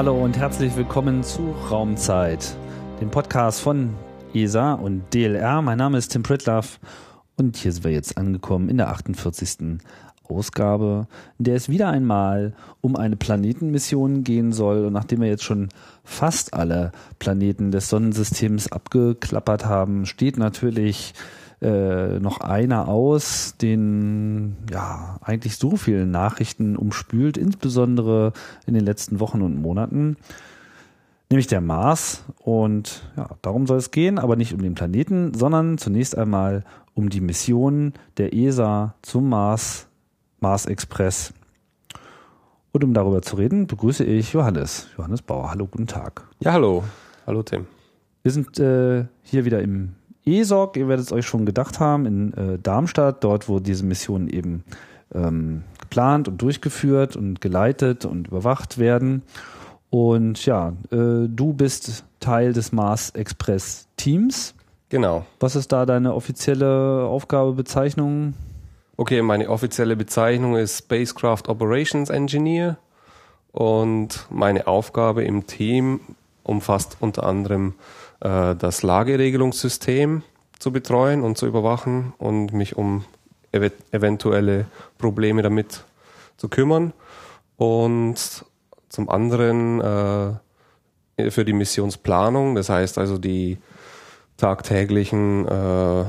[0.00, 2.56] Hallo und herzlich willkommen zu Raumzeit,
[3.02, 3.92] dem Podcast von
[4.32, 5.60] ESA und DLR.
[5.60, 6.80] Mein Name ist Tim Pritloff
[7.36, 9.78] und hier sind wir jetzt angekommen in der 48.
[10.26, 11.06] Ausgabe,
[11.38, 14.86] in der es wieder einmal um eine Planetenmission gehen soll.
[14.86, 15.68] Und nachdem wir jetzt schon
[16.02, 21.12] fast alle Planeten des Sonnensystems abgeklappert haben, steht natürlich
[21.62, 28.32] äh, noch einer aus, den ja eigentlich so viele Nachrichten umspült, insbesondere
[28.66, 30.16] in den letzten Wochen und Monaten
[31.30, 32.24] nämlich der Mars.
[32.40, 37.08] Und ja, darum soll es gehen, aber nicht um den Planeten, sondern zunächst einmal um
[37.08, 39.86] die Mission der ESA zum Mars,
[40.40, 41.32] Mars Express.
[42.72, 44.88] Und um darüber zu reden, begrüße ich Johannes.
[44.96, 45.50] Johannes Bauer.
[45.50, 46.28] Hallo, guten Tag.
[46.40, 46.84] Ja, hallo.
[47.26, 47.66] Hallo, Tim.
[48.22, 49.94] Wir sind äh, hier wieder im
[50.26, 54.28] ESOG, ihr werdet es euch schon gedacht haben, in äh, Darmstadt, dort, wo diese Missionen
[54.28, 54.64] eben
[55.14, 59.22] ähm, geplant und durchgeführt und geleitet und überwacht werden.
[59.90, 64.54] Und ja, äh, du bist Teil des Mars Express Teams.
[64.88, 65.24] Genau.
[65.40, 68.34] Was ist da deine offizielle Aufgabe, Bezeichnung?
[68.96, 72.76] Okay, meine offizielle Bezeichnung ist Spacecraft Operations Engineer
[73.52, 76.00] und meine Aufgabe im Team
[76.42, 77.74] umfasst unter anderem
[78.20, 80.22] äh, das Lageregelungssystem
[80.58, 83.04] zu betreuen und zu überwachen und mich um
[83.52, 84.66] ev eventuelle
[84.98, 85.84] Probleme damit
[86.36, 86.92] zu kümmern.
[87.56, 88.44] Und
[88.88, 93.58] zum anderen äh, für die Missionsplanung, das heißt also die
[94.36, 96.04] tagtäglichen äh,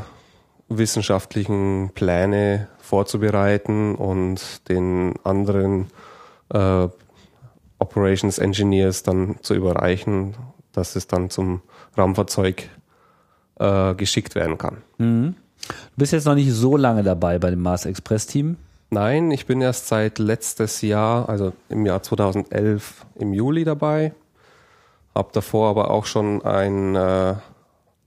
[0.69, 5.87] wissenschaftlichen Pläne vorzubereiten und den anderen
[6.53, 6.87] äh,
[7.79, 10.35] Operations Engineers dann zu überreichen,
[10.71, 11.61] dass es dann zum
[11.97, 12.69] Raumfahrzeug
[13.59, 14.77] äh, geschickt werden kann.
[14.97, 15.35] Mhm.
[15.67, 18.57] Du bist jetzt noch nicht so lange dabei bei dem Mars Express Team.
[18.89, 24.13] Nein, ich bin erst seit letztes Jahr, also im Jahr 2011 im Juli dabei.
[25.15, 27.35] Hab davor aber auch schon ein, äh,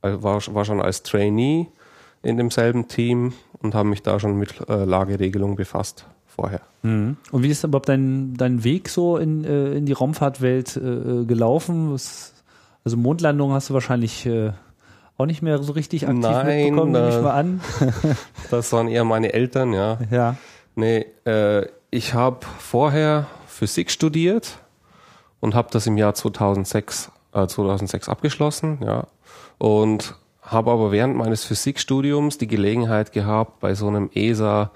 [0.02, 1.68] war, war schon als Trainee
[2.22, 6.60] in demselben Team und habe mich da schon mit äh, Lageregelung befasst vorher.
[6.82, 7.16] Mhm.
[7.30, 11.92] Und wie ist überhaupt dein, dein Weg so in, äh, in die Raumfahrtwelt äh, gelaufen?
[11.92, 12.33] Was,
[12.84, 14.52] also Mondlandung hast du wahrscheinlich äh,
[15.16, 17.60] auch nicht mehr so richtig aktiv Nein, mitbekommen, nehme ich äh, mal an.
[18.50, 19.98] Das waren eher meine Eltern, ja.
[20.10, 20.36] ja.
[20.74, 24.58] Nee, äh, ich habe vorher Physik studiert
[25.40, 29.06] und habe das im Jahr 2006, äh, 2006 abgeschlossen, ja.
[29.58, 34.70] Und habe aber während meines Physikstudiums die Gelegenheit gehabt, bei so einem ESA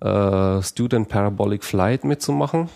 [0.00, 2.70] äh, Student Parabolic Flight mitzumachen.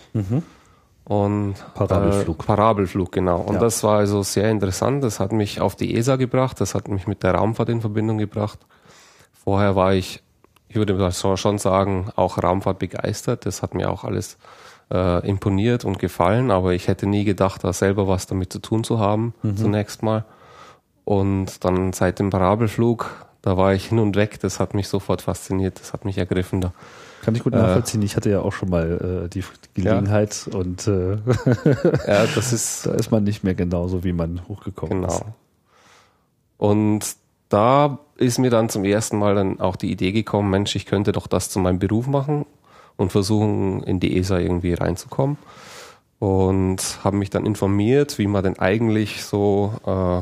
[1.05, 2.43] Und Parabelflug.
[2.43, 3.39] Äh, Parabelflug, genau.
[3.41, 3.59] Und Ja.
[3.59, 5.03] das war also sehr interessant.
[5.03, 8.17] Das hat mich auf die ESA gebracht, das hat mich mit der Raumfahrt in Verbindung
[8.17, 8.59] gebracht.
[9.43, 10.23] Vorher war ich,
[10.67, 13.45] ich würde schon sagen, auch Raumfahrt begeistert.
[13.45, 14.37] Das hat mir auch alles
[14.91, 18.83] äh, imponiert und gefallen, aber ich hätte nie gedacht, da selber was damit zu tun
[18.83, 20.25] zu haben, zunächst mal.
[21.03, 23.11] Und dann seit dem Parabelflug,
[23.43, 24.39] da war ich hin und weg.
[24.39, 26.61] Das hat mich sofort fasziniert, das hat mich ergriffen.
[26.61, 26.73] Da.
[27.25, 28.03] Kann ich gut nachvollziehen.
[28.03, 29.43] Ich hatte ja auch schon mal äh, die
[29.73, 31.13] Gelegenheit und äh,
[32.07, 35.19] Ja, das ist da ist man nicht mehr genauso, wie man hochgekommen ist.
[35.19, 35.35] Genau.
[36.57, 37.15] Und
[37.49, 41.11] da ist mir dann zum ersten Mal dann auch die Idee gekommen, Mensch, ich könnte
[41.11, 42.45] doch das zu meinem Beruf machen
[42.95, 45.37] und versuchen, in die ESA irgendwie reinzukommen.
[46.19, 50.21] Und habe mich dann informiert, wie man denn eigentlich so äh,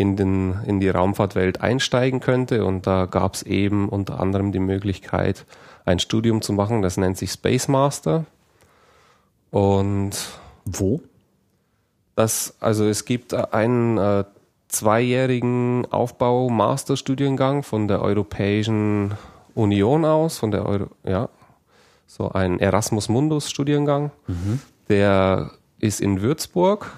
[0.00, 2.64] in, den, in die Raumfahrtwelt einsteigen könnte.
[2.64, 5.46] Und da gab es eben unter anderem die Möglichkeit,
[5.84, 8.24] ein Studium zu machen, das nennt sich Space Master.
[9.50, 10.12] Und
[10.64, 11.00] Wo?
[12.16, 14.24] das, also es gibt einen äh,
[14.68, 19.12] zweijährigen Aufbau-Masterstudiengang von der Europäischen
[19.54, 21.28] Union aus, von der Euro, ja,
[22.06, 24.10] so ein Erasmus Mundus Studiengang.
[24.88, 26.90] Der ist in Würzburg,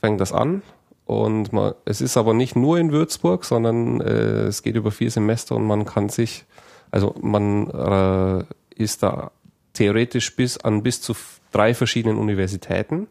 [0.00, 0.62] fängt das an.
[1.04, 5.10] Und man, es ist aber nicht nur in Würzburg, sondern äh, es geht über vier
[5.10, 6.44] Semester und man kann sich,
[6.92, 8.44] also man äh,
[8.80, 9.32] ist da
[9.72, 11.14] theoretisch bis an bis zu
[11.50, 13.08] drei verschiedenen Universitäten.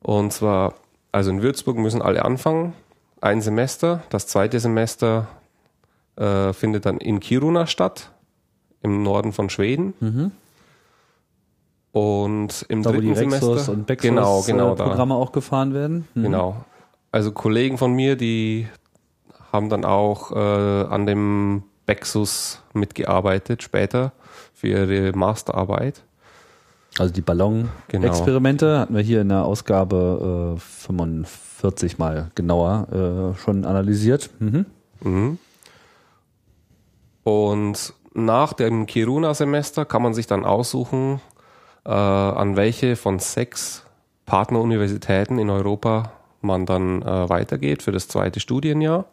[0.00, 0.74] Und zwar,
[1.10, 2.74] also in Würzburg müssen alle anfangen,
[3.20, 4.02] ein Semester.
[4.10, 5.26] Das zweite Semester
[6.16, 8.10] äh, findet dann in Kiruna statt,
[8.82, 9.94] im Norden von Schweden.
[11.92, 14.84] Und im Da wo die dritten Rexos Semester und Bexos genau, genau, äh, da.
[14.84, 16.06] Programme auch gefahren werden.
[16.14, 16.22] Mhm.
[16.24, 16.64] Genau.
[17.10, 18.68] Also Kollegen von mir, die
[19.52, 24.12] haben dann auch äh, an dem Bexus mitgearbeitet später
[24.52, 26.02] für ihre Masterarbeit.
[26.98, 33.64] Also die Ballon-Experimente hatten wir hier in der Ausgabe äh, 45 mal genauer äh, schon
[33.64, 34.30] analysiert.
[34.38, 34.66] Mhm.
[35.02, 35.38] Mhm.
[37.24, 41.20] Und nach dem Kiruna-Semester kann man sich dann aussuchen,
[41.84, 43.84] äh, an welche von sechs
[44.26, 49.06] Partneruniversitäten in Europa man dann äh, weitergeht für das zweite Studienjahr.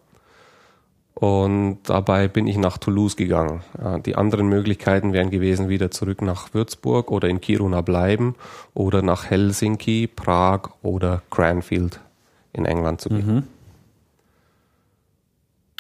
[1.13, 3.61] Und dabei bin ich nach Toulouse gegangen.
[4.05, 8.35] Die anderen Möglichkeiten wären gewesen, wieder zurück nach Würzburg oder in Kiruna bleiben
[8.73, 11.99] oder nach Helsinki, Prag oder Cranfield
[12.53, 13.35] in England zu gehen.
[13.35, 13.43] Mhm.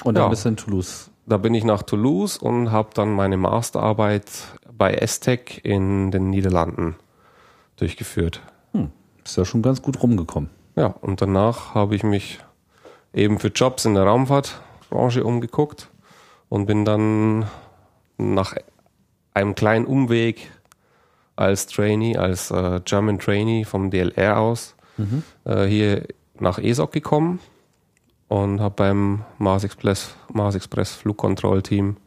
[0.03, 1.11] Und dann ja, bist du in Toulouse.
[1.25, 4.25] Da bin ich nach Toulouse und habe dann meine Masterarbeit
[4.77, 6.95] bei Estec in den Niederlanden
[7.77, 8.41] durchgeführt.
[8.73, 8.89] Hm,
[9.23, 10.49] ist ja schon ganz gut rumgekommen.
[10.75, 12.39] Ja, und danach habe ich mich
[13.13, 14.05] eben für Jobs in der
[14.91, 15.89] Raumfahrtbranche umgeguckt
[16.49, 17.45] und bin dann
[18.17, 18.55] nach
[19.33, 20.51] einem kleinen Umweg
[21.35, 25.23] als Trainee, als äh, German Trainee vom DLR aus mhm.
[25.45, 26.05] äh, hier
[26.39, 27.39] nach ESOC gekommen
[28.27, 31.97] und habe beim Mars Express, Mars Express Flugkontrollteam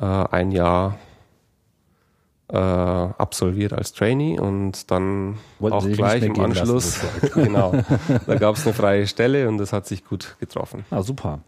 [0.00, 0.98] äh, ein Jahr
[2.48, 7.00] äh, absolviert als Trainee und dann Wollten auch gleich im Anschluss,
[7.34, 7.74] genau,
[8.26, 10.84] da gab es eine freie Stelle und das hat sich gut getroffen.
[10.90, 11.40] Ah, super.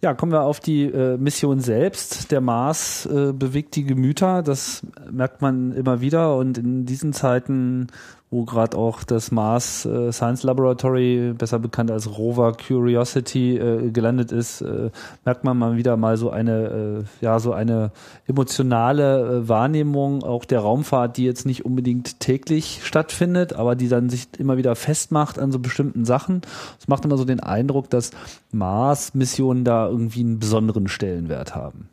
[0.00, 2.30] Ja, kommen wir auf die äh, Mission selbst.
[2.30, 7.88] Der Mars äh, bewegt die Gemüter, das merkt man immer wieder und in diesen Zeiten
[8.30, 14.32] wo gerade auch das Mars äh, Science Laboratory, besser bekannt als Rover Curiosity, äh, gelandet
[14.32, 14.90] ist, äh,
[15.24, 17.90] merkt man mal wieder mal so eine, äh, ja, so eine
[18.26, 24.10] emotionale äh, Wahrnehmung auch der Raumfahrt, die jetzt nicht unbedingt täglich stattfindet, aber die dann
[24.10, 26.42] sich immer wieder festmacht an so bestimmten Sachen.
[26.78, 28.10] Es macht immer so den Eindruck, dass
[28.52, 31.88] Mars-Missionen da irgendwie einen besonderen Stellenwert haben.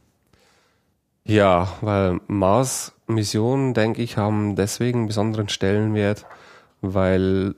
[1.24, 2.20] Ja, weil
[3.08, 6.26] Mars-Missionen, denke ich, haben deswegen einen besonderen Stellenwert,
[6.82, 7.56] weil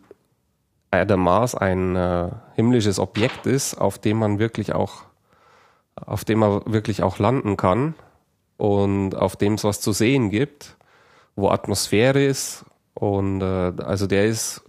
[0.92, 5.04] der Mars ein äh, himmlisches Objekt ist, auf dem man wirklich auch,
[5.96, 7.94] auf dem man wirklich auch landen kann
[8.58, 10.76] und auf dem es was zu sehen gibt,
[11.36, 14.64] wo Atmosphäre ist und äh, also der ist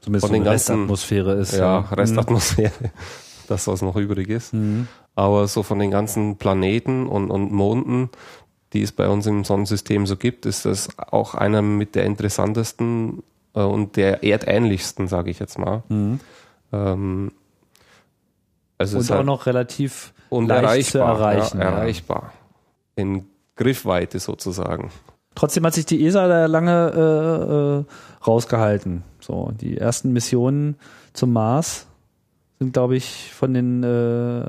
[0.00, 1.78] Zumindest von den ganzen Restatmosphäre ist ja, ja.
[1.80, 2.90] Restatmosphäre, mhm.
[3.48, 4.54] das was noch übrig ist.
[4.54, 4.88] Mhm.
[5.14, 8.08] Aber so von den ganzen Planeten und, und Monden,
[8.72, 13.22] die es bei uns im Sonnensystem so gibt, ist das auch einer mit der interessantesten
[13.54, 15.82] äh, und der erdähnlichsten, sage ich jetzt mal.
[15.88, 16.20] Mhm.
[16.72, 17.32] Ähm,
[18.78, 21.58] also und auch halt noch relativ und leicht erreichbar, zu erreichen.
[21.58, 22.22] Ja, erreichbar.
[22.96, 23.02] Ja.
[23.02, 23.26] In
[23.56, 24.90] Griffweite sozusagen.
[25.34, 29.04] Trotzdem hat sich die ESA da lange äh, äh, rausgehalten.
[29.20, 30.76] So, die ersten Missionen
[31.12, 31.86] zum Mars
[32.62, 33.86] sind, glaube ich, von den äh,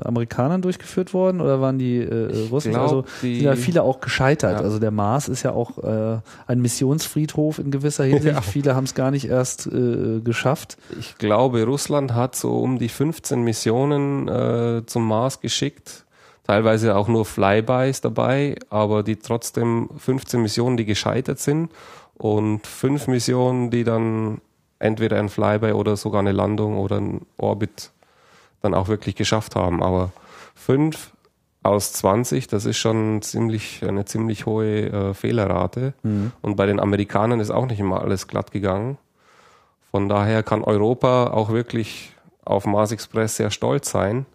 [0.04, 2.72] Amerikanern durchgeführt worden oder waren die äh, Russen?
[2.72, 4.58] Glaub, also die, sind ja viele auch gescheitert.
[4.58, 4.64] Ja.
[4.64, 8.22] Also der Mars ist ja auch äh, ein Missionsfriedhof in gewisser Hinsicht.
[8.32, 8.40] Ja.
[8.40, 10.76] Viele haben es gar nicht erst äh, geschafft.
[10.98, 16.04] Ich glaube, Russland hat so um die 15 Missionen äh, zum Mars geschickt.
[16.44, 21.70] Teilweise auch nur Flybys dabei, aber die trotzdem 15 Missionen, die gescheitert sind
[22.14, 24.40] und fünf Missionen, die dann
[24.78, 27.90] entweder ein Flyby oder sogar eine Landung oder ein Orbit
[28.62, 29.82] dann auch wirklich geschafft haben.
[29.82, 30.12] Aber
[30.54, 31.12] fünf
[31.62, 35.94] aus 20, das ist schon ziemlich, eine ziemlich hohe äh, Fehlerrate.
[36.02, 36.32] Mhm.
[36.40, 38.98] Und bei den Amerikanern ist auch nicht immer alles glatt gegangen.
[39.90, 42.12] Von daher kann Europa auch wirklich
[42.44, 44.26] auf Mars Express sehr stolz sein,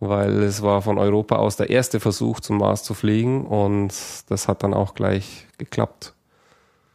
[0.00, 3.92] weil es war von Europa aus der erste Versuch, zum Mars zu fliegen und
[4.28, 6.14] das hat dann auch gleich geklappt.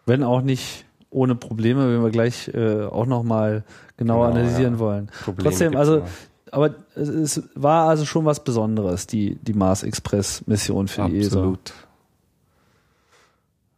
[0.05, 3.63] Wenn auch nicht ohne Probleme, wenn wir gleich äh, auch nochmal
[3.97, 4.79] genauer genau, analysieren ja.
[4.79, 5.11] wollen.
[5.23, 6.03] Probleme Trotzdem, also
[6.51, 11.21] aber es war also schon was Besonderes, die, die Mars Express Mission für Absolut.
[11.21, 11.37] die ESA.
[11.37, 11.73] Absolut.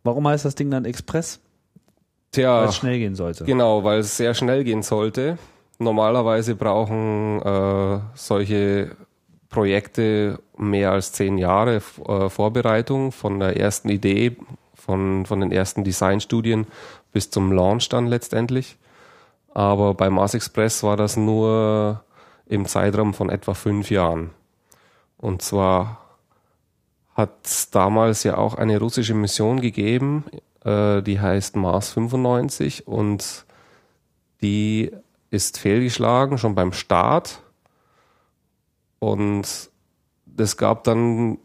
[0.04, 1.40] Warum heißt das Ding dann Express?
[2.32, 3.44] Tja, weil es schnell gehen sollte.
[3.44, 5.38] Genau, weil es sehr schnell gehen sollte.
[5.80, 8.96] Normalerweise brauchen äh, solche
[9.50, 14.38] Projekte mehr als zehn Jahre äh, Vorbereitung von der ersten Idee,
[14.76, 16.68] von, von den ersten Designstudien
[17.12, 18.78] bis zum Launch dann letztendlich.
[19.54, 22.04] Aber bei Mars Express war das nur
[22.50, 24.32] im Zeitraum von etwa fünf Jahren.
[25.18, 26.18] Und zwar
[27.14, 30.26] hat es damals ja auch eine russische Mission gegeben,
[30.66, 33.46] äh, die heißt Mars 95 und
[34.42, 34.92] die
[35.30, 37.42] ist fehlgeschlagen schon beim Start.
[39.00, 39.70] Und
[40.38, 41.38] es gab dann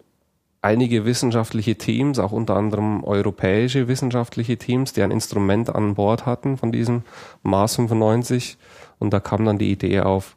[0.62, 6.56] einige wissenschaftliche Teams, auch unter anderem europäische wissenschaftliche Teams, die ein Instrument an Bord hatten
[6.56, 7.02] von diesem
[7.42, 8.56] Mars 95.
[8.98, 10.36] Und da kam dann die Idee auf,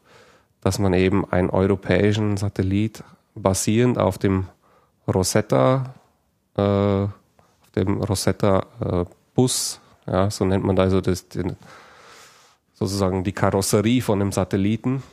[0.62, 3.04] dass man eben einen europäischen Satellit
[3.36, 4.48] basierend auf dem
[5.08, 5.94] Rosetta,
[6.58, 7.12] äh, auf
[7.76, 11.56] dem Rosetta äh, Bus, ja, so nennt man da also das, den,
[12.74, 15.04] sozusagen die Karosserie von dem Satelliten.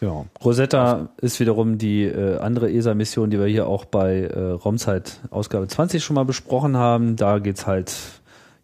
[0.00, 5.20] Ja, Rosetta ist wiederum die äh, andere ESA-Mission, die wir hier auch bei äh, Raumzeit
[5.30, 7.16] Ausgabe 20 schon mal besprochen haben.
[7.16, 7.94] Da geht's halt,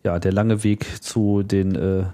[0.03, 2.05] ja, der lange Weg zu den äh,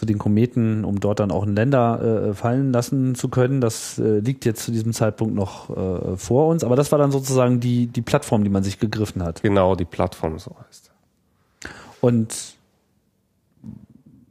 [0.00, 3.60] zu den Kometen, um dort dann auch in Länder äh, fallen lassen zu können.
[3.60, 7.12] Das äh, liegt jetzt zu diesem Zeitpunkt noch äh, vor uns, aber das war dann
[7.12, 9.42] sozusagen die, die Plattform, die man sich gegriffen hat.
[9.42, 10.90] Genau, die Plattform, so heißt.
[12.00, 12.54] Und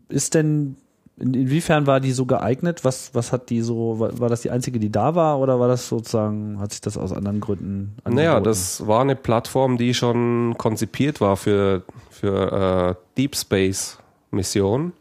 [0.08, 0.76] ist denn
[1.20, 2.84] in, inwiefern war die so geeignet?
[2.84, 5.68] Was, was hat die so, war, war, das die einzige, die da war oder war
[5.68, 8.16] das sozusagen, hat sich das aus anderen Gründen angeboten?
[8.16, 14.00] Naja, das war eine Plattform, die schon konzipiert war für, für äh, Deep Space
[14.32, 14.94] Missionen.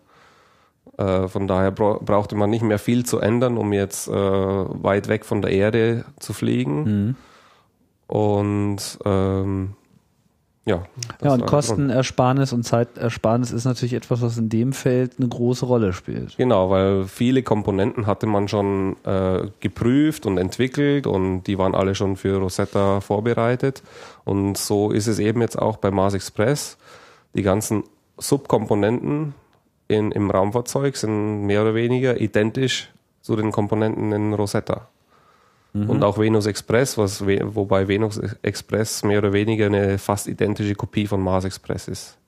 [0.99, 5.09] Äh, von daher bra brauchte man nicht mehr viel zu ändern, um jetzt äh, weit
[5.09, 6.83] weg von der Erde zu fliegen.
[6.85, 7.17] Mhm.
[8.09, 9.75] Und ähm,
[10.69, 10.83] ja.
[11.23, 15.93] Ja, und Kostenersparnis und Zeitersparnis ist natürlich etwas, was in dem Feld eine große Rolle
[15.93, 16.37] spielt.
[16.37, 21.95] Genau, weil viele Komponenten hatte man schon äh, geprüft und entwickelt und die waren alle
[21.95, 23.83] schon für Rosetta vorbereitet.
[24.25, 26.76] Und so ist es eben jetzt auch bei Mars Express.
[27.35, 27.85] Die ganzen
[28.19, 29.35] Subkomponenten
[29.88, 32.90] in, im Raumfahrzeug sind mehr oder weniger identisch
[33.23, 34.88] zu den Komponenten in Rosetta.
[35.73, 35.90] Mhm.
[35.90, 41.07] Und auch Venus Express, was, wobei Venus Express mehr oder weniger eine fast identische Kopie
[41.07, 42.18] von Mars Express ist.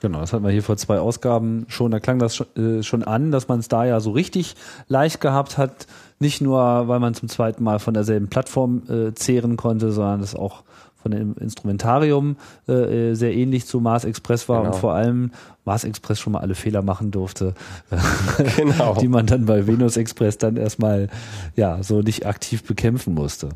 [0.00, 1.90] Genau, das hatten wir hier vor zwei Ausgaben schon.
[1.90, 4.54] Da klang das schon, äh, schon an, dass man es da ja so richtig
[4.86, 5.88] leicht gehabt hat.
[6.20, 10.36] Nicht nur, weil man zum zweiten Mal von derselben Plattform äh, zehren konnte, sondern das
[10.36, 10.62] auch
[11.08, 12.36] von dem Instrumentarium
[12.66, 14.74] äh, sehr ähnlich zu Mars Express war genau.
[14.74, 15.32] und vor allem
[15.64, 17.54] Mars Express schon mal alle Fehler machen durfte,
[18.56, 18.94] genau.
[18.94, 21.08] die man dann bei Venus Express dann erstmal
[21.56, 23.48] ja so nicht aktiv bekämpfen musste.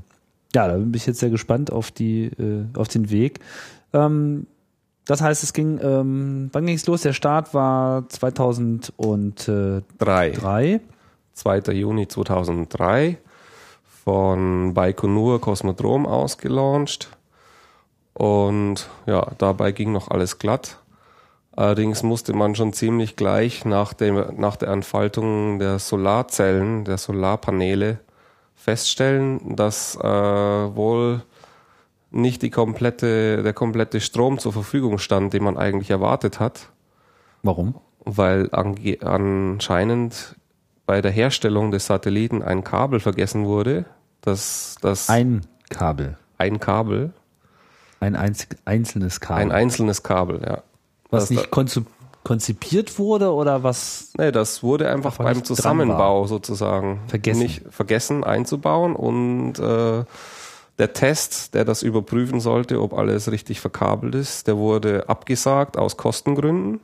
[0.55, 3.41] Ja, da bin ich jetzt sehr gespannt auf die äh, auf den Weg.
[3.93, 4.47] Ähm,
[5.05, 7.03] das heißt, es ging, ähm, wann ging es los?
[7.03, 9.83] Der Start war 2003.
[9.99, 10.81] Drei.
[11.35, 11.59] 2.
[11.73, 13.19] Juni 2003
[14.05, 17.09] von Baikonur Kosmodrom aus gelauncht.
[18.15, 20.79] Und ja, dabei ging noch alles glatt.
[21.55, 28.01] Allerdings musste man schon ziemlich gleich nach, dem, nach der Entfaltung der Solarzellen, der Solarpaneele
[28.55, 31.23] feststellen, dass äh, wohl
[32.11, 36.69] nicht die komplette, der komplette Strom zur Verfügung stand, den man eigentlich erwartet hat.
[37.43, 37.75] Warum?
[38.05, 40.37] Weil anscheinend
[40.87, 43.85] bei der Herstellung des Satelliten ein Kabel vergessen wurde.
[44.21, 46.17] Das, das ein Kabel.
[46.39, 47.13] Ein Kabel.
[48.03, 49.43] Ein einzelnes Kabel.
[49.43, 50.63] Ein einzelnes Kabel, ja.
[51.11, 51.51] Was das nicht
[52.25, 54.13] konzipiert wurde oder was?
[54.19, 57.43] Nee, das wurde einfach beim Zusammenbau sozusagen vergessen.
[57.43, 60.05] nicht vergessen einzubauen und äh,
[60.79, 65.97] der Test, der das überprüfen sollte, ob alles richtig verkabelt ist, der wurde abgesagt aus
[65.97, 66.81] Kostengründen.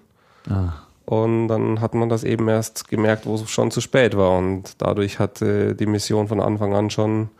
[0.48, 0.75] Ah.
[1.04, 4.38] Und dann hat man das eben erst gemerkt, wo es schon zu spät war.
[4.38, 7.30] Und dadurch hatte die Mission von Anfang an schon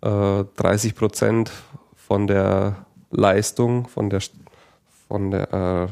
[0.00, 1.50] äh, 30 Prozent
[1.96, 4.20] von der Leistung, von der,
[5.08, 5.88] von der äh,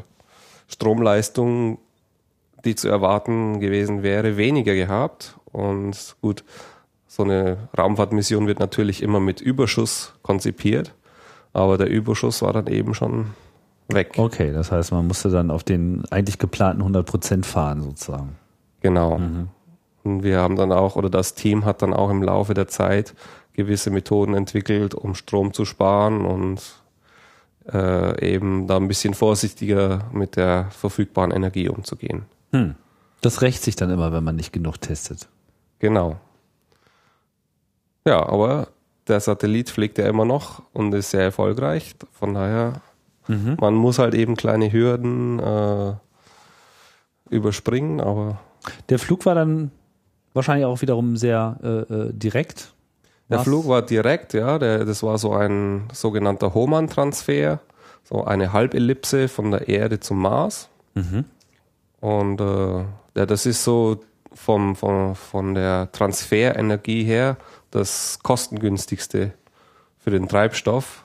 [0.68, 1.78] Stromleistung,
[2.64, 5.36] die zu erwarten gewesen wäre, weniger gehabt.
[5.52, 6.44] Und gut,
[7.06, 10.94] so eine Raumfahrtmission wird natürlich immer mit Überschuss konzipiert,
[11.52, 13.26] aber der Überschuss war dann eben schon
[13.88, 14.14] weg.
[14.16, 18.36] Okay, das heißt, man musste dann auf den eigentlich geplanten 100 Prozent fahren sozusagen.
[18.80, 19.18] Genau.
[19.18, 19.48] Mhm.
[20.02, 23.14] Und wir haben dann auch, oder das Team hat dann auch im Laufe der Zeit
[23.52, 26.60] gewisse Methoden entwickelt, um Strom zu sparen und
[27.72, 32.24] äh, eben da ein bisschen vorsichtiger mit der verfügbaren Energie umzugehen.
[32.52, 32.74] Hm.
[33.20, 35.28] Das rächt sich dann immer, wenn man nicht genug testet.
[35.78, 36.20] Genau.
[38.06, 38.68] Ja, aber
[39.08, 41.94] der Satellit fliegt ja immer noch und ist sehr erfolgreich.
[42.12, 42.82] Von daher,
[43.28, 43.56] mhm.
[43.60, 45.94] man muss halt eben kleine Hürden äh,
[47.30, 48.40] überspringen, aber.
[48.88, 49.70] Der Flug war dann
[50.34, 52.73] wahrscheinlich auch wiederum sehr äh, äh direkt.
[53.30, 53.44] Der Was?
[53.44, 54.58] Flug war direkt, ja.
[54.58, 57.60] Der, das war so ein sogenannter Hohmann-Transfer,
[58.02, 60.68] so eine Halbellipse von der Erde zum Mars.
[60.94, 61.24] Mhm.
[62.00, 62.84] Und äh,
[63.16, 64.00] ja, das ist so
[64.34, 67.36] vom, vom, von der Transferenergie her
[67.70, 69.32] das kostengünstigste
[69.98, 71.04] für den Treibstoff.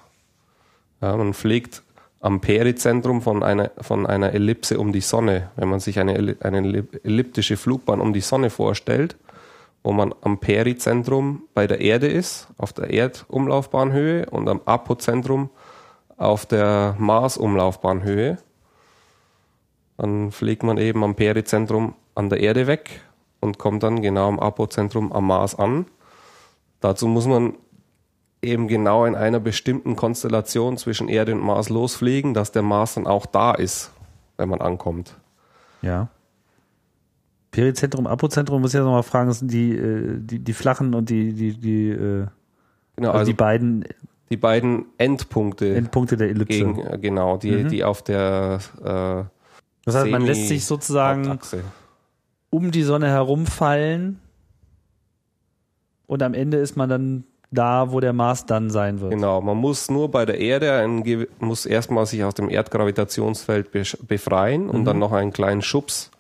[1.02, 1.84] Ja, man fliegt
[2.20, 5.52] am Perizentrum von einer, von einer Ellipse um die Sonne.
[5.56, 9.16] Wenn man sich eine, eine elliptische Flugbahn um die Sonne vorstellt,
[9.84, 15.50] wo man am Perizentrum bei der Erde ist, auf der Erdumlaufbahnhöhe und am Apozentrum
[16.18, 18.38] auf der Marsumlaufbahnhöhe.
[19.98, 23.02] Dann fliegt man eben am Perizentrum an der Erde weg
[23.40, 25.86] und kommt dann genau am Apozentrum am Mars an.
[26.82, 27.56] Dazu muss man
[28.42, 33.08] eben genau in einer bestimmten Konstellation zwischen Erde und Mars losfliegen, dass der Mars dann
[33.08, 33.92] auch da ist,
[34.38, 35.16] wenn man ankommt.
[35.82, 36.10] Ja.
[37.60, 41.34] Perizentrum, Apozentrum, muss ich ja nochmal fragen, sind die, äh, die, die flachen und die,
[41.34, 42.26] die, die, äh,
[42.96, 43.86] genau, also, also die beiden
[44.30, 45.76] die beiden Endpunkte.
[45.76, 46.58] Endpunkte der Ellipse.
[46.58, 47.68] Gegen, äh, genau, die, mhm.
[47.68, 49.30] die auf der äh,
[49.84, 51.38] Das heißt, man lässt sich sozusagen
[52.50, 54.22] um die Sonne herumfallen
[56.08, 59.12] und am Ende ist man dann da, wo der Mars dann sein wird.
[59.12, 61.04] Genau, man muss nur bei der Erde, ein,
[61.40, 63.70] muss erstmal sich aus dem Erdgravitationsfeld
[64.08, 64.86] befreien und mhm.
[64.86, 66.12] dann noch einen kleinen Schubs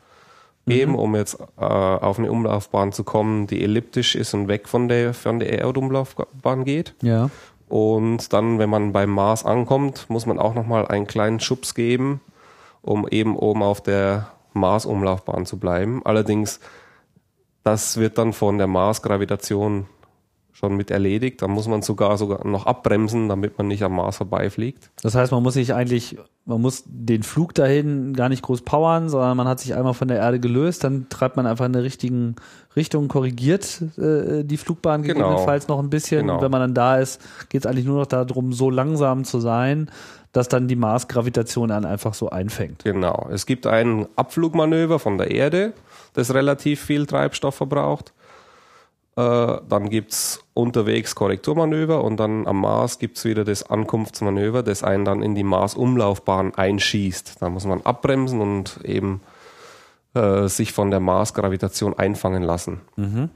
[0.69, 0.99] geben, mhm.
[0.99, 5.13] um jetzt äh, auf eine Umlaufbahn zu kommen, die elliptisch ist und weg von der,
[5.13, 6.95] von der Erdumlaufbahn geht.
[7.01, 7.29] Ja.
[7.67, 12.21] Und dann, wenn man beim Mars ankommt, muss man auch nochmal einen kleinen Schubs geben,
[12.81, 16.01] um eben oben auf der Mars-Umlaufbahn zu bleiben.
[16.03, 16.59] Allerdings,
[17.63, 19.85] das wird dann von der Mars-Gravitation
[20.59, 21.41] schon mit erledigt.
[21.41, 24.91] Da muss man sogar sogar noch abbremsen, damit man nicht am Mars vorbeifliegt.
[25.01, 29.07] Das heißt, man muss sich eigentlich, man muss den Flug dahin gar nicht groß powern,
[29.07, 31.83] sondern man hat sich einmal von der Erde gelöst, dann treibt man einfach in der
[31.83, 32.35] richtigen
[32.75, 35.13] Richtung, korrigiert äh, die Flugbahn genau.
[35.13, 36.21] gegebenenfalls noch ein bisschen.
[36.21, 36.35] Genau.
[36.35, 39.39] Und wenn man dann da ist, geht es eigentlich nur noch darum, so langsam zu
[39.39, 39.89] sein,
[40.33, 42.83] dass dann die Mars-Gravitation dann einfach so einfängt.
[42.83, 43.29] Genau.
[43.31, 45.73] Es gibt ein Abflugmanöver von der Erde,
[46.13, 48.13] das relativ viel Treibstoff verbraucht.
[49.15, 54.63] Äh, dann gibt es unterwegs Korrekturmanöver und dann am Mars gibt es wieder das Ankunftsmanöver,
[54.63, 57.41] das einen dann in die Mars-Umlaufbahn einschießt.
[57.41, 59.21] Da muss man abbremsen und eben
[60.13, 62.81] äh, sich von der Mars-Gravitation einfangen lassen.
[62.95, 63.29] Mhm.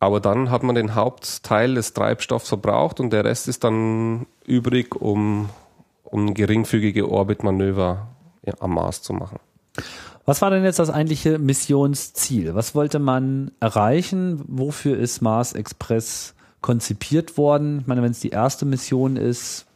[0.00, 4.96] Aber dann hat man den Hauptteil des Treibstoffs verbraucht und der Rest ist dann übrig,
[4.96, 5.48] um,
[6.02, 8.08] um geringfügige Orbitmanöver
[8.58, 9.38] am Mars zu machen.
[10.24, 12.54] Was war denn jetzt das eigentliche Missionsziel?
[12.54, 14.42] Was wollte man erreichen?
[14.46, 17.80] Wofür ist Mars Express konzipiert worden?
[17.80, 19.66] Ich meine, wenn es die erste Mission ist,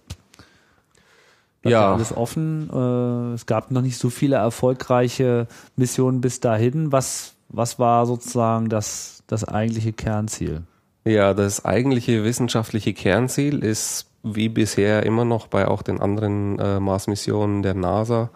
[1.65, 1.93] ja.
[1.93, 2.71] alles offen.
[2.73, 6.93] Äh, es gab noch nicht so viele erfolgreiche Missionen bis dahin.
[6.93, 10.63] Was, was war sozusagen das, das eigentliche Kernziel?
[11.05, 16.81] Ja, das eigentliche wissenschaftliche Kernziel ist wie bisher immer noch bei auch den anderen äh,
[16.81, 18.31] Mars-Missionen der NASA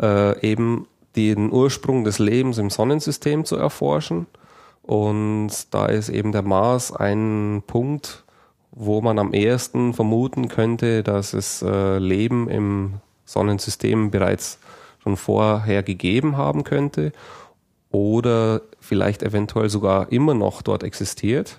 [0.00, 0.86] äh, eben
[1.16, 4.26] den Ursprung des Lebens im Sonnensystem zu erforschen.
[4.82, 8.24] Und da ist eben der Mars ein Punkt,
[8.72, 12.94] wo man am ehesten vermuten könnte, dass es äh, Leben im
[13.24, 14.58] Sonnensystem bereits
[15.02, 17.12] schon vorher gegeben haben könnte
[17.90, 21.58] oder vielleicht eventuell sogar immer noch dort existiert,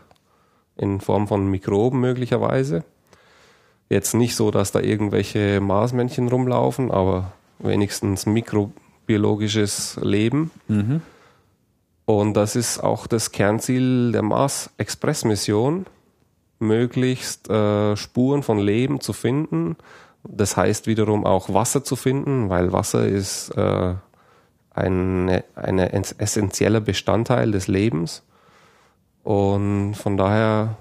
[0.76, 2.84] in Form von Mikroben möglicherweise.
[3.89, 8.72] Jetzt nicht so, dass da irgendwelche Marsmännchen rumlaufen, aber wenigstens Mikro
[9.06, 10.52] biologisches Leben.
[10.68, 11.02] Mhm.
[12.06, 15.86] Und das ist auch das Kernziel der Mars-Express-Mission,
[16.60, 19.78] möglichst äh, Spuren von Leben zu finden.
[20.24, 23.94] Das heißt wiederum auch Wasser zu finden, weil Wasser ist äh,
[24.72, 28.24] ein eine essentieller Bestandteil des Lebens.
[29.24, 30.76] Und von daher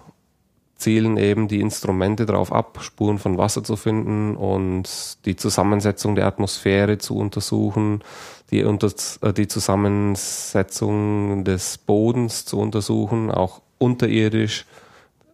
[0.82, 6.26] zielen eben die Instrumente darauf ab, Spuren von Wasser zu finden und die Zusammensetzung der
[6.26, 8.02] Atmosphäre zu untersuchen,
[8.50, 8.90] die, unter,
[9.22, 14.66] äh, die Zusammensetzung des Bodens zu untersuchen, auch unterirdisch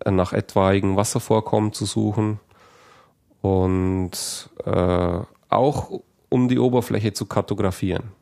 [0.05, 2.39] äh, nach etwaigen Wasservorkommen zu suchen
[3.41, 8.18] und äh, auch um die Oberfläche zu kartografieren.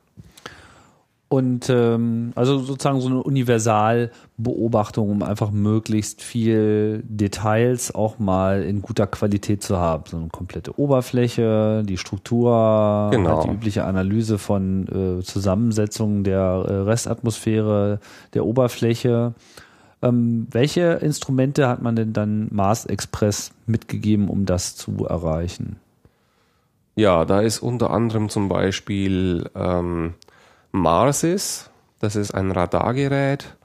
[1.29, 8.81] Und ähm, also sozusagen so eine Universalbeobachtung, um einfach möglichst viel Details auch mal in
[8.81, 10.05] guter Qualität zu haben.
[10.07, 13.39] So eine komplette Oberfläche, die Struktur, genau.
[13.39, 17.99] halt die übliche Analyse von äh, Zusammensetzung der äh, Restatmosphäre
[18.35, 19.35] der Oberfläche.
[20.03, 25.81] Ähm, welche Instrumente hat man denn dann Mars Express mitgegeben, um das zu erreichen?
[26.95, 30.15] Ja, da ist unter anderem zum Beispiel ähm,
[30.77, 31.71] Marsis.
[32.01, 33.57] Das ist ein Radargerät,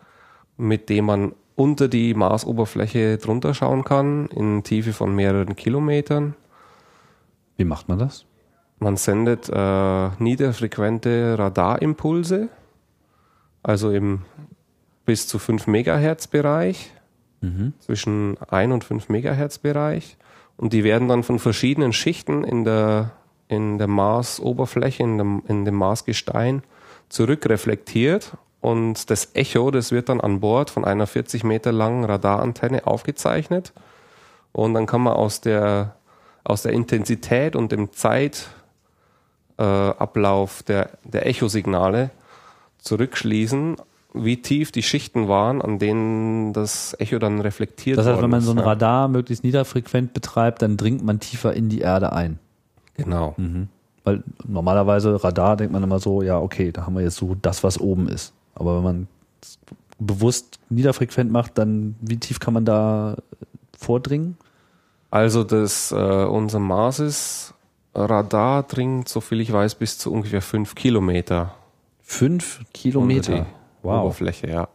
[0.58, 6.36] mit dem man unter die Marsoberfläche drunter schauen kann, in Tiefe von mehreren Kilometern.
[7.58, 8.26] Wie macht man das?
[8.80, 12.50] Man sendet äh, niederfrequente Radarimpulse,
[13.62, 14.22] also im
[15.06, 16.92] bis zu 5 Megahertz Bereich,
[17.42, 17.74] mhm.
[17.80, 20.18] zwischen 1 und 5 Megahertz Bereich.
[20.58, 23.12] Und die werden dann von verschiedenen Schichten in der,
[23.48, 26.64] in der Marsoberfläche, in dem, in dem Marsgestein
[27.12, 32.88] zurückreflektiert und das Echo, das wird dann an Bord von einer 40 Meter langen Radarantenne
[32.88, 33.74] aufgezeichnet
[34.54, 35.96] und dann kann man aus der,
[36.44, 42.12] aus der Intensität und dem Zeitablauf äh, der, der Echosignale
[42.78, 43.76] zurückschließen,
[44.14, 48.06] wie tief die Schichten waren, an denen das Echo dann reflektiert wird.
[48.06, 51.68] Das heißt, wenn man so ein Radar möglichst niederfrequent betreibt, dann dringt man tiefer in
[51.68, 52.40] die Erde ein.
[52.96, 53.34] Genau.
[53.38, 53.70] Mhm.
[54.04, 57.64] Weil normalerweise Radar denkt man immer so, ja, okay, da haben wir jetzt so das,
[57.64, 58.34] was oben ist.
[58.56, 59.08] Aber wenn man
[60.00, 63.18] bewusst niederfrequent macht, dann wie tief kann man da
[63.78, 64.38] vordringen?
[65.12, 67.54] Also das äh, unser Mars
[67.94, 71.54] Radar dringt, so viel ich weiß, bis zu ungefähr fünf Kilometer
[72.12, 73.46] Fünf Kilometer.
[73.84, 74.04] Wow.
[74.04, 74.68] Oberfläche, ja.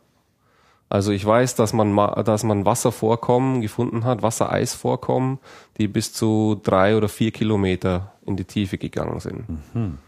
[0.89, 5.39] Also ich weiß, dass man, dass man Wasservorkommen gefunden hat, Wassereisvorkommen,
[5.79, 9.49] die bis zu drei oder vier Kilometer in die Tiefe gegangen sind.
[9.75, 9.99] Mhm.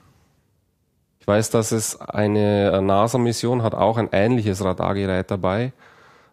[1.20, 5.72] Ich weiß, dass es eine NASA-Mission hat auch ein ähnliches Radargerät dabei,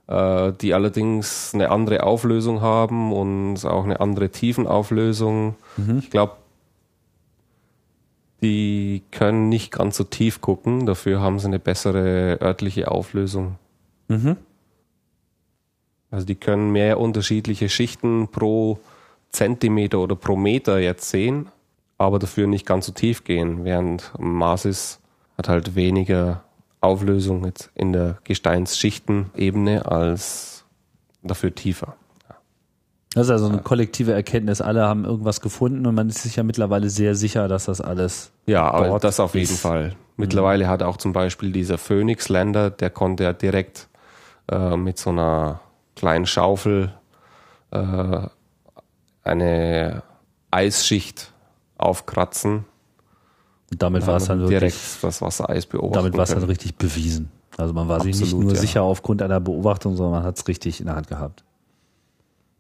[0.08, 5.56] äh, die allerdings eine andere Auflösung haben und auch eine andere Tiefenauflösung.
[5.78, 5.98] Mhm.
[6.00, 6.34] Ich glaube,
[8.44, 13.58] die können nicht ganz so tief gucken, dafür haben sie eine bessere örtliche Auflösung.
[14.08, 14.38] Mhm.
[16.12, 18.80] Also die können mehr unterschiedliche Schichten pro
[19.32, 21.50] Zentimeter oder pro Meter jetzt sehen,
[21.98, 25.00] aber dafür nicht ganz so tief gehen, während Marsis
[25.38, 26.44] hat halt weniger
[26.80, 30.66] Auflösung jetzt in der Gesteinsschichtenebene als
[31.24, 31.96] dafür tiefer.
[33.14, 34.60] Das ist also eine kollektive Erkenntnis.
[34.60, 38.32] Alle haben irgendwas gefunden und man ist sich ja mittlerweile sehr sicher, dass das alles.
[38.46, 39.96] Ja, aber das auf jeden Fall.
[40.18, 40.70] Mittlerweile mhm.
[40.70, 43.88] hat auch zum Beispiel dieser Phoenix-Länder, der konnte ja direkt
[44.50, 45.62] äh, mit so einer
[45.96, 46.94] kleinen Schaufel
[47.72, 48.28] äh,
[49.24, 50.04] eine
[50.52, 51.34] Eisschicht
[51.78, 52.66] aufkratzen.
[53.72, 55.94] Und damit war es dann wirklich direkt das Wassereis beobachten.
[55.96, 57.32] Damit war es dann richtig bewiesen.
[57.58, 58.60] Also man war Absolut, sich nicht nur ja.
[58.60, 61.44] sicher aufgrund einer Beobachtung, sondern man hat es richtig in der Hand gehabt.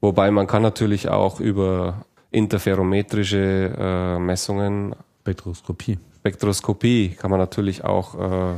[0.01, 5.97] Wobei man kann natürlich auch über interferometrische äh, Messungen Spektroskopie.
[6.17, 8.55] Spektroskopie kann man natürlich auch äh,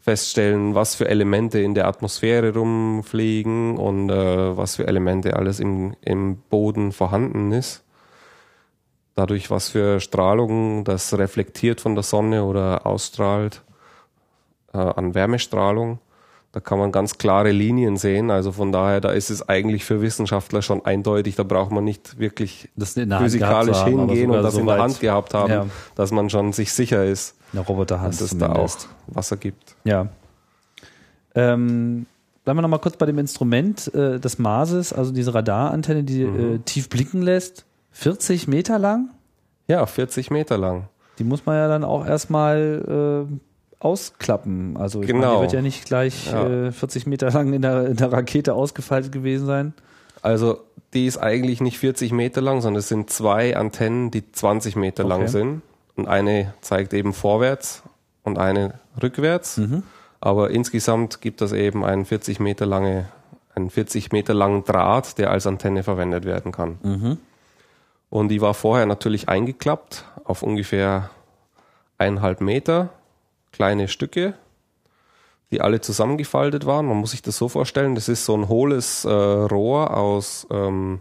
[0.00, 5.94] feststellen, was für Elemente in der Atmosphäre rumfliegen und äh, was für Elemente alles im,
[6.00, 7.84] im Boden vorhanden ist.
[9.14, 13.62] Dadurch, was für Strahlung das reflektiert von der Sonne oder ausstrahlt
[14.72, 15.98] äh, an Wärmestrahlung.
[16.52, 18.30] Da kann man ganz klare Linien sehen.
[18.30, 21.36] Also von daher, da ist es eigentlich für Wissenschaftler schon eindeutig.
[21.36, 25.32] Da braucht man nicht wirklich physikalisch haben, hingehen und das so in der Hand gehabt
[25.32, 25.66] haben, ja.
[25.94, 28.68] dass man schon sich sicher ist, eine Roboterhand dass es da auch
[29.06, 29.76] Wasser gibt.
[29.84, 30.08] Ja.
[31.36, 32.06] Ähm,
[32.44, 36.54] bleiben wir nochmal kurz bei dem Instrument äh, des Marses, also diese Radarantenne, die mhm.
[36.54, 37.64] äh, tief blicken lässt.
[37.92, 39.10] 40 Meter lang?
[39.68, 40.88] Ja, 40 Meter lang.
[41.20, 43.32] Die muss man ja dann auch erstmal äh,
[43.80, 44.76] ausklappen.
[44.76, 45.20] Also genau.
[45.20, 46.66] meine, die wird ja nicht gleich ja.
[46.68, 49.74] Äh, 40 Meter lang in der, in der Rakete ausgefaltet gewesen sein.
[50.22, 50.60] Also
[50.92, 55.04] die ist eigentlich nicht 40 Meter lang, sondern es sind zwei Antennen, die 20 Meter
[55.04, 55.12] okay.
[55.12, 55.62] lang sind.
[55.96, 57.82] Und eine zeigt eben vorwärts
[58.22, 59.56] und eine rückwärts.
[59.56, 59.82] Mhm.
[60.20, 63.08] Aber insgesamt gibt es eben einen 40 Meter lange,
[63.54, 66.78] einen 40 Meter langen Draht, der als Antenne verwendet werden kann.
[66.82, 67.18] Mhm.
[68.10, 71.10] Und die war vorher natürlich eingeklappt auf ungefähr
[71.96, 72.90] eineinhalb Meter
[73.52, 74.34] kleine Stücke,
[75.50, 76.86] die alle zusammengefaltet waren.
[76.86, 81.00] Man muss sich das so vorstellen, das ist so ein hohles äh, Rohr aus ähm,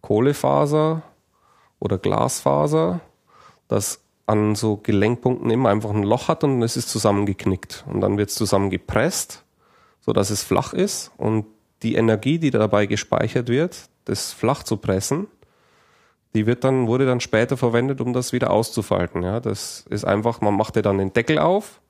[0.00, 1.02] Kohlefaser
[1.80, 3.00] oder Glasfaser,
[3.66, 7.84] das an so Gelenkpunkten immer einfach ein Loch hat und es ist zusammengeknickt.
[7.88, 9.44] Und dann wird es zusammengepresst,
[10.00, 11.12] sodass es flach ist.
[11.16, 11.46] Und
[11.82, 15.28] die Energie, die dabei gespeichert wird, das flach zu pressen,
[16.34, 19.22] die wird dann, wurde dann später verwendet, um das wieder auszufalten.
[19.22, 21.80] Ja, das ist einfach, man machte dann den Deckel auf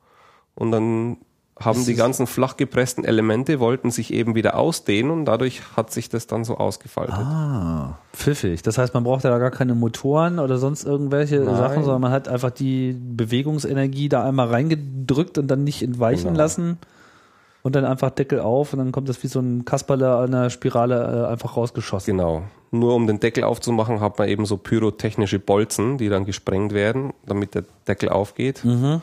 [0.59, 1.19] und dann
[1.61, 6.09] haben die ganzen flach gepressten Elemente, wollten sich eben wieder ausdehnen und dadurch hat sich
[6.09, 7.17] das dann so ausgefaltet.
[7.17, 8.63] Ah, pfiffig.
[8.63, 11.57] Das heißt, man braucht ja gar keine Motoren oder sonst irgendwelche Nein.
[11.57, 16.39] Sachen, sondern man hat einfach die Bewegungsenergie da einmal reingedrückt und dann nicht entweichen genau.
[16.39, 16.79] lassen
[17.63, 20.51] und dann einfach Deckel auf und dann kommt das wie so ein Kasperle an der
[20.51, 22.17] Spirale äh, einfach rausgeschossen.
[22.17, 22.43] Genau.
[22.71, 27.15] Nur um den Deckel aufzumachen, hat man eben so pyrotechnische Bolzen, die dann gesprengt werden,
[27.27, 28.65] damit der Deckel aufgeht.
[28.65, 29.03] Mhm.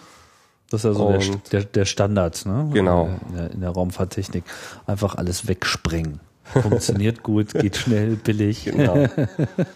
[0.69, 2.69] Das ist ja so der, der, der, Standard, ne?
[2.73, 3.09] Genau.
[3.29, 4.43] In der, in der Raumfahrttechnik.
[4.87, 6.19] Einfach alles wegsprengen.
[6.43, 8.65] Funktioniert gut, geht schnell, billig.
[8.65, 9.07] Genau.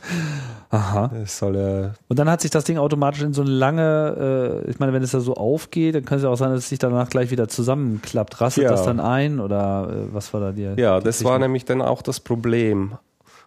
[0.71, 1.11] Aha.
[1.25, 4.79] soll, äh und dann hat sich das Ding automatisch in so eine lange, äh, ich
[4.79, 6.77] meine, wenn es da so aufgeht, dann kann es ja auch sein, dass es sich
[6.77, 8.39] danach gleich wieder zusammenklappt.
[8.39, 8.69] Rastet ja.
[8.69, 10.75] das dann ein oder äh, was war da dir?
[10.77, 12.97] Ja, das war nämlich dann auch das Problem.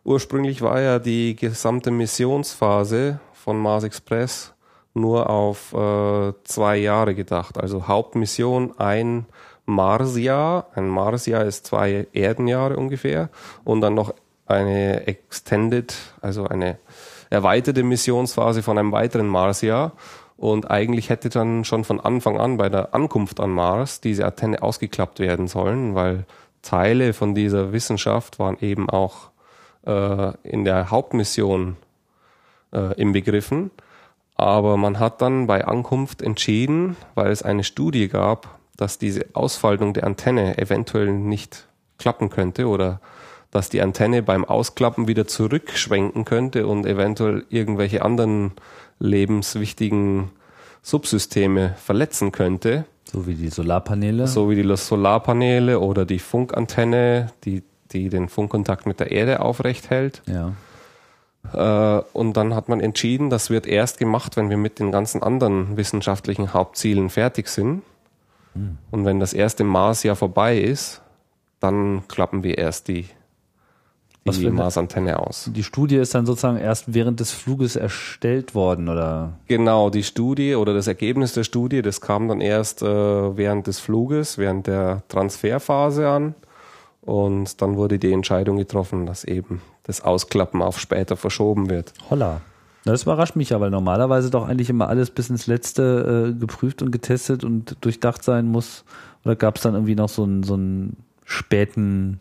[0.04, 4.51] Ursprünglich war ja die gesamte Missionsphase von Mars Express
[4.94, 7.58] nur auf äh, zwei Jahre gedacht.
[7.58, 9.26] Also Hauptmission ein
[9.64, 10.66] Marsjahr.
[10.74, 13.30] Ein Marsjahr ist zwei Erdenjahre ungefähr.
[13.64, 14.14] Und dann noch
[14.46, 16.78] eine Extended, also eine
[17.30, 19.92] erweiterte Missionsphase von einem weiteren Marsjahr.
[20.36, 24.62] Und eigentlich hätte dann schon von Anfang an bei der Ankunft an Mars diese Antenne
[24.62, 26.26] ausgeklappt werden sollen, weil
[26.62, 29.30] Teile von dieser Wissenschaft waren eben auch
[29.86, 31.76] äh, in der Hauptmission
[32.72, 33.70] äh, im Begriffen.
[34.42, 39.94] Aber man hat dann bei Ankunft entschieden, weil es eine Studie gab, dass diese Ausfaltung
[39.94, 43.00] der Antenne eventuell nicht klappen könnte oder
[43.52, 48.50] dass die Antenne beim Ausklappen wieder zurückschwenken könnte und eventuell irgendwelche anderen
[48.98, 50.32] lebenswichtigen
[50.82, 52.84] Subsysteme verletzen könnte.
[53.04, 54.26] So wie die Solarpaneele.
[54.26, 59.88] So wie die Solarpaneele oder die Funkantenne, die, die den Funkkontakt mit der Erde aufrecht
[59.90, 60.20] hält.
[60.26, 60.54] Ja.
[61.52, 65.22] Äh, und dann hat man entschieden, das wird erst gemacht, wenn wir mit den ganzen
[65.22, 67.82] anderen wissenschaftlichen Hauptzielen fertig sind.
[68.54, 68.78] Hm.
[68.90, 71.00] Und wenn das erste Marsjahr vorbei ist,
[71.60, 73.06] dann klappen wir erst die,
[74.26, 75.50] die Marsantenne aus.
[75.54, 79.34] Die Studie ist dann sozusagen erst während des Fluges erstellt worden, oder?
[79.46, 83.80] Genau, die Studie oder das Ergebnis der Studie, das kam dann erst äh, während des
[83.80, 86.34] Fluges, während der Transferphase an.
[87.02, 91.92] Und dann wurde die Entscheidung getroffen, dass eben das Ausklappen auf später verschoben wird.
[92.10, 92.40] Holla.
[92.84, 96.82] Das überrascht mich ja, weil normalerweise doch eigentlich immer alles bis ins Letzte äh, geprüft
[96.82, 98.84] und getestet und durchdacht sein muss.
[99.24, 102.20] Oder gab es dann irgendwie noch so einen, so einen späten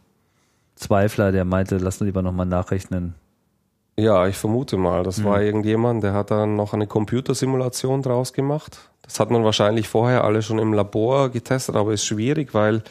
[0.75, 3.15] Zweifler, der meinte, lass uns lieber nochmal nachrechnen?
[3.97, 5.03] Ja, ich vermute mal.
[5.03, 5.25] Das mhm.
[5.25, 8.89] war irgendjemand, der hat dann noch eine Computersimulation draus gemacht.
[9.01, 12.83] Das hat man wahrscheinlich vorher alle schon im Labor getestet, aber ist schwierig, weil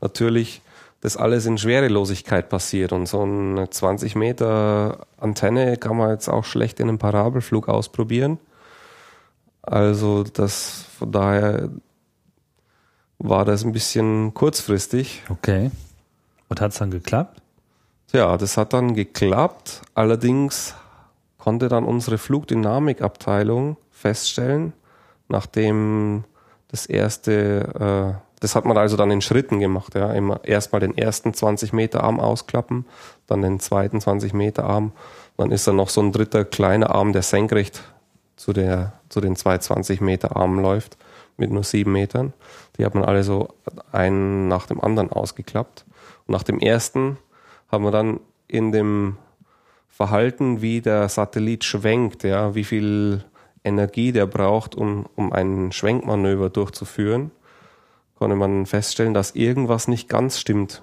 [0.00, 0.62] natürlich
[1.00, 2.92] das alles in Schwerelosigkeit passiert.
[2.92, 8.38] Und so eine 20 Meter Antenne kann man jetzt auch schlecht in einem Parabelflug ausprobieren.
[9.62, 11.68] Also das von daher
[13.18, 15.22] war das ein bisschen kurzfristig.
[15.28, 15.70] Okay.
[16.48, 17.42] Und hat es dann geklappt?
[18.12, 19.82] Ja, das hat dann geklappt.
[19.94, 20.74] Allerdings
[21.36, 24.72] konnte dann unsere Flugdynamikabteilung feststellen,
[25.28, 26.24] nachdem
[26.68, 29.94] das erste äh, das hat man also dann in Schritten gemacht.
[29.94, 30.12] Ja.
[30.12, 32.86] Immer erstmal den ersten 20 Meter Arm ausklappen,
[33.26, 34.92] dann den zweiten 20 Meter Arm.
[35.36, 37.82] Dann ist da noch so ein dritter kleiner Arm, der senkrecht
[38.36, 40.96] zu, der, zu den zwei 20 Meter Armen läuft,
[41.36, 42.32] mit nur sieben Metern.
[42.76, 43.48] Die hat man alle so
[43.92, 45.84] einen nach dem anderen ausgeklappt.
[46.26, 47.18] Und nach dem ersten
[47.70, 49.16] haben wir dann in dem
[49.88, 53.24] Verhalten, wie der Satellit schwenkt, ja, wie viel
[53.64, 57.32] Energie der braucht, um, um ein Schwenkmanöver durchzuführen,
[58.18, 60.82] konnte man feststellen, dass irgendwas nicht ganz stimmt,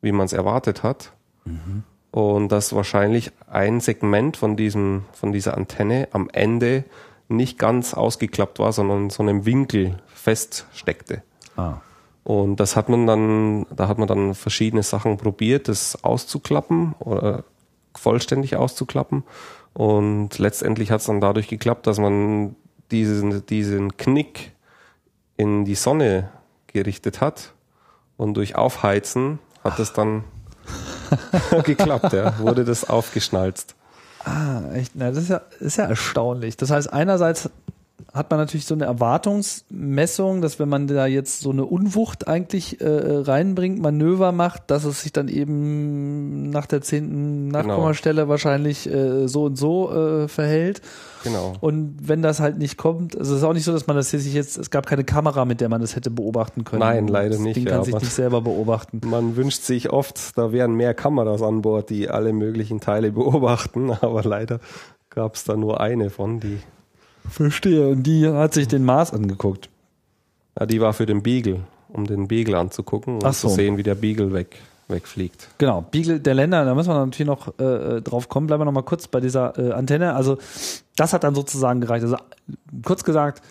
[0.00, 1.12] wie man es erwartet hat.
[1.44, 1.84] Mhm.
[2.10, 6.84] Und dass wahrscheinlich ein Segment von diesem, von dieser Antenne am Ende
[7.28, 11.22] nicht ganz ausgeklappt war, sondern in so einem Winkel feststeckte.
[11.56, 11.78] Ah.
[12.22, 17.44] Und das hat man dann, da hat man dann verschiedene Sachen probiert, das auszuklappen oder
[17.94, 19.24] vollständig auszuklappen.
[19.74, 22.54] Und letztendlich hat es dann dadurch geklappt, dass man
[22.90, 24.52] diesen, diesen Knick
[25.36, 26.30] in die Sonne
[26.74, 27.54] gerichtet hat.
[28.18, 30.24] Und durch Aufheizen hat es dann
[31.64, 32.38] geklappt, ja.
[32.38, 33.74] Wurde das aufgeschnalzt.
[34.24, 36.56] Ah, echt, na, das ist ja, ist ja erstaunlich.
[36.56, 37.50] Das heißt, einerseits
[38.12, 42.80] hat man natürlich so eine Erwartungsmessung, dass wenn man da jetzt so eine Unwucht eigentlich
[42.80, 47.58] äh, reinbringt, Manöver macht, dass es sich dann eben nach der zehnten genau.
[47.58, 48.28] Nachkommastelle genau.
[48.28, 50.80] wahrscheinlich äh, so und so äh, verhält.
[51.24, 51.54] Genau.
[51.60, 54.10] Und wenn das halt nicht kommt, also es ist auch nicht so, dass man das
[54.10, 56.80] sich jetzt, es gab keine Kamera, mit der man das hätte beobachten können.
[56.80, 57.56] Nein, leider das nicht.
[57.56, 59.00] Ding kann ja, sich nicht selber beobachten.
[59.04, 63.90] Man wünscht sich oft, da wären mehr Kameras an Bord, die alle möglichen Teile beobachten,
[63.90, 64.60] aber leider
[65.10, 66.58] gab es da nur eine von, die
[67.28, 67.88] Verstehe.
[67.88, 69.68] Und die hat sich den Mars angeguckt.
[70.58, 73.48] Ja, die war für den Beagle, um den Beagle anzugucken und so.
[73.48, 74.56] zu sehen, wie der Beagle weg,
[74.88, 75.48] wegfliegt.
[75.58, 78.46] Genau, Beagle der Länder, da müssen wir natürlich noch äh, drauf kommen.
[78.46, 80.14] Bleiben wir noch mal kurz bei dieser äh, Antenne.
[80.14, 80.38] Also
[80.96, 82.04] das hat dann sozusagen gereicht.
[82.04, 82.16] Also
[82.84, 83.42] kurz gesagt,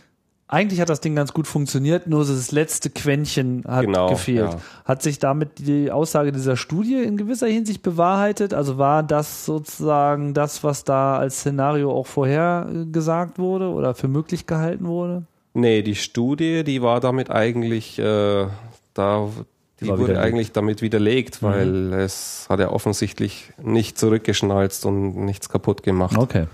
[0.54, 4.54] eigentlich hat das Ding ganz gut funktioniert, nur das letzte Quäntchen hat genau, gefehlt.
[4.54, 4.62] Ja.
[4.86, 8.54] Hat sich damit die Aussage dieser Studie in gewisser Hinsicht bewahrheitet?
[8.54, 13.96] Also war das sozusagen das, was da als Szenario auch vorher äh, gesagt wurde oder
[13.96, 15.24] für möglich gehalten wurde?
[15.56, 18.46] Nee, die Studie, die war damit eigentlich, äh,
[18.94, 19.30] da,
[19.80, 21.46] die, die wurde eigentlich damit widerlegt, mhm.
[21.48, 26.16] weil es hat ja offensichtlich nicht zurückgeschnalzt und nichts kaputt gemacht.
[26.16, 26.46] Okay.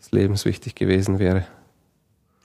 [0.00, 1.44] Das lebenswichtig gewesen wäre.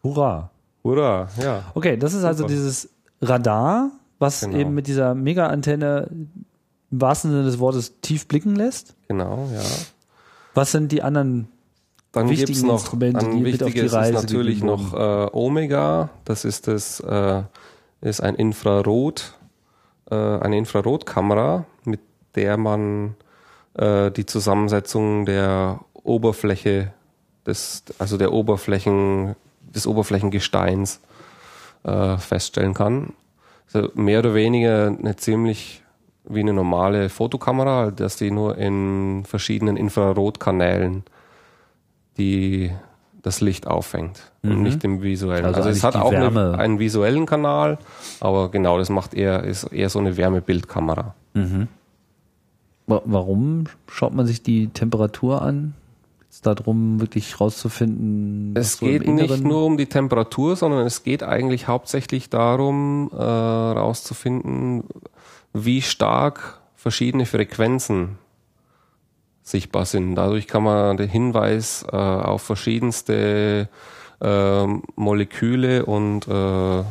[0.03, 0.49] Hurra.
[0.83, 1.63] Hurra, ja.
[1.73, 2.89] Okay, das ist also dieses
[3.21, 4.57] Radar, was genau.
[4.57, 8.95] eben mit dieser Mega-Antenne im wahrsten Sinne des Wortes tief blicken lässt.
[9.07, 9.61] Genau, ja.
[10.53, 11.47] Was sind die anderen
[12.11, 16.09] dann wichtigen gibt's noch, Instrumente, die Reise ist natürlich noch äh, Omega.
[16.25, 17.43] Das ist das äh,
[18.01, 19.33] ist ein Infrarot,
[20.09, 21.99] äh, eine Infrarotkamera, mit
[22.35, 23.15] der man
[23.75, 26.93] äh, die Zusammensetzung der Oberfläche
[27.45, 29.35] des, also der Oberflächen
[29.73, 31.01] des Oberflächengesteins
[31.83, 33.13] äh, feststellen kann.
[33.73, 35.83] Also mehr oder weniger eine ziemlich
[36.25, 41.03] wie eine normale Fotokamera, dass die nur in verschiedenen Infrarotkanälen
[42.19, 42.71] die
[43.21, 44.51] das Licht auffängt mhm.
[44.51, 45.45] und nicht im visuellen.
[45.45, 47.79] Also, also es hat auch eine, einen visuellen Kanal,
[48.19, 51.15] aber genau, das macht eher ist eher so eine Wärmebildkamera.
[51.33, 51.67] Mhm.
[52.85, 55.75] Warum schaut man sich die Temperatur an?
[56.29, 58.53] Es darum, wirklich rauszufinden?
[58.55, 63.21] Es so geht nicht nur um die Temperatur, sondern es geht eigentlich hauptsächlich darum, äh,
[63.21, 64.83] rauszufinden,
[65.53, 68.17] wie stark verschiedene Frequenzen
[69.41, 70.15] sichtbar sind.
[70.15, 73.67] Dadurch kann man den Hinweis äh, auf verschiedenste
[74.21, 76.83] äh, Moleküle und äh,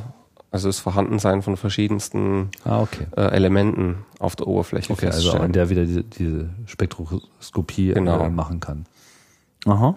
[0.51, 3.07] also das Vorhandensein von verschiedensten ah, okay.
[3.17, 8.29] äh, Elementen auf der Oberfläche okay, also an der wieder diese, diese Spektroskopie äh, genau.
[8.31, 8.87] machen kann.
[9.69, 9.97] Aha.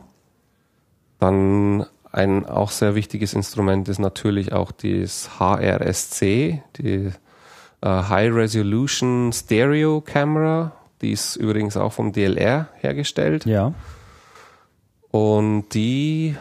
[1.19, 7.11] Dann ein auch sehr wichtiges Instrument ist natürlich auch das HRSC, die
[7.81, 10.73] äh, High Resolution Stereo Camera.
[11.01, 13.45] Die ist übrigens auch vom DLR hergestellt.
[13.45, 13.73] Ja.
[15.09, 16.35] Und die,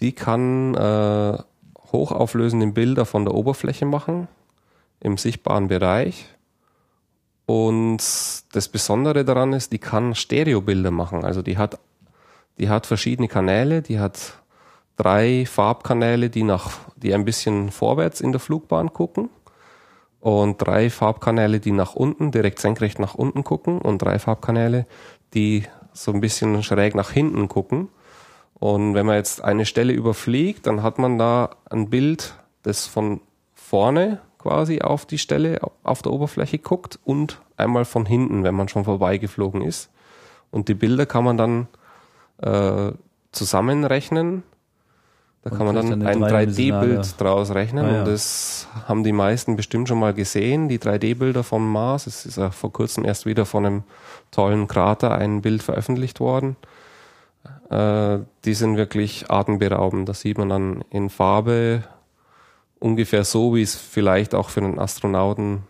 [0.00, 1.38] die kann äh,
[1.92, 4.28] hochauflösende Bilder von der Oberfläche machen
[5.00, 6.26] im sichtbaren Bereich.
[7.46, 7.98] Und
[8.52, 11.24] das Besondere daran ist, die kann Stereobilder machen.
[11.24, 11.78] Also die hat,
[12.58, 14.40] die hat verschiedene Kanäle, die hat
[14.96, 19.30] drei Farbkanäle, die nach, die ein bisschen vorwärts in der Flugbahn gucken
[20.20, 24.86] und drei Farbkanäle, die nach unten, direkt senkrecht nach unten gucken und drei Farbkanäle,
[25.34, 27.88] die so ein bisschen schräg nach hinten gucken.
[28.54, 33.20] Und wenn man jetzt eine Stelle überfliegt, dann hat man da ein Bild, das von
[33.52, 38.68] vorne quasi auf die Stelle auf der Oberfläche guckt und einmal von hinten, wenn man
[38.68, 39.90] schon vorbeigeflogen ist.
[40.50, 41.68] Und die Bilder kann man dann
[42.38, 42.92] äh,
[43.32, 44.42] zusammenrechnen
[45.44, 47.98] da kann man dann ein 3D-Bild draus rechnen ah, ja.
[47.98, 52.06] und das haben die meisten bestimmt schon mal gesehen, die 3D-Bilder vom Mars.
[52.06, 53.82] Es ist ja vor kurzem erst wieder von einem
[54.30, 56.56] tollen Krater ein Bild veröffentlicht worden.
[57.68, 60.08] Äh, die sind wirklich atemberaubend.
[60.08, 61.84] Da sieht man dann in Farbe
[62.80, 65.64] ungefähr so, wie es vielleicht auch für einen Astronauten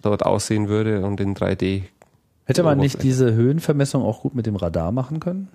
[0.00, 1.82] dort aussehen würde und in 3D.
[2.44, 5.48] Hätte man nicht diese Höhenvermessung auch gut mit dem Radar machen können?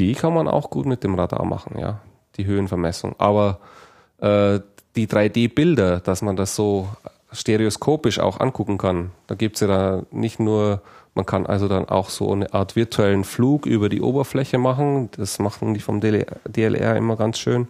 [0.00, 2.00] Die kann man auch gut mit dem Radar machen, ja
[2.36, 3.14] die Höhenvermessung.
[3.18, 3.60] Aber
[4.18, 4.60] äh,
[4.96, 6.88] die 3D-Bilder, dass man das so
[7.32, 10.82] stereoskopisch auch angucken kann, da gibt es ja da nicht nur,
[11.14, 15.10] man kann also dann auch so eine Art virtuellen Flug über die Oberfläche machen.
[15.16, 17.68] Das machen die vom DLR immer ganz schön.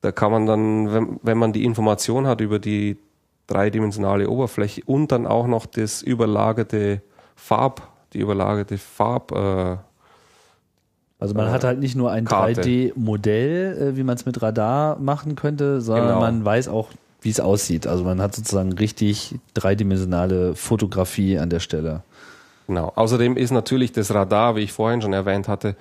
[0.00, 2.98] Da kann man dann, wenn, wenn man die Information hat über die
[3.46, 7.02] dreidimensionale Oberfläche und dann auch noch das überlagerte
[7.36, 9.76] Farb, die überlagerte Farb, äh,
[11.22, 14.98] also man äh, hat halt nicht nur ein 3D-Modell, äh, wie man es mit Radar
[14.98, 16.20] machen könnte, sondern genau.
[16.20, 16.88] man weiß auch,
[17.20, 17.86] wie es aussieht.
[17.86, 22.02] Also man hat sozusagen richtig dreidimensionale Fotografie an der Stelle.
[22.66, 22.92] Genau.
[22.96, 25.76] Außerdem ist natürlich das Radar, wie ich vorhin schon erwähnt hatte,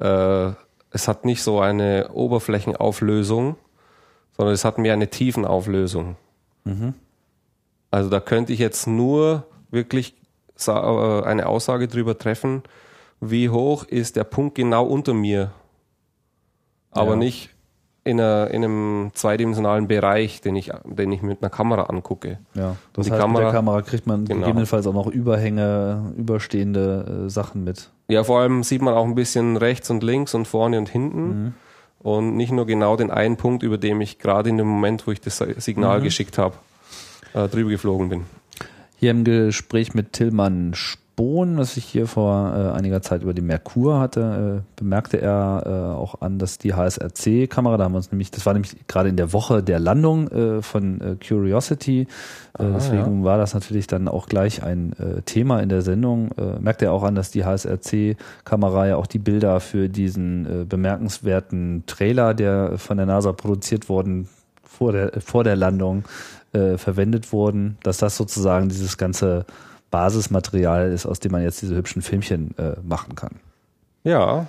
[0.00, 0.52] äh,
[0.90, 3.56] es hat nicht so eine Oberflächenauflösung,
[4.36, 6.14] sondern es hat mehr eine Tiefenauflösung.
[6.62, 6.94] Mhm.
[7.90, 10.14] Also da könnte ich jetzt nur wirklich
[10.68, 12.62] äh, eine Aussage drüber treffen,
[13.20, 15.52] wie hoch ist der Punkt genau unter mir,
[16.90, 17.16] aber ja.
[17.16, 17.50] nicht
[18.04, 22.38] in, einer, in, einem zweidimensionalen Bereich, den ich, den ich mit einer Kamera angucke.
[22.54, 24.40] Ja, das heißt, Kamera, mit der Kamera kriegt man genau.
[24.40, 27.90] gegebenenfalls auch noch Überhänge, überstehende äh, Sachen mit.
[28.08, 31.26] Ja, vor allem sieht man auch ein bisschen rechts und links und vorne und hinten.
[31.26, 31.54] Mhm.
[32.00, 35.10] Und nicht nur genau den einen Punkt, über dem ich gerade in dem Moment, wo
[35.10, 36.04] ich das Signal mhm.
[36.04, 36.56] geschickt habe,
[37.32, 38.24] äh, drüber geflogen bin.
[38.96, 40.74] Hier im Gespräch mit Tillmann
[41.16, 45.62] Bohn, was ich hier vor äh, einiger Zeit über die Merkur hatte, äh, bemerkte er
[45.64, 49.08] äh, auch an, dass die HSRC-Kamera, da haben wir uns nämlich, das war nämlich gerade
[49.08, 52.08] in der Woche der Landung äh, von äh, Curiosity,
[52.58, 53.24] äh, Aha, deswegen ja.
[53.24, 56.30] war das natürlich dann auch gleich ein Thema in der Sendung.
[56.60, 62.34] Merkte er auch an, dass die HSRC-Kamera ja auch die Bilder für diesen bemerkenswerten Trailer,
[62.34, 64.28] der von der NASA produziert worden
[64.62, 66.04] vor der vor der Landung
[66.52, 69.46] verwendet wurden, dass das sozusagen dieses ganze
[69.94, 73.36] Basismaterial ist, aus dem man jetzt diese hübschen Filmchen äh, machen kann.
[74.02, 74.48] Ja,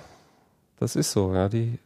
[0.80, 1.48] das ist so, ja.
[1.48, 1.78] Die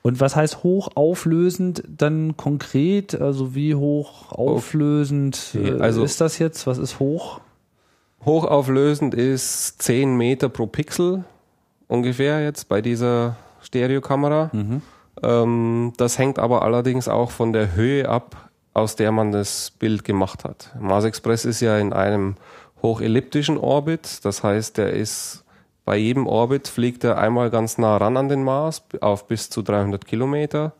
[0.00, 3.20] und was heißt hochauflösend dann konkret?
[3.20, 5.68] Also wie hochauflösend okay.
[5.68, 6.66] Äh, also ist das jetzt?
[6.66, 7.40] Was ist hoch?
[8.24, 11.24] Hochauflösend ist 10 Meter pro Pixel
[11.88, 14.48] ungefähr jetzt bei dieser Stereokamera.
[14.54, 14.80] Mhm.
[15.22, 20.04] Ähm, das hängt aber allerdings auch von der Höhe ab, aus der man das Bild
[20.04, 20.74] gemacht hat.
[20.80, 22.36] Mars Express ist ja in einem
[22.84, 24.24] hochelliptischen Orbit.
[24.24, 25.44] Das heißt, der ist
[25.84, 29.62] bei jedem Orbit fliegt er einmal ganz nah ran an den Mars auf bis zu
[29.62, 30.72] 300 Kilometer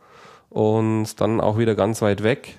[0.49, 2.57] und dann auch wieder ganz weit weg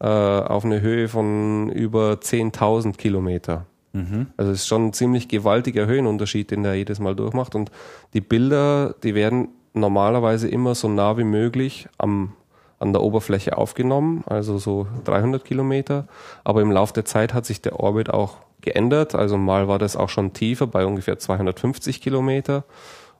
[0.00, 3.66] äh, auf eine Höhe von über 10.000 Kilometer.
[3.92, 4.26] Mhm.
[4.36, 7.54] Also es ist schon ein ziemlich gewaltiger Höhenunterschied, den der jedes Mal durchmacht.
[7.54, 7.70] Und
[8.12, 12.34] die Bilder, die werden normalerweise immer so nah wie möglich am,
[12.78, 16.06] an der Oberfläche aufgenommen, also so 300 Kilometer.
[16.44, 19.14] Aber im Laufe der Zeit hat sich der Orbit auch geändert.
[19.14, 22.64] Also mal war das auch schon tiefer bei ungefähr 250 Kilometer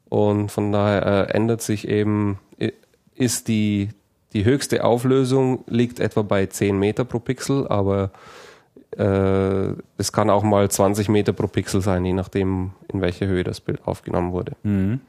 [0.09, 2.39] Und von daher äh, ändert sich eben,
[3.15, 3.91] ist die,
[4.33, 8.11] die höchste Auflösung liegt etwa bei 10 Meter pro Pixel, aber
[8.97, 13.45] äh, es kann auch mal 20 Meter pro Pixel sein, je nachdem, in welcher Höhe
[13.45, 14.53] das Bild aufgenommen wurde.
[14.63, 15.01] Mhm.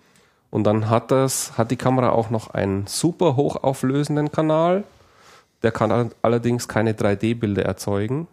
[0.52, 4.84] Und dann hat das, hat die Kamera auch noch einen super hochauflösenden Kanal.
[5.62, 8.28] Der kann allerdings keine 3D-Bilder erzeugen.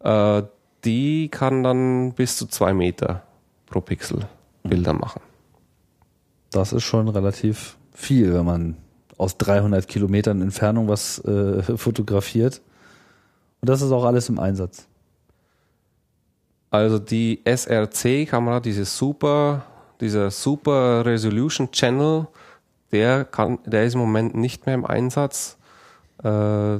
[0.00, 0.42] Äh,
[0.84, 3.22] die kann dann bis zu zwei Meter
[3.66, 4.26] pro Pixel
[4.62, 5.20] Bilder machen.
[6.50, 8.76] Das ist schon relativ viel, wenn man
[9.18, 12.60] aus 300 Kilometern Entfernung was äh, fotografiert.
[13.60, 14.86] Und das ist auch alles im Einsatz.
[16.70, 19.64] Also die SRC-Kamera, diese super,
[20.00, 22.26] dieser Super Resolution Channel,
[22.92, 25.56] der kann, der ist im Moment nicht mehr im Einsatz
[26.22, 26.78] äh,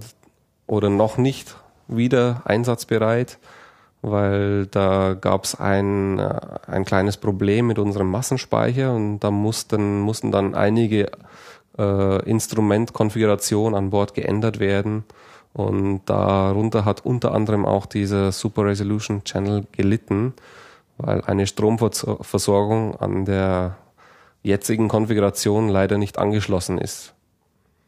[0.67, 1.57] oder noch nicht
[1.89, 3.39] wieder einsatzbereit,
[4.03, 10.01] weil da gab es ein, äh, ein kleines Problem mit unserem Massenspeicher und da mussten,
[10.01, 11.11] mussten dann einige
[11.79, 15.05] äh, Instrumentkonfigurationen an Bord geändert werden.
[15.53, 20.35] Und darunter hat unter anderem auch dieser Super Resolution Channel gelitten,
[20.99, 23.77] weil eine Stromversorgung an der
[24.43, 27.15] jetzigen Konfiguration leider nicht angeschlossen ist.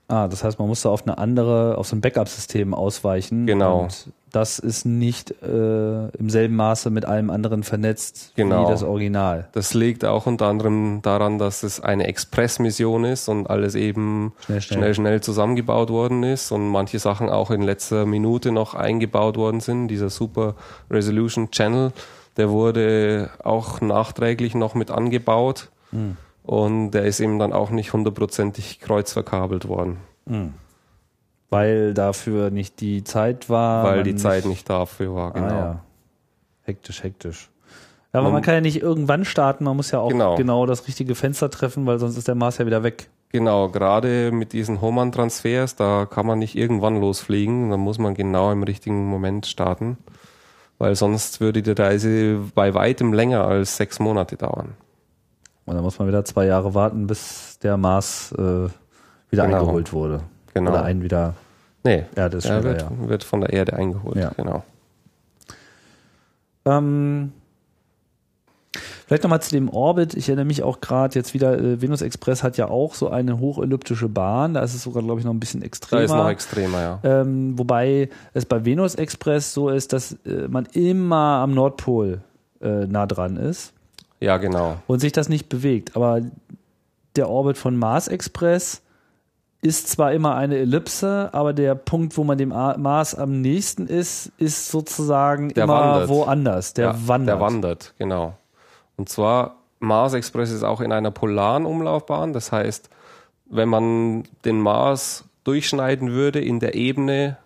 [0.09, 3.47] Ah, das heißt, man musste auf eine andere, auf so ein Backup-System ausweichen.
[3.47, 3.83] Genau.
[3.83, 8.65] Und das ist nicht äh, im selben Maße mit allem anderen vernetzt genau.
[8.65, 9.49] wie das Original.
[9.53, 14.61] Das liegt auch unter anderem daran, dass es eine Express-Mission ist und alles eben Schnell,
[14.63, 14.79] schnell.
[14.79, 19.61] schnell, schnell zusammengebaut worden ist und manche Sachen auch in letzter Minute noch eingebaut worden
[19.61, 19.89] sind.
[19.89, 20.55] Dieser Super
[20.91, 21.93] Resolution Channel,
[22.39, 25.70] der wurde auch nachträglich noch mit angebaut.
[25.91, 26.16] Mhm.
[26.45, 29.99] Und der ist eben dann auch nicht hundertprozentig kreuzverkabelt worden.
[30.24, 30.55] Mhm.
[31.51, 33.84] Weil dafür nicht die Zeit war.
[33.84, 35.47] Weil die Zeit nicht dafür war, genau.
[35.47, 35.82] Ah, ja.
[36.62, 37.51] Hektisch, hektisch.
[38.12, 40.36] Ja, aber man, man, kann ja nicht irgendwann starten, man muss ja auch genau.
[40.36, 40.64] genau.
[40.64, 43.11] das richtige Fenster treffen, weil sonst ist der Mars ja wieder weg.
[43.30, 48.51] Genau, gerade mit diesen Hohmann-Transfers, da kann man nicht irgendwann losfliegen, da muss man genau
[48.51, 49.99] im richtigen Moment starten,
[50.79, 54.74] weil sonst würde die Reise bei weitem länger als sechs Monate dauern.
[55.66, 58.68] Und dann muss man wieder zwei Jahre warten, bis der Mars äh,
[59.31, 59.61] wieder genau.
[59.61, 60.20] eingeholt wurde.
[60.55, 60.70] Genau.
[60.70, 61.35] Oder einen wieder.
[61.85, 62.91] Nee, Erde ist er wird, ja.
[63.09, 64.16] wird von der Erde eingeholt.
[64.16, 64.33] Ja.
[64.37, 64.62] Genau.
[66.64, 67.33] Ähm,
[69.09, 70.15] vielleicht nochmal zu dem Orbit.
[70.15, 73.41] Ich erinnere mich auch gerade jetzt wieder, äh, Venus Express hat ja auch so eine
[73.41, 74.53] hochelliptische Bahn.
[74.53, 76.01] Da ist es sogar, glaube ich, noch ein bisschen extremer.
[76.01, 77.01] Da ist noch extremer, ja.
[77.03, 82.21] Ähm, wobei es bei Venus Express so ist, dass äh, man immer am Nordpol
[82.61, 83.73] äh, nah dran ist.
[84.21, 84.77] Ja, genau.
[84.87, 85.97] Und sich das nicht bewegt.
[85.97, 86.21] Aber
[87.17, 88.83] der Orbit von Mars Express
[89.63, 94.31] ist zwar immer eine Ellipse, aber der Punkt, wo man dem Mars am nächsten ist,
[94.39, 96.09] ist sozusagen der immer wandert.
[96.09, 96.75] woanders.
[96.75, 97.37] Der ja, wandert.
[97.37, 98.35] Der wandert, genau.
[98.99, 102.34] Und zwar, Mars Express ist auch in einer polaren Umlaufbahn.
[102.34, 102.90] Das heißt,
[103.46, 107.38] wenn man den Mars durchschneiden würde in der Ebene,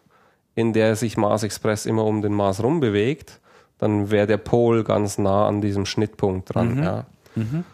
[0.56, 3.38] in der sich Mars Express immer um den Mars rumbewegt,
[3.78, 6.74] dann wäre der Pol ganz nah an diesem Schnittpunkt dran.
[6.74, 6.82] Mhm.
[6.82, 7.04] Ja.
[7.34, 7.64] Mhm.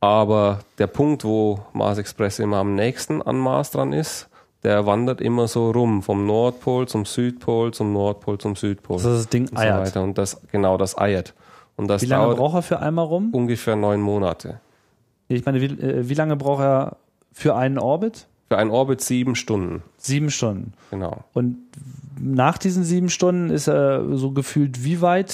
[0.00, 4.28] Aber der Punkt, wo Mars Express immer am nächsten an Mars dran ist,
[4.62, 8.96] der wandert immer so rum, vom Nordpol zum Südpol, zum Nordpol zum Südpol.
[8.96, 9.86] Also das Ding und eiert.
[9.86, 10.02] So weiter.
[10.02, 11.34] Und das, genau, das eiert.
[11.80, 13.30] Und das Wie lange braucht er für einmal rum?
[13.32, 14.60] ungefähr neun Monate.
[15.28, 16.96] Ich meine, wie, äh, wie lange braucht er
[17.32, 18.26] für einen Orbit?
[18.48, 19.82] Für einen Orbit sieben Stunden.
[19.96, 20.72] Sieben Stunden.
[20.90, 21.24] Genau.
[21.32, 21.56] Und
[22.20, 25.32] nach diesen sieben Stunden ist er so gefühlt wie weit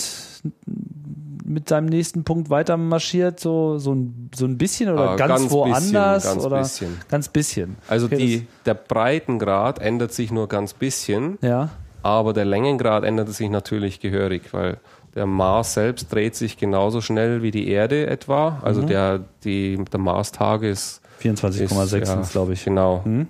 [1.44, 3.40] mit seinem nächsten Punkt weiter marschiert?
[3.40, 6.22] So, so, ein, so ein bisschen oder Ah, ganz, ganz woanders?
[6.22, 6.96] bisschen, ganz oder bisschen.
[7.08, 7.76] Ganz bisschen.
[7.88, 11.70] Also Okay, die, der Breitengrad ändert sich nur ganz bisschen, Ja.
[12.02, 14.78] aber der Längengrad ändert sich natürlich gehörig, weil
[15.16, 18.60] der Mars selbst dreht sich genauso schnell wie die Erde etwa.
[18.62, 18.86] Also Mhm.
[18.86, 22.64] der, die, der Mars-Tag ist, 24,6 ist, sind es, glaube ich.
[22.64, 23.00] Genau.
[23.04, 23.26] Hm?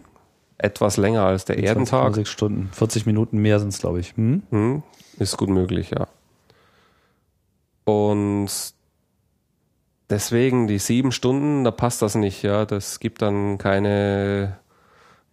[0.59, 2.15] Etwas länger als der Erdentag.
[2.15, 2.69] 20,6 Stunden.
[2.73, 4.15] 40 Minuten mehr sind es, glaube ich.
[4.17, 4.43] Hm?
[4.51, 4.83] Hm,
[5.19, 6.07] ist gut möglich, ja.
[7.85, 8.49] Und
[10.11, 12.65] deswegen die sieben Stunden, da passt das nicht, ja.
[12.65, 14.57] Das gibt dann keine,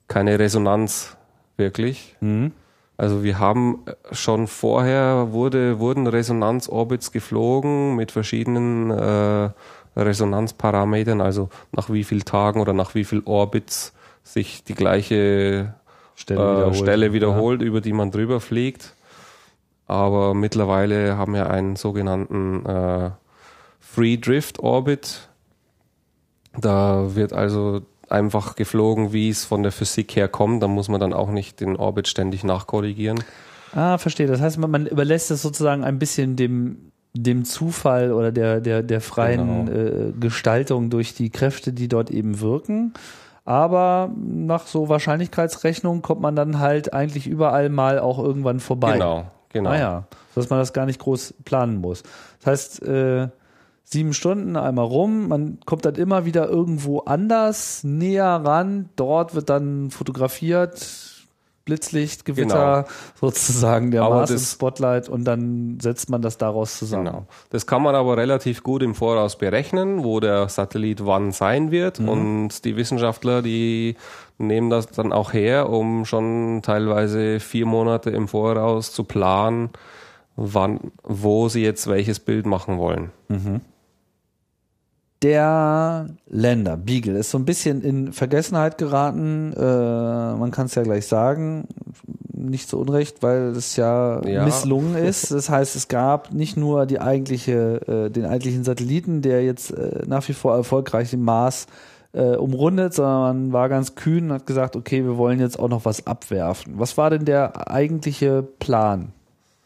[0.07, 1.17] keine Resonanz
[1.57, 2.15] wirklich.
[2.19, 2.51] Hm?
[2.95, 3.79] Also wir haben
[4.11, 9.49] schon vorher wurde, wurden Resonanzorbits geflogen mit verschiedenen äh,
[9.95, 15.73] Resonanzparametern, also nach wie vielen Tagen oder nach wie viel Orbits sich die gleiche
[16.15, 16.75] Stelle äh, wiederholt.
[16.77, 18.93] Stelle wiederholt, über die man drüber fliegt.
[19.87, 23.11] Aber mittlerweile haben wir einen sogenannten äh,
[23.79, 25.29] Free Drift Orbit.
[26.57, 30.61] Da wird also einfach geflogen, wie es von der Physik her kommt.
[30.63, 33.23] Da muss man dann auch nicht den Orbit ständig nachkorrigieren.
[33.75, 34.27] Ah, verstehe.
[34.27, 38.81] Das heißt, man, man überlässt es sozusagen ein bisschen dem dem Zufall oder der, der,
[38.81, 39.79] der freien Genau.
[39.79, 42.93] äh, Gestaltung durch die Kräfte, die dort eben wirken.
[43.45, 48.93] Aber nach so Wahrscheinlichkeitsrechnung kommt man dann halt eigentlich überall mal auch irgendwann vorbei.
[48.93, 49.69] Genau, genau.
[49.69, 52.01] Ah ja, dass man das gar nicht groß planen muss.
[52.41, 53.27] Das heißt, äh,
[53.83, 59.49] sieben Stunden einmal rum, man kommt dann immer wieder irgendwo anders näher ran, dort wird
[59.49, 61.09] dann fotografiert,
[61.65, 62.85] Blitzlicht, Gewitter,
[63.21, 67.05] sozusagen der Aber Mars das- Spotlight und dann setzt man das daraus zusammen.
[67.05, 67.25] Genau.
[67.51, 71.99] Das kann man aber relativ gut im Voraus berechnen, wo der Satellit wann sein wird.
[71.99, 73.95] Und die Wissenschaftler, die
[74.37, 79.69] nehmen das dann auch her, um schon teilweise vier Monate im Voraus zu planen,
[80.35, 83.11] wann, wo sie jetzt welches Bild machen wollen.
[85.23, 89.53] Der Länder, Beagle, ist so ein bisschen in Vergessenheit geraten.
[89.53, 91.67] Äh, man kann es ja gleich sagen,
[92.33, 94.43] nicht zu Unrecht, weil es ja, Ja.
[94.43, 95.31] misslungen ist.
[95.31, 100.03] Das heißt, es gab nicht nur die eigentliche, äh, den eigentlichen Satelliten, der jetzt äh,
[100.05, 101.67] nach wie vor erfolgreich den Mars
[102.11, 105.69] äh, umrundet, sondern man war ganz kühn und hat gesagt, okay, wir wollen jetzt auch
[105.69, 106.73] noch was abwerfen.
[106.77, 109.13] Was war denn der eigentliche Plan?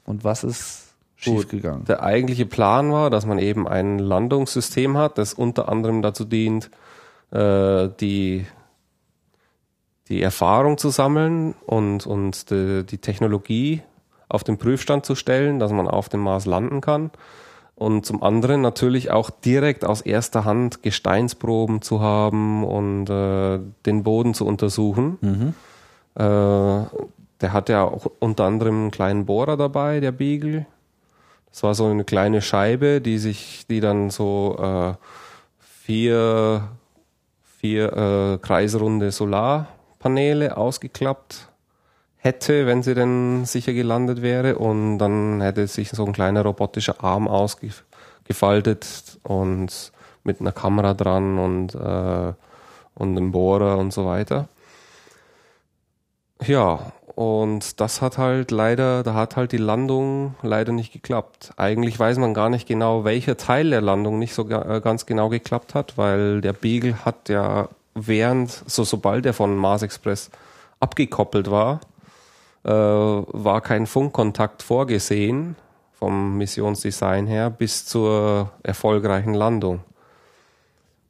[0.06, 0.87] Und was ist
[1.18, 1.86] schiefgegangen?
[1.86, 6.70] Der eigentliche Plan war, dass man eben ein Landungssystem hat, das unter anderem dazu dient,
[7.32, 8.46] äh, die,
[10.08, 13.82] die Erfahrung zu sammeln und, und die, die Technologie
[14.30, 17.12] auf den Prüfstand zu stellen, dass man auf dem Mars landen kann.
[17.76, 24.02] Und zum anderen natürlich auch direkt aus erster Hand Gesteinsproben zu haben und äh, den
[24.04, 25.20] Boden zu untersuchen.
[26.16, 26.86] Äh,
[27.40, 30.66] der hat ja auch unter anderem einen kleinen Bohrer dabei, der Beagle.
[31.58, 34.94] Das war so eine kleine Scheibe, die sich, die dann so äh,
[35.60, 36.68] vier,
[37.58, 41.48] vier äh, kreisrunde Solarpaneele ausgeklappt
[42.18, 44.60] hätte, wenn sie denn sicher gelandet wäre.
[44.60, 49.92] Und dann hätte sich so ein kleiner robotischer Arm ausgefaltet und
[50.24, 52.34] mit einer Kamera dran und, äh,
[52.94, 54.48] und einem Bohrer und so weiter.
[56.46, 61.52] Ja, und das hat halt leider, da hat halt die Landung leider nicht geklappt.
[61.58, 65.28] Eigentlich weiß man gar nicht genau, welcher Teil der Landung nicht so äh, ganz genau
[65.28, 70.30] geklappt hat, weil der Beagle hat ja während, so sobald er von Mars Express
[70.80, 71.80] abgekoppelt war,
[72.64, 75.56] äh, war kein Funkkontakt vorgesehen
[75.94, 79.80] vom Missionsdesign her bis zur erfolgreichen Landung.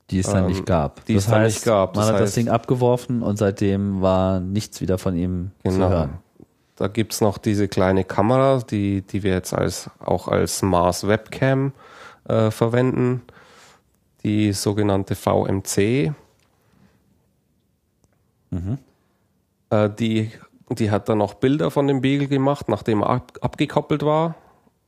[0.10, 1.04] Die es dann ähm, nicht gab.
[1.06, 1.96] die es das dann heißt, nicht gab.
[1.96, 5.90] Man Das hat das Ding abgeworfen und seitdem war nichts wieder von ihm zu Genau.
[5.90, 6.18] hören.
[6.76, 11.74] Da gibt's noch diese kleine Kamera, die, die wir jetzt als, auch als Mars Webcam
[12.28, 13.24] äh, verwenden.
[14.24, 16.14] Die sogenannte VMC.
[19.70, 20.32] Äh, die,
[20.70, 24.36] die hat dann noch Bilder von dem Beagle gemacht, nachdem er ab, abgekoppelt war.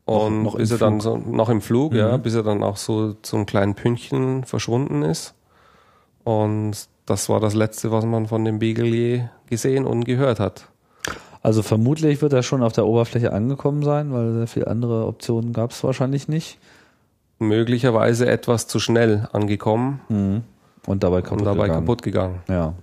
[0.10, 2.78] Und noch im bis er dann so, noch im Flug, ja, bis er dann auch
[2.78, 5.34] so zu einem kleinen Pünktchen verschwunden ist.
[6.24, 6.74] Und
[7.06, 10.68] das war das Letzte, was man von dem Beagle je gesehen und gehört hat.
[11.42, 15.54] Also vermutlich wird er schon auf der Oberfläche angekommen sein, weil sehr viele andere Optionen
[15.54, 16.58] gab es wahrscheinlich nicht.
[17.40, 20.44] möglicherweise etwas zu schnell angekommen
[20.86, 21.86] Und dabei kaputt und dabei gegangen.
[21.86, 22.42] kaputt gegangen.
[22.50, 22.74] Ja.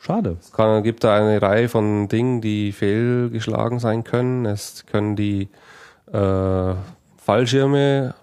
[0.00, 0.36] Schade.
[0.40, 4.44] Es kann, gibt da eine Reihe von Dingen, die fehlgeschlagen sein können.
[4.46, 5.48] Es können die
[6.12, 6.74] äh,
[7.16, 8.14] Fallschirme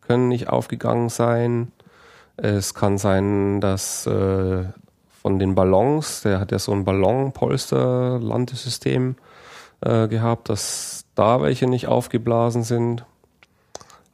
[0.00, 1.72] können nicht aufgegangen sein.
[2.36, 4.64] Es kann sein, dass äh,
[5.22, 9.16] von den Ballons, der hat ja so ein Ballonpolster-Landesystem
[9.80, 13.04] äh, gehabt, dass da welche nicht aufgeblasen sind.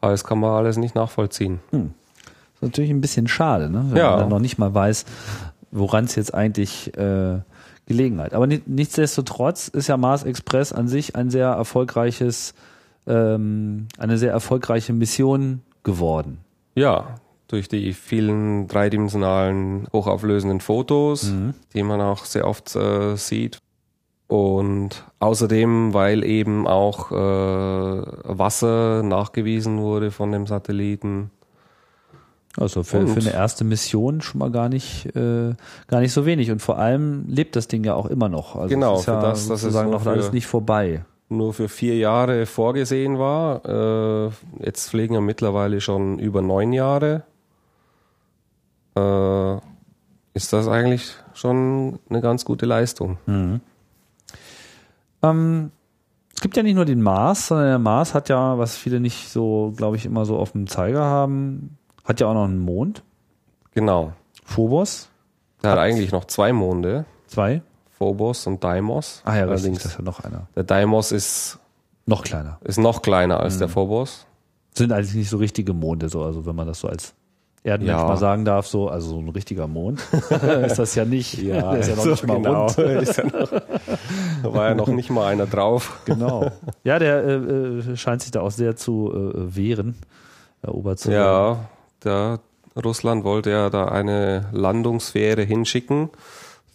[0.01, 1.61] Aber das kann man alles nicht nachvollziehen.
[1.71, 3.85] ist natürlich ein bisschen schade, ne?
[3.91, 4.11] wenn Ja.
[4.11, 5.05] man dann noch nicht mal weiß,
[5.71, 7.39] woran es jetzt eigentlich äh,
[7.87, 8.35] gelegen hat.
[8.35, 12.55] Aber ni- nichtsdestotrotz ist ja Mars Express an sich ein sehr erfolgreiches,
[13.07, 16.39] ähm, eine sehr erfolgreiche Mission geworden.
[16.75, 17.17] Ja,
[17.49, 21.31] durch die vielen dreidimensionalen, hochauflösenden Fotos,
[21.75, 23.59] die man auch sehr oft äh, sieht.
[24.27, 27.15] Und außerdem, weil eben auch äh,
[28.25, 31.31] Wasser nachgewiesen wurde von dem Satelliten.
[32.57, 35.55] Also für, für eine erste Mission schon mal gar nicht, äh,
[35.89, 36.51] gar nicht so wenig.
[36.51, 38.57] Und vor allem lebt das Ding ja auch immer noch.
[38.57, 41.05] Also Genau, ist für ja das, dass es sozusagen nur noch alles für- nicht vorbei.
[41.33, 43.65] Nur für vier Jahre vorgesehen war.
[43.65, 44.31] Äh,
[44.61, 47.23] jetzt fliegen ja mittlerweile schon über neun Jahre.
[48.95, 49.57] Äh,
[50.35, 53.17] ist das eigentlich schon eine ganz gute Leistung.
[55.23, 55.71] Ähm,
[56.35, 59.31] es gibt ja nicht nur den Mars, sondern der Mars hat ja, was viele nicht
[59.31, 63.03] so, glaube ich, immer so auf dem Zeiger haben, hat ja auch noch einen Mond.
[63.73, 64.13] Genau.
[64.45, 65.09] Phobos,
[65.63, 67.63] Der hat eigentlich noch zwei Monde, zwei.
[68.03, 69.23] Phobos und Deimos.
[69.25, 70.49] Ah ja, Allerdings, das ist ja noch einer.
[70.57, 71.59] der Deimos ist,
[72.05, 72.59] Noch kleiner.
[72.65, 73.59] ist noch kleiner als Mhm.
[73.61, 74.27] der Phobos.
[74.75, 77.15] Sind eigentlich nicht so richtige Monde, so, also wenn man das so als
[77.63, 78.05] Erdenmensch Ja.
[78.09, 80.01] mal sagen darf, so, also so ein richtiger Mond
[80.67, 81.41] ist das ja nicht.
[81.47, 82.67] Der ist ja noch so nicht mal genau.
[82.67, 82.77] rund.
[83.17, 83.51] Ja noch,
[84.43, 86.01] da war ja noch nicht mal einer drauf.
[86.05, 86.51] Genau.
[86.83, 89.95] Ja, der äh, äh, scheint sich da auch sehr zu äh, wehren,
[90.61, 91.13] erobert zu.
[91.13, 91.69] Ja,
[92.03, 92.41] der
[92.85, 96.11] Russland wollte ja da eine Landungsfähre hinschicken.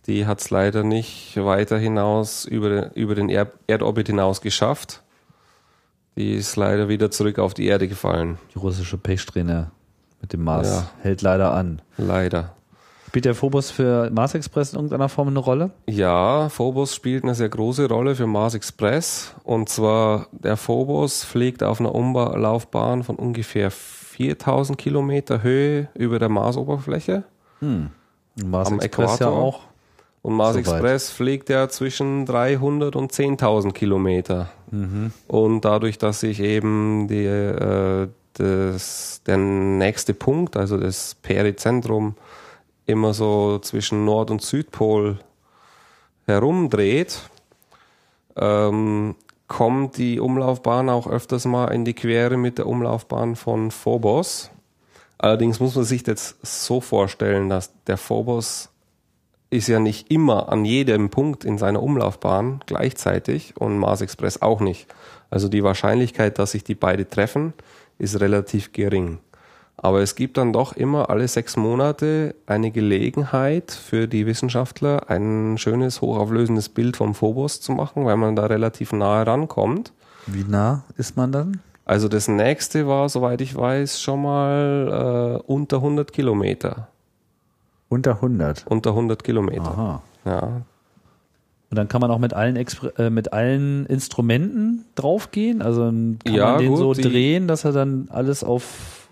[0.07, 5.03] Die hat es leider nicht weiter hinaus über, über den er Erdorbit hinaus geschafft.
[6.15, 8.37] Die ist leider wieder zurück auf die Erde gefallen.
[8.55, 9.71] Die russische Pechsträhne
[10.21, 10.89] mit dem Mars Ja.
[11.03, 11.81] hält leider an.
[11.97, 12.53] Leider.
[13.07, 15.71] Spielt der Phobos für Mars Express in irgendeiner Form eine Rolle?
[15.87, 19.33] Ja, Phobos spielt eine sehr große Rolle für Mars Express.
[19.43, 26.29] Und zwar der Phobos fliegt auf einer Umlaufbahn von ungefähr 4000 Kilometer Höhe über der
[26.29, 27.23] Marsoberfläche.
[27.61, 29.37] Mars Am Express ja Äquator.
[29.43, 29.59] auch.
[30.21, 30.67] Und Mars Soweit.
[30.67, 34.49] Express fliegt ja zwischen 300 und 10.000 Kilometer.
[34.71, 35.11] Mhm.
[35.27, 42.15] Und dadurch, dass sich eben die, äh, das, der nächste Punkt, also das Perizentrum,
[42.85, 45.19] immer so zwischen Nord- und Südpol
[46.25, 47.21] herumdreht,
[48.35, 49.15] ähm,
[49.47, 54.51] kommt die Umlaufbahn auch öfters mal in die Quere mit der Umlaufbahn von Phobos.
[55.17, 58.69] Allerdings muss man sich das so vorstellen, dass der Phobos
[59.49, 64.59] ist ja nicht immer an jedem Punkt in seiner Umlaufbahn gleichzeitig und Mars Express auch
[64.59, 64.87] nicht.
[65.29, 67.53] Also die Wahrscheinlichkeit, dass sich die beide treffen,
[67.97, 69.19] ist relativ gering.
[69.77, 75.57] Aber es gibt dann doch immer alle sechs Monate eine Gelegenheit für die Wissenschaftler, ein
[75.59, 79.93] schönes, hochauflösendes Bild vom Phobos zu machen, weil man da relativ nahe rankommt.
[80.25, 81.61] Wie nah ist man dann?
[81.85, 86.89] Also das nächste war, soweit ich weiß, schon mal äh, unter 100 Kilometer.
[87.89, 88.65] Unter 100.
[88.67, 89.71] Unter 100 Kilometer.
[89.71, 90.01] Aha.
[90.25, 90.41] Ja,
[91.69, 95.61] Und dann kann man auch mit allen, Expr äh, mit allen Instrumenten draufgehen?
[95.61, 99.07] Also kann Ja, man den gut, so drehen, dass er dann alles auf...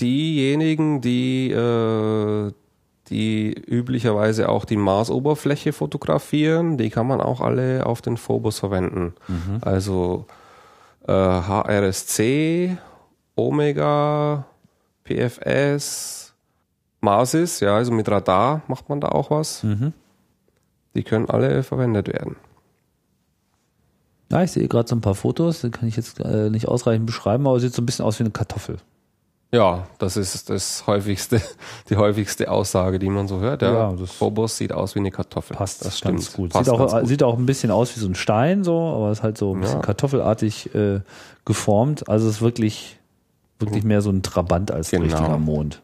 [0.00, 2.52] diejenigen, die, äh,
[3.10, 9.14] die üblicherweise auch die Marsoberfläche fotografieren, die kann man auch alle auf den Phobos verwenden.
[9.60, 10.26] Also
[11.06, 12.76] äh, HRSC,
[13.36, 14.44] Omega,
[15.04, 16.27] PFS,
[17.00, 19.62] Marsis, ja, also mit Radar macht man da auch was.
[19.62, 19.92] Mhm.
[20.94, 22.36] Die können alle verwendet werden.
[24.30, 27.06] Ja, ich sehe gerade so ein paar Fotos, die kann ich jetzt äh, nicht ausreichend
[27.06, 28.76] beschreiben, aber sieht so ein bisschen aus wie eine Kartoffel.
[29.50, 31.40] Ja, das ist das häufigste,
[31.88, 33.62] die häufigste Aussage, die man so hört.
[33.62, 35.56] Ja, Ja, das Phobos sieht aus wie eine Kartoffel.
[35.56, 36.36] Passt das ganz stimmt.
[36.36, 36.52] gut.
[36.52, 37.06] Passt sieht, auch, ganz gut.
[37.08, 39.60] sieht auch ein bisschen aus wie so ein Stein, so, aber ist halt so ein
[39.60, 39.82] bisschen Ja.
[39.82, 41.00] kartoffelartig äh,
[41.46, 42.10] geformt.
[42.10, 42.98] Also es ist wirklich,
[43.58, 45.16] wirklich mehr so ein Trabant als ein Genau.
[45.16, 45.80] richtiger Mond.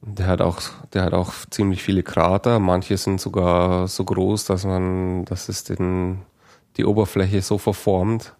[0.00, 0.60] Der hat auch,
[0.92, 2.60] der hat auch ziemlich viele Krater.
[2.60, 6.22] Manche sind sogar so groß, dass man, dass es den,
[6.76, 8.34] die Oberfläche so verformt,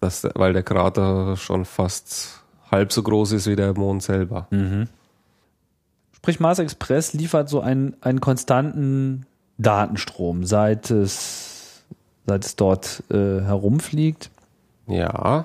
[0.00, 4.48] dass, weil der Krater schon fast halb so groß ist wie der Mond selber.
[6.12, 9.26] Sprich, Mars Express liefert so einen, einen konstanten
[9.58, 11.84] Datenstrom, seit es,
[12.26, 14.30] seit es dort äh, herumfliegt.
[14.88, 15.44] Ja,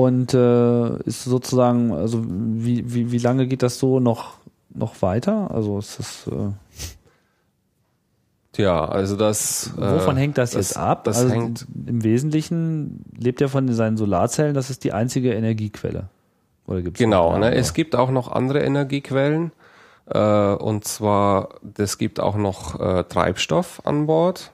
[0.00, 4.34] Und äh, ist sozusagen, also wie, wie, wie lange geht das so noch,
[4.72, 5.50] noch weiter?
[5.52, 6.52] Also ist das, äh,
[8.52, 9.72] tja, also das.
[9.76, 11.02] wovon äh, hängt das, jetzt ab?
[11.02, 16.10] Das also hängt Im Wesentlichen lebt er von seinen Solarzellen, das ist die einzige Energiequelle.
[16.68, 17.56] Oder gibt's Genau, noch ne?
[17.56, 19.50] es gibt auch noch andere Energiequellen.
[20.06, 24.52] Äh, und zwar, es gibt auch noch äh, Treibstoff an Bord,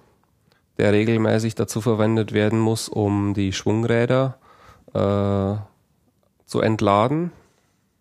[0.79, 4.39] der regelmäßig dazu verwendet werden muss, um die Schwungräder
[4.95, 5.57] äh,
[6.47, 7.33] zu entladen.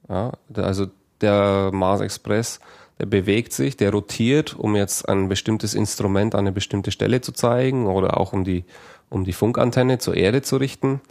[0.09, 0.87] Ja, also
[1.21, 2.59] der Mars Express,
[2.99, 7.31] der bewegt sich, der rotiert, um jetzt ein bestimmtes Instrument an eine bestimmte Stelle zu
[7.31, 8.65] zeigen oder auch um die,
[9.09, 11.01] um die Funkantenne zur Erde zu richten.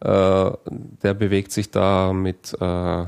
[0.00, 0.50] Äh,
[1.02, 3.04] der bewegt sich da mit äh,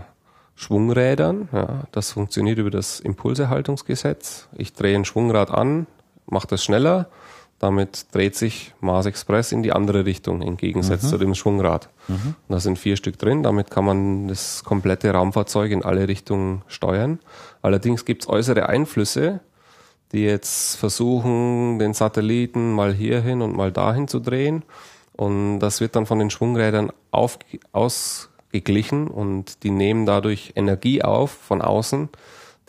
[0.56, 1.48] Schwungrädern.
[1.52, 4.48] Ja, das funktioniert über das Impulserhaltungsgesetz.
[4.56, 5.86] Ich drehe ein Schwungrad an,
[6.26, 7.08] mache das schneller.
[7.60, 11.90] Damit dreht sich Mars Express in die andere Richtung, im Gegensatz zu dem Schwungrad.
[12.48, 13.42] Und da sind vier Stück drin.
[13.42, 17.18] Damit kann man das komplette Raumfahrzeug in alle Richtungen steuern.
[17.60, 19.40] Allerdings gibt es äußere Einflüsse,
[20.12, 24.62] die jetzt versuchen, den Satelliten mal hierhin und mal dahin zu drehen.
[25.12, 27.38] Und das wird dann von den Schwungrädern auf,
[27.72, 32.08] ausgeglichen und die nehmen dadurch Energie auf von außen,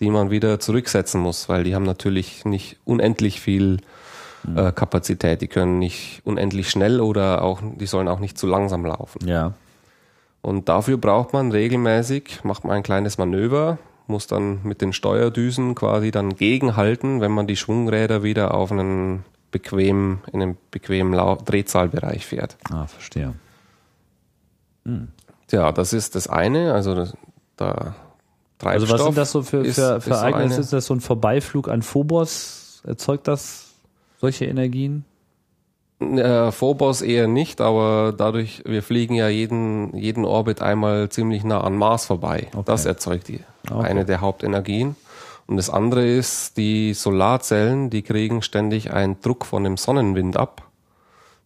[0.01, 3.77] die man wieder zurücksetzen muss, weil die haben natürlich nicht unendlich viel
[4.55, 5.41] äh, Kapazität.
[5.41, 9.27] Die können nicht unendlich schnell oder auch, die sollen auch nicht zu langsam laufen.
[9.27, 9.53] Ja.
[10.41, 13.77] Und dafür braucht man regelmäßig, macht man ein kleines Manöver,
[14.07, 19.23] muss dann mit den Steuerdüsen quasi dann gegenhalten, wenn man die Schwungräder wieder auf einen
[19.51, 22.57] bequemen, in einen bequemen Lau Drehzahlbereich fährt.
[22.71, 23.33] Ah, verstehe.
[24.85, 25.09] Hm.
[25.51, 26.73] Ja, das ist das eine.
[26.73, 27.13] Also das,
[27.57, 27.95] da
[28.57, 28.91] Treibstoff.
[28.91, 30.55] Also was sind das so für, für, für Ereignisse?
[30.55, 32.81] So ist das so ein Vorbeiflug an Phobos?
[32.85, 33.70] Erzeugt das
[34.21, 35.03] solche Energien?
[35.99, 41.61] Äh, Phobos eher nicht, aber dadurch, wir fliegen ja jeden, jeden Orbit einmal ziemlich nah
[41.61, 42.47] an Mars vorbei.
[42.53, 42.63] Okay.
[42.65, 43.83] Das erzeugt die, okay.
[43.83, 44.95] eine der Hauptenergien.
[45.47, 50.67] Und das andere ist, die Solarzellen, die kriegen ständig einen Druck von dem Sonnenwind ab.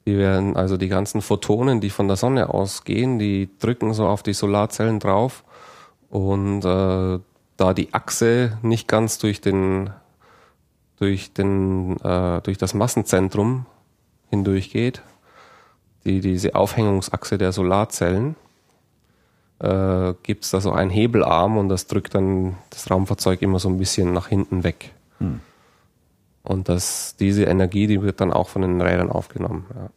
[0.06, 4.22] Die werden, also die ganzen Photonen, die von der Sonne ausgehen, die drücken so auf
[4.22, 5.44] die Solarzellen drauf.
[6.10, 7.20] Und äh,
[7.58, 9.90] da die Achse nicht ganz durch den
[10.98, 13.66] durch den äh, durch das Massenzentrum
[14.30, 15.02] hindurchgeht,
[16.06, 18.36] die diese Aufhängungsachse der Solarzellen,
[19.60, 23.70] äh, gibt es da so einen Hebelarm und das drückt dann das Raumfahrzeug immer so
[23.70, 24.92] ein bisschen nach hinten weg.
[25.20, 25.40] Hm.
[26.44, 29.66] Und das, diese Energie, die wird dann auch von den Rädern aufgenommen.
[29.74, 29.90] Ja.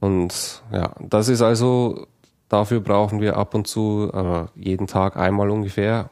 [0.00, 2.06] Und ja, das ist also,
[2.48, 6.10] dafür brauchen wir ab und zu, äh, jeden Tag einmal ungefähr,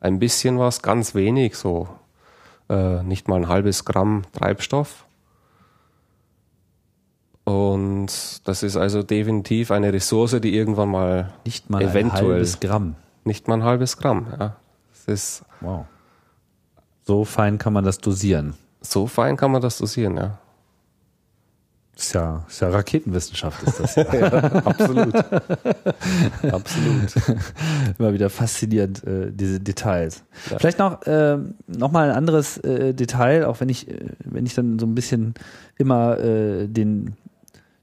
[0.00, 1.88] ein bisschen was, ganz wenig, so
[2.68, 5.06] äh, nicht mal ein halbes Gramm Treibstoff.
[7.44, 12.60] Und das ist also definitiv eine Ressource, die irgendwann mal nicht mal eventuell ein halbes
[12.60, 12.96] Gramm.
[13.24, 14.56] Nicht mal ein halbes Gramm, ja.
[14.90, 15.86] Das ist wow.
[17.04, 18.54] So fein kann man das dosieren.
[18.82, 20.38] So fein kann man das dosieren, ja.
[21.98, 24.04] Ist ja, ist ja Raketenwissenschaft, ist das ja.
[24.14, 24.32] ja
[24.64, 25.14] absolut.
[26.52, 27.14] absolut.
[27.98, 30.22] Immer wieder faszinierend, äh, diese Details.
[30.48, 30.60] Ja.
[30.60, 34.54] Vielleicht noch, äh, noch mal ein anderes äh, Detail, auch wenn ich, äh, wenn ich
[34.54, 35.34] dann so ein bisschen
[35.76, 37.16] immer äh, den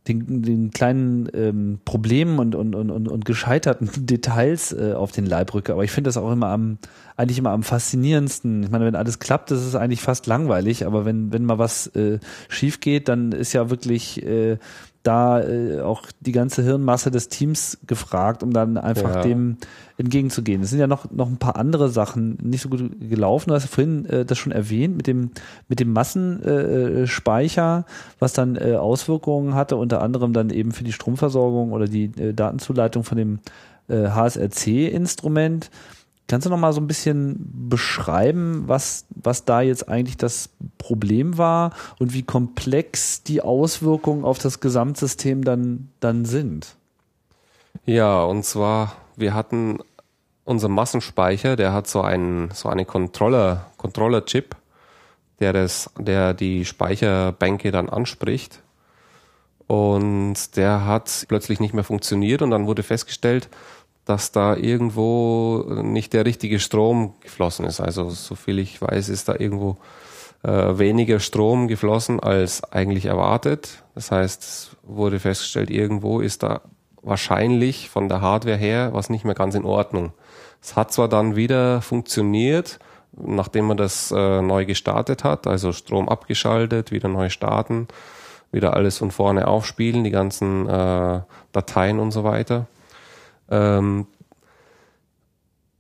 [0.08, 5.54] den, den kleinen ähm, Problemen und, und, und, und gescheiterten Details äh, auf den Leib
[5.54, 5.74] rücke.
[5.74, 6.78] Aber ich finde das auch immer am,
[7.18, 8.64] eigentlich immer am faszinierendsten.
[8.64, 12.20] Ich meine, wenn alles klappt, ist eigentlich fast langweilig, aber wenn, wenn mal was äh,
[12.50, 14.58] schief geht, dann ist ja wirklich äh,
[15.06, 19.22] da äh, auch die ganze Hirnmasse des Teams gefragt, um dann einfach ja.
[19.22, 19.58] dem
[19.98, 20.64] entgegenzugehen.
[20.64, 23.50] Es sind ja noch, noch ein paar andere Sachen nicht so gut gelaufen.
[23.50, 25.32] Du hast vorhin äh, das schon erwähnt mit dem,
[25.68, 30.94] mit dem Massenspeicher, äh, was dann äh, Auswirkungen hatte, unter anderem dann eben für die
[30.94, 33.40] Stromversorgung oder die äh, Datenzuleitung von dem
[33.88, 35.70] äh, HSRC-Instrument.
[36.28, 40.50] Kannst du noch mal so ein bisschen beschreiben, was, was da jetzt eigentlich das
[40.80, 46.76] Problem war und wie komplex die Auswirkungen auf das Gesamtsystem dann, dann sind?
[47.86, 49.80] Ja, und zwar, wir hatten
[50.46, 54.56] unser Massenspeicher, der hat so einen, so eine Controller, Controller-Chip,
[55.40, 58.62] der das, der die Speicherbänke dann anspricht.
[59.68, 63.50] Und der hat plötzlich nicht mehr funktioniert und dann wurde festgestellt,
[64.06, 67.82] dass da irgendwo nicht der richtige Strom geflossen ist.
[67.82, 69.78] Also soviel ich weiß, ist da irgendwo
[70.44, 73.84] äh, weniger Strom geflossen als eigentlich erwartet.
[73.96, 76.62] Das heißt, es wurde festgestellt, irgendwo ist da
[77.02, 80.14] wahrscheinlich von der Hardware her was nicht mehr ganz in Ordnung.
[80.62, 82.80] Es hat zwar dann wieder funktioniert,
[83.16, 87.88] nachdem man das äh, neu gestartet hat, also Strom abgeschaltet, wieder neu starten,
[88.52, 92.68] wieder alles von vorne aufspielen, die ganzen äh, Dateien und so weiter.
[93.50, 94.08] Ähm,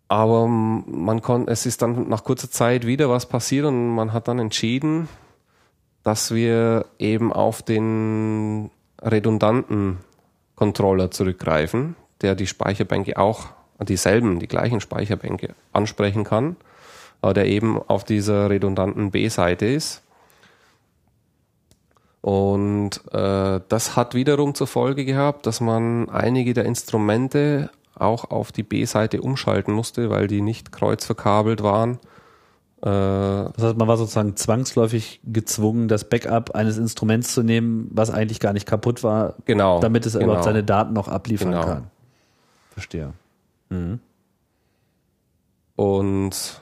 [0.07, 4.27] aber man konnte, es ist dann nach kurzer Zeit wieder was passiert und man hat
[4.27, 5.09] dann entschieden,
[6.03, 8.69] dass wir eben auf den
[9.01, 9.97] redundanten
[10.55, 13.47] Controller zurückgreifen, der die Speicherbänke auch
[13.81, 16.55] dieselben, die gleichen Speicherbänke ansprechen kann,
[17.21, 20.03] aber der eben auf dieser redundanten B-Seite ist.
[22.25, 28.51] Und äh, das hat wiederum zur Folge gehabt, dass man einige der Instrumente auch auf
[28.51, 31.99] die B-Seite umschalten musste, weil die nicht kreuzverkabelt waren.
[32.81, 38.09] Äh, das heißt, man war sozusagen zwangsläufig gezwungen, das Backup eines Instruments zu nehmen, was
[38.09, 40.25] eigentlich gar nicht kaputt war, genau, damit es genau.
[40.25, 41.63] überhaupt seine Daten noch abliefern genau.
[41.63, 41.91] kann.
[42.71, 43.13] Verstehe.
[43.69, 43.99] Mhm.
[45.75, 46.59] Und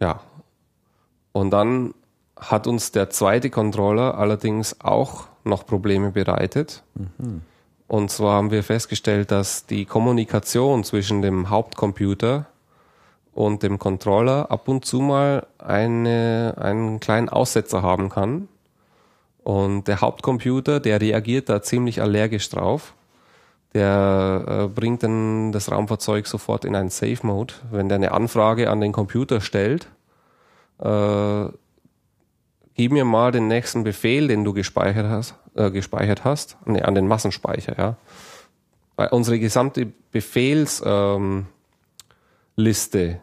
[0.00, 0.20] ja,
[1.32, 1.92] und dann
[2.50, 6.82] hat uns der zweite Controller allerdings auch noch Probleme bereitet.
[6.94, 7.42] Mhm.
[7.88, 12.46] Und zwar haben wir festgestellt, dass die Kommunikation zwischen dem Hauptcomputer
[13.34, 18.48] und dem Controller ab und zu mal eine, einen kleinen Aussetzer haben kann.
[19.42, 22.94] Und der Hauptcomputer, der reagiert da ziemlich allergisch drauf.
[23.74, 27.54] Der äh, bringt dann das Raumfahrzeug sofort in einen Safe Mode.
[27.70, 29.88] Wenn der eine Anfrage an den Computer stellt,
[30.78, 31.48] äh,
[32.74, 36.94] gib mir mal den nächsten Befehl, den du gespeichert hast, äh, gespeichert hast, nee, an
[36.94, 37.96] den Massenspeicher, ja.
[38.96, 41.46] Weil unsere gesamte Befehlsliste,
[42.98, 43.18] ähm,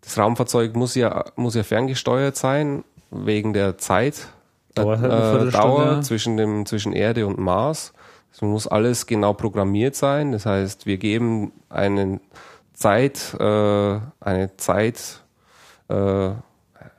[0.00, 4.28] das Raumfahrzeug muss ja, muss ja ferngesteuert sein, wegen der Zeit,
[4.74, 7.92] Dauer, äh, Dauer zwischen dem, zwischen Erde und Mars.
[8.32, 10.32] Es muss alles genau programmiert sein.
[10.32, 12.20] Das heißt, wir geben einen
[12.74, 15.22] Zeit, äh, eine Zeit,
[15.88, 16.30] äh,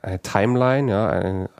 [0.02, 1.50] eine Timeline, ja, eine,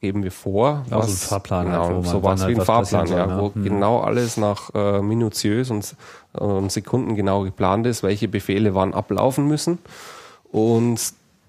[0.00, 0.84] geben wir vor.
[0.90, 1.66] Auch so ein Fahrplan.
[1.66, 3.54] Genau, halt, so was wie ein was Fahrplan, ja, soll, wo?
[3.54, 3.64] Hm.
[3.64, 5.96] genau alles nach äh, minutiös und,
[6.32, 9.78] und sekundengenau geplant ist, welche Befehle wann ablaufen müssen.
[10.52, 11.00] Und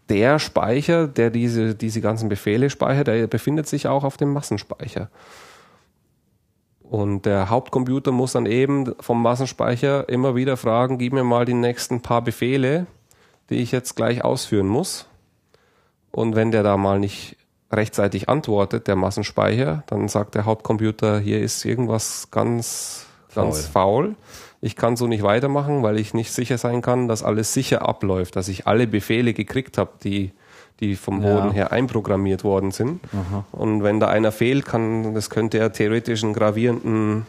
[0.10, 5.10] der Speicher, der diese, diese ganzen Befehle speichert, der befindet sich auch auf dem Massenspeicher.
[6.89, 11.54] Und der Hauptcomputer muss dann eben vom Massenspeicher immer wieder fragen, gib mir mal die
[11.54, 12.88] nächsten paar Befehle,
[13.50, 15.06] die ich jetzt gleich ausführen muss.
[16.18, 17.36] Und wenn der da mal nicht
[17.72, 23.05] rechtzeitig antwortet, der Massenspeicher, dann sagt der Hauptcomputer, hier ist irgendwas ganz,
[23.36, 24.15] ganz faul.
[24.59, 28.36] Ich kann so nicht weitermachen, weil ich nicht sicher sein kann, dass alles sicher abläuft,
[28.36, 30.32] dass ich alle Befehle gekriegt habe, die,
[30.80, 31.36] die vom Ja.
[31.36, 32.99] Boden her einprogrammiert worden sind.
[33.51, 37.28] Und wenn da einer fehlt, kann, das könnte ja theoretisch einen gravierenden,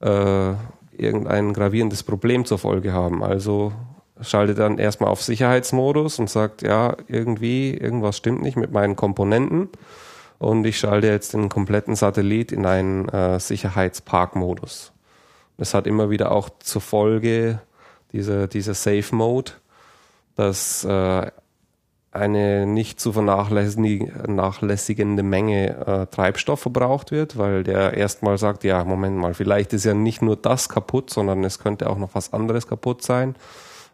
[0.00, 0.52] äh,
[0.96, 3.24] irgendein gravierendes Problem zur Folge haben.
[3.24, 3.72] Also
[4.22, 9.68] schaltet dann erstmal auf Sicherheitsmodus und sagt, ja, irgendwie, irgendwas stimmt nicht mit meinen Komponenten.
[10.38, 14.92] Und ich schalte jetzt den kompletten Satellit in einen äh, Sicherheitsparkmodus.
[15.56, 17.60] Das hat immer wieder auch zur Folge,
[18.12, 19.52] diese, dieser Safe Mode,
[20.34, 21.30] dass äh,
[22.12, 29.16] eine nicht zu vernachlässigende Menge äh, Treibstoff verbraucht wird, weil der erstmal sagt, ja, Moment
[29.16, 32.66] mal, vielleicht ist ja nicht nur das kaputt, sondern es könnte auch noch was anderes
[32.66, 33.34] kaputt sein.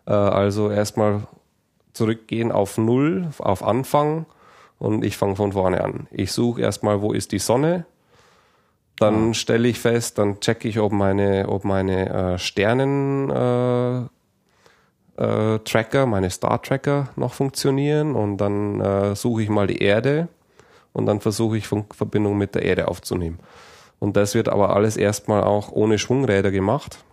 [0.08, 1.22] Äh, also erstmal
[1.92, 4.26] zurückgehen auf Null, auf Anfang
[4.78, 6.08] und ich fange von vorne an.
[6.10, 7.84] Ich suche erstmal, wo ist die Sonne,
[8.98, 13.98] dann stelle ich fest, dann checke ich, ob meine, ob meine äh, Sternen äh,
[15.22, 20.28] äh, Tracker, meine Star Tracker noch funktionieren und dann äh, suche ich mal die Erde
[20.92, 23.38] und dann versuche ich Funk Verbindung mit der Erde aufzunehmen.
[24.00, 27.04] Und das wird aber alles erstmal auch ohne Schwungräder gemacht.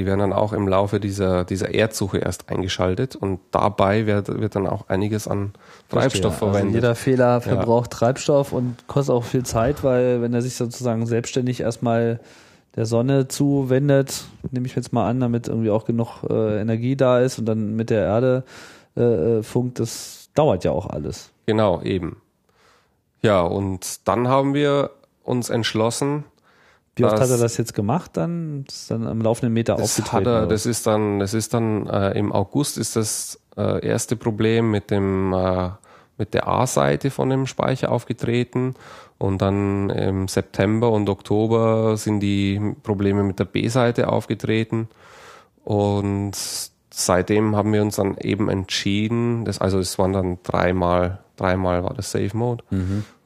[0.00, 4.56] Die werden dann auch im Laufe dieser, dieser Erdsuche erst eingeschaltet und dabei wird, wird
[4.56, 5.52] dann auch einiges an
[5.90, 6.52] Treibstoff Verstehe.
[6.52, 6.76] verwendet.
[6.76, 11.04] Also jeder Fehler verbraucht Treibstoff und kostet auch viel Zeit, weil wenn er sich sozusagen
[11.04, 12.18] selbstständig erstmal
[12.76, 17.20] der Sonne zuwendet, nehme ich jetzt mal an, damit irgendwie auch genug äh, Energie da
[17.20, 18.44] ist und dann mit der Erde
[18.96, 21.30] äh, äh, funkt, das dauert ja auch alles.
[21.44, 22.22] Genau, eben.
[23.20, 24.92] Ja, und dann haben wir
[25.24, 26.24] uns entschlossen,
[27.00, 28.64] Wie oft hat er das jetzt gemacht dann?
[28.66, 30.16] Das ist dann am laufenden Meter das, aufgetreten.
[30.16, 34.16] hat er, das ist dann, das ist dann äh, im August ist das äh, erste
[34.16, 35.70] Problem mit dem äh,
[36.20, 38.74] mit der A-Seite von dem Speicher aufgetreten
[39.18, 44.88] und dann im September und Oktober sind die Probleme mit der B-Seite aufgetreten
[45.64, 46.32] und
[46.90, 51.94] seitdem haben wir uns dann eben entschieden, das, also es waren dann dreimal, dreimal war
[51.94, 52.62] das Safe Mode.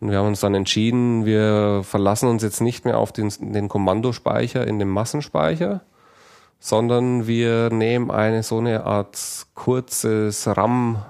[0.01, 3.69] Und wir haben uns dann entschieden, wir verlassen uns jetzt nicht mehr auf den, den
[3.69, 5.81] Kommandospeicher in dem Massenspeicher,
[6.61, 9.19] sondern wir nehmen eine so eine Art
[9.55, 11.03] kurzes RAM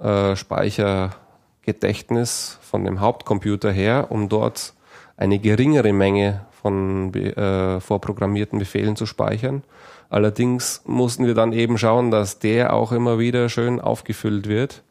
[0.00, 4.74] äh, Speichergedächtnis von dem Hauptcomputer her, um dort
[5.16, 9.62] eine geringere Menge von äh, vorprogrammierten Befehlen zu speichern.
[10.10, 14.82] Allerdings mussten wir dann eben schauen, dass der auch immer wieder schön aufgefüllt wird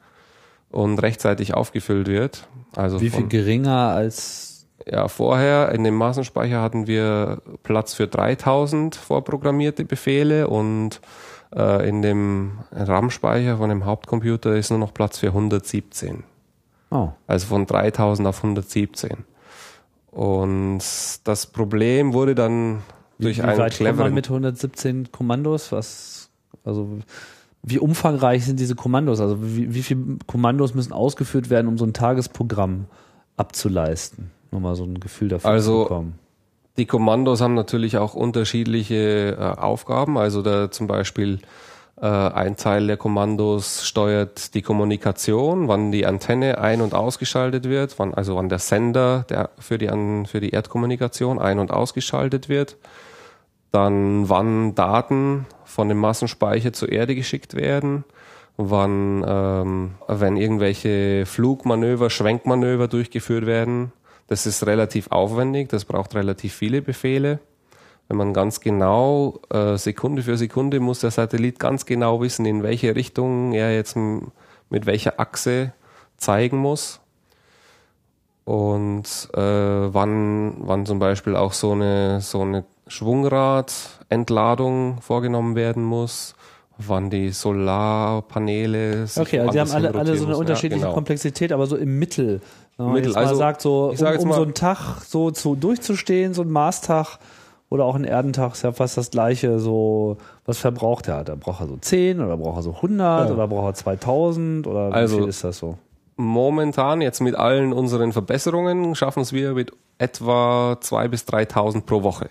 [0.72, 2.48] und rechtzeitig aufgefüllt wird.
[2.76, 8.08] Also Wie viel von- geringer als ja, vorher in dem Massenspeicher hatten wir Platz für
[8.08, 11.02] 3000 vorprogrammierte Befehle und
[11.56, 16.24] äh, in dem RAM-Speicher von dem Hauptcomputer ist nur noch Platz für 117.
[16.92, 19.26] oh, Also von 3000 auf 117.
[20.12, 20.82] Und
[21.24, 22.82] das Problem wurde dann
[23.20, 25.72] durch wie einen weit kommt man cleveren mit 117 Kommandos?
[25.72, 26.30] Was,
[26.64, 27.00] also
[27.64, 29.20] wie umfangreich sind diese Kommandos?
[29.20, 32.86] Also wie, wie viele Kommandos müssen ausgeführt werden, um so ein Tagesprogramm
[33.38, 34.32] abzuleisten?
[34.52, 36.20] Nur mal so ein Gefühl dafür Also, zu bekommen.
[36.78, 40.18] Die Kommandos haben natürlich auch unterschiedliche äh, Aufgaben.
[40.18, 41.40] Also da zum Beispiel
[42.02, 48.00] äh, ein Teil der Kommandos steuert die Kommunikation, wann die Antenne ein- und ausgeschaltet wird,
[48.00, 52.48] wann, also wann der Sender der für die, An für die Erdkommunikation ein- und ausgeschaltet
[52.48, 52.78] wird.
[53.72, 58.04] Dann wann Daten von dem Massenspeicher zur Erde geschickt werden,
[58.58, 63.92] wann, ähm, wenn irgendwelche Flugmanöver, Schwenkmanöver durchgeführt werden.
[64.28, 67.40] Das ist relativ aufwendig, das braucht relativ viele Befehle.
[68.08, 72.64] Wenn man ganz genau, äh, Sekunde für Sekunde muss der Satellit ganz genau wissen, in
[72.64, 75.74] welche Richtung er jetzt mit welcher Achse
[76.18, 77.00] zeigen muss.
[78.46, 86.36] Und äh, wann, wann zum Beispiel auch so eine, so eine Schwungradentladung vorgenommen werden muss,
[86.78, 90.40] wann die Solarpaneele sich Okay, also die haben alle, alle so eine müssen.
[90.40, 90.96] unterschiedliche ja, genau.
[90.96, 92.42] Komplexität, aber so im Mittel,
[92.78, 93.08] Wenn man Mittel.
[93.10, 96.42] jetzt mal Also, sagt, so, um, um mal- so einen Tag so zu durchzustehen, so
[96.44, 97.20] ein Marstag
[97.70, 101.24] oder auch ein Erdentag ist ja fast das gleiche, so, was verbraucht er?
[101.24, 103.36] Da braucht er so 10 oder braucht er so 100 Ja.
[103.36, 105.78] oder braucht er 2000 oder Also- wie viel ist das so?
[106.16, 112.04] Momentan, jetzt mit allen unseren Verbesserungen, schaffen es wir mit etwa 2.000 bis 3.000 pro
[112.04, 112.30] Woche.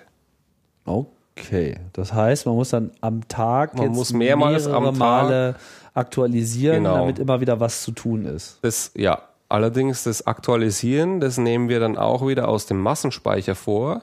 [0.88, 4.98] Okay, das heißt, man muss dann am Tag Man jetzt muss mehrmals am mehrere Tag-
[4.98, 5.54] Male
[5.94, 6.96] aktualisieren, Genau.
[6.98, 8.58] damit immer wieder was zu tun ist.
[8.62, 14.02] Das, ja, allerdings das Aktualisieren, das nehmen wir dann auch wieder aus dem Massenspeicher vor.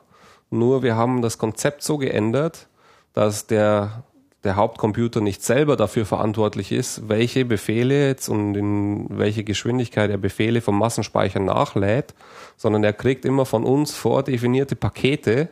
[0.49, 2.67] Nur wir haben das Konzept so geändert,
[3.13, 4.03] dass der,
[4.43, 10.17] der Hauptcomputer nicht selber dafür verantwortlich ist, welche Befehle jetzt und in welche Geschwindigkeit er
[10.17, 12.13] Befehle vom Massenspeicher nachlädt,
[12.57, 15.49] sondern er kriegt immer von uns vordefinierte Pakete,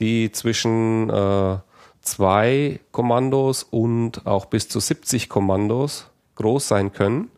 [0.00, 1.58] die zwischen äh,
[2.00, 7.30] zwei Kommandos und auch bis zu 70 Kommandos groß sein können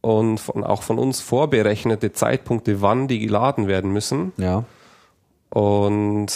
[0.00, 4.32] und von, auch von uns vorberechnete Zeitpunkte, wann die geladen werden müssen.
[4.36, 4.64] Ja.
[5.50, 6.28] Und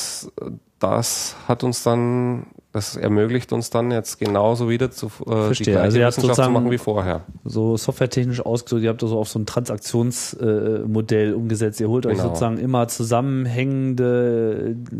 [0.78, 5.74] das hat uns dann, das ermöglicht uns dann jetzt genauso wieder zu, äh, die.
[5.74, 7.22] Also Wissenschaft zu sozusagen- machen wie vorher.
[7.44, 11.80] so softwaretechnisch ausgedrückt, ihr habt das so auf so ein Transaktionsmodell umgesetzt.
[11.80, 12.28] Ihr holt euch Genau.
[12.28, 14.92] sozusagen immer zusammenhängende äh,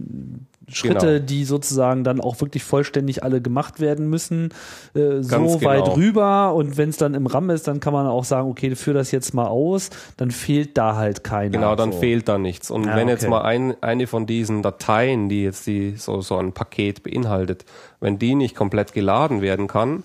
[0.73, 1.27] Schritte, Genau.
[1.27, 4.51] die sozusagen dann auch wirklich vollständig alle gemacht werden müssen,
[4.95, 5.95] äh, so Ganz weit genau.
[5.97, 6.55] rüber.
[6.55, 9.11] Und wenn es dann im RAM ist, dann kann man auch sagen, okay, führ das
[9.11, 11.51] jetzt mal aus, dann fehlt da halt keiner.
[11.51, 11.99] Genau, dann so.
[11.99, 12.71] fehlt da nichts.
[12.71, 13.31] Und Ja, wenn jetzt okay.
[13.31, 17.64] mal ein, eine von diesen Dateien, die jetzt die, so, so ein Paket beinhaltet,
[18.01, 20.05] wenn die nicht komplett geladen werden kann,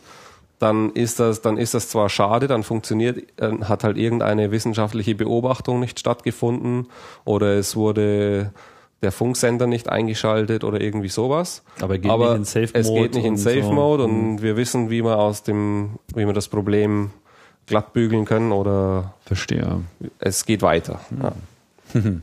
[0.59, 5.13] dann ist das, dann ist das zwar schade, dann funktioniert, äh, hat halt irgendeine wissenschaftliche
[5.16, 6.88] Beobachtung nicht stattgefunden
[7.26, 8.51] oder es wurde
[9.01, 11.63] der Funksender nicht eingeschaltet oder irgendwie sowas.
[11.81, 13.69] Aber geht nicht in Safe es geht nicht in Safe so.
[13.69, 13.75] Mhm.
[13.75, 17.11] Mode und wir wissen, wie wir aus dem, wie wir das Problem
[17.65, 19.81] glatt bügeln können oder Verstehe.
[20.19, 20.99] es geht weiter.
[21.21, 22.01] Ja.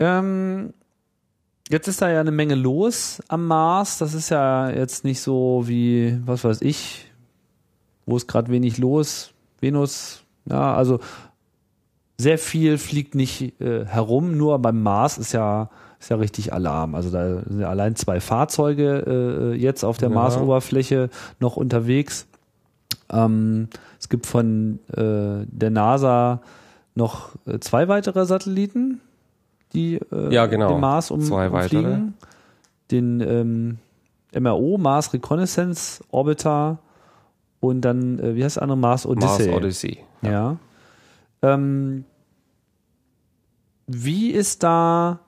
[0.00, 0.72] Ähm,
[1.68, 3.98] jetzt ist da ja eine Menge los am Mars.
[3.98, 7.06] Das ist ja jetzt nicht so wie, was weiß ich,
[8.06, 9.32] wo ist gerade wenig los.
[9.60, 11.00] Venus, ja, also
[12.20, 16.94] sehr viel fliegt nicht äh, herum, nur beim Mars ist ja, ist ja richtig Alarm.
[16.94, 20.14] Also da sind ja allein zwei Fahrzeuge äh, jetzt auf der Ja.
[20.14, 21.08] Marsoberfläche
[21.40, 22.26] noch unterwegs.
[23.10, 23.68] Ähm,
[23.98, 26.40] es gibt von äh, der NASA
[26.94, 29.00] noch äh, zwei weitere Satelliten,
[29.72, 30.68] die äh, Ja, genau.
[30.72, 31.78] den Mars um, Zwei weitere.
[31.78, 32.14] umfliegen.
[32.90, 33.78] Den ähm,
[34.38, 36.78] MRO, Mars Reconnaissance Orbiter
[37.60, 39.46] und dann, äh, wie heißt der andere, Mars Odyssey.
[39.48, 39.98] Mars Odyssey.
[40.22, 40.56] Ja.
[41.42, 42.04] Ähm,
[43.92, 45.20] wie ist da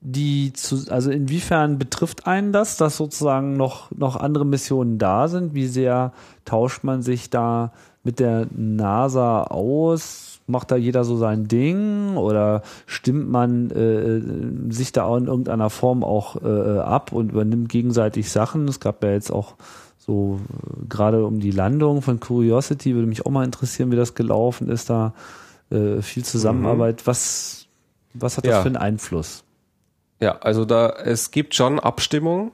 [0.00, 5.54] die, zu, also inwiefern betrifft einen das, dass sozusagen noch, noch andere Missionen da sind?
[5.54, 6.12] Wie sehr
[6.44, 7.72] tauscht man sich da
[8.04, 10.40] mit der NASA aus?
[10.46, 15.68] Macht da jeder so sein Ding oder stimmt man äh, sich da auch in irgendeiner
[15.68, 18.68] Form auch äh, ab und übernimmt gegenseitig Sachen?
[18.68, 19.56] Es gab ja jetzt auch
[19.98, 24.14] so äh, gerade um die Landung von Curiosity würde mich auch mal interessieren, wie das
[24.14, 24.88] gelaufen ist.
[24.88, 25.12] Da
[25.70, 27.06] äh, viel Zusammenarbeit.
[27.06, 27.67] Was,
[28.14, 28.62] was hat das Ja.
[28.62, 29.44] für einen Einfluss?
[30.20, 32.52] Ja, also da es gibt schon Abstimmung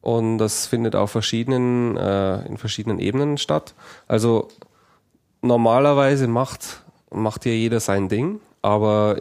[0.00, 3.74] und das findet auf verschiedenen äh, in verschiedenen Ebenen statt.
[4.08, 4.48] Also
[5.42, 9.18] normalerweise macht macht hier jeder sein Ding, aber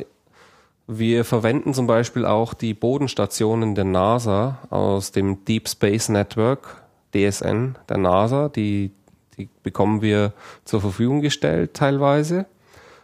[0.87, 6.81] wir verwenden zum Beispiel auch die Bodenstationen der NASA aus dem Deep Space Network
[7.13, 8.49] DSN der NASA.
[8.49, 8.91] Die
[9.37, 10.33] die bekommen wir
[10.65, 12.45] zur Verfügung gestellt teilweise.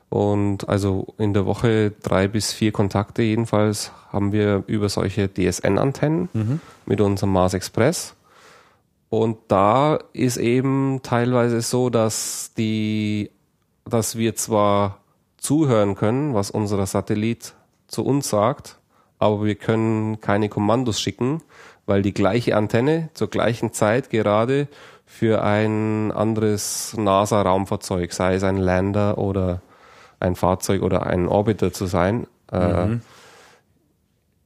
[0.10, 6.30] Und also in der Woche drei bis vier Kontakte jedenfalls haben wir über solche DSN-Antennen
[6.86, 8.16] mit unserem Mars Express.
[9.10, 13.32] Und da ist eben teilweise so, dass die,
[13.86, 14.99] dass wir zwar
[15.38, 17.53] zuhören können, was unser Satellit
[17.88, 18.78] zu uns sagt,
[19.20, 21.41] aber wir können keine Kommandos schicken,
[21.86, 24.68] weil die gleiche Antenne zur gleichen Zeit gerade
[25.05, 29.62] für ein anderes NASA-Raumfahrzeug, sei es ein Lander oder
[30.20, 32.28] ein Fahrzeug oder ein Orbiter zu sein.
[32.51, 32.97] Äh,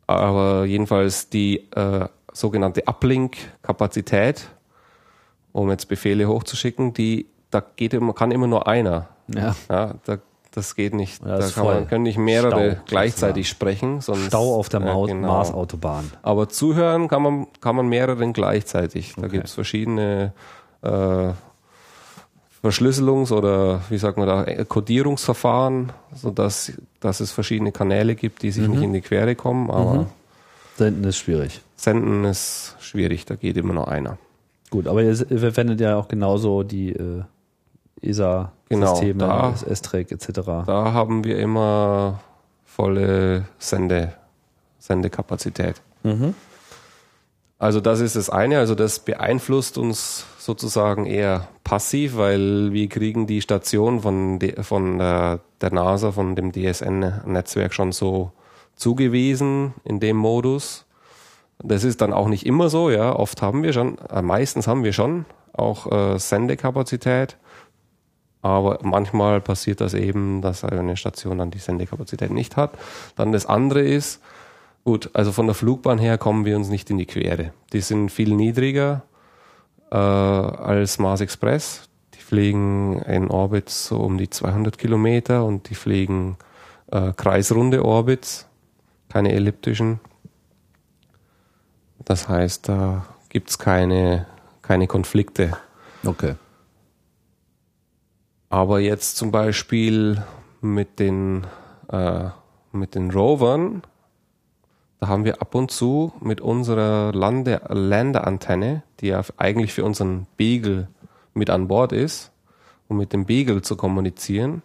[0.07, 4.47] aber jedenfalls die äh, sogenannte Uplink-Kapazität,
[5.51, 9.09] um jetzt Befehle hochzuschicken, die da geht immer, kann immer nur einer.
[9.27, 9.55] Ja.
[9.69, 10.17] Ja, da,
[10.51, 11.21] das geht nicht.
[11.25, 11.73] Ja, da kann voll.
[11.75, 13.99] man, können nicht mehrere Stau, gleichzeitig sprechen.
[14.01, 15.27] Sonst, Stau auf der Ja, Mau- genau.
[15.27, 16.11] Marsautobahn.
[16.23, 19.15] Aber zuhören kann man, kann man mehreren gleichzeitig.
[19.15, 19.31] Da Okay.
[19.37, 20.31] gibt's verschiedene
[20.81, 21.31] äh,
[22.63, 28.67] Verschlüsselungs- oder wie sagt man da, Codierungsverfahren, sodass dass es verschiedene Kanäle gibt, die sich
[28.67, 28.71] Mhm.
[28.73, 29.71] nicht in die Quere kommen.
[29.71, 30.05] Aber
[30.77, 31.61] Senden ist schwierig.
[31.75, 34.17] senden ist schwierig, da geht immer nur einer.
[34.69, 37.23] Gut, aber ihr, verwendet ja auch genauso die, äh,
[38.03, 40.63] ESA-Systeme, Genau, S-Track etc.
[40.65, 42.19] Da haben wir immer
[42.65, 44.13] volle Sende,
[44.79, 45.81] Sendekapazität.
[47.61, 53.27] Also das ist das eine, also das beeinflusst uns sozusagen eher passiv, weil wir kriegen
[53.27, 58.31] die Station von, de, von der, der NASA, von dem DSN-Netzwerk schon so
[58.75, 60.87] zugewiesen in dem Modus.
[61.59, 63.15] Das ist dann auch nicht immer so, ja.
[63.15, 67.37] Oft haben wir schon, äh, meistens haben wir schon auch äh, Sendekapazität.
[68.41, 72.71] Aber manchmal passiert das eben, dass eine Station dann die Sendekapazität nicht hat.
[73.15, 74.19] Dann das andere ist,
[74.83, 77.53] gut, also von der Flugbahn her kommen wir uns nicht in die Quere.
[77.73, 79.03] Die sind viel niedriger
[79.91, 81.89] äh, als Mars Express.
[82.13, 86.37] Die fliegen in Orbit so um die 200 Kilometer und die fliegen
[86.91, 88.47] äh, kreisrunde Orbits,
[89.09, 89.99] keine elliptischen.
[92.05, 94.25] Das heißt, da gibt's keine,
[94.61, 95.57] keine Konflikte.
[96.05, 96.35] Okay.
[98.49, 100.23] Aber jetzt zum Beispiel
[100.59, 101.47] mit den,
[101.89, 102.29] äh,
[102.71, 103.83] mit den Rovern,
[105.01, 110.27] da haben wir ab und zu mit unserer Lande Landeantenne, die ja eigentlich für unseren
[110.37, 110.89] Beagle
[111.33, 112.31] mit an Bord ist,
[112.87, 114.61] um mit dem Beagle zu kommunizieren,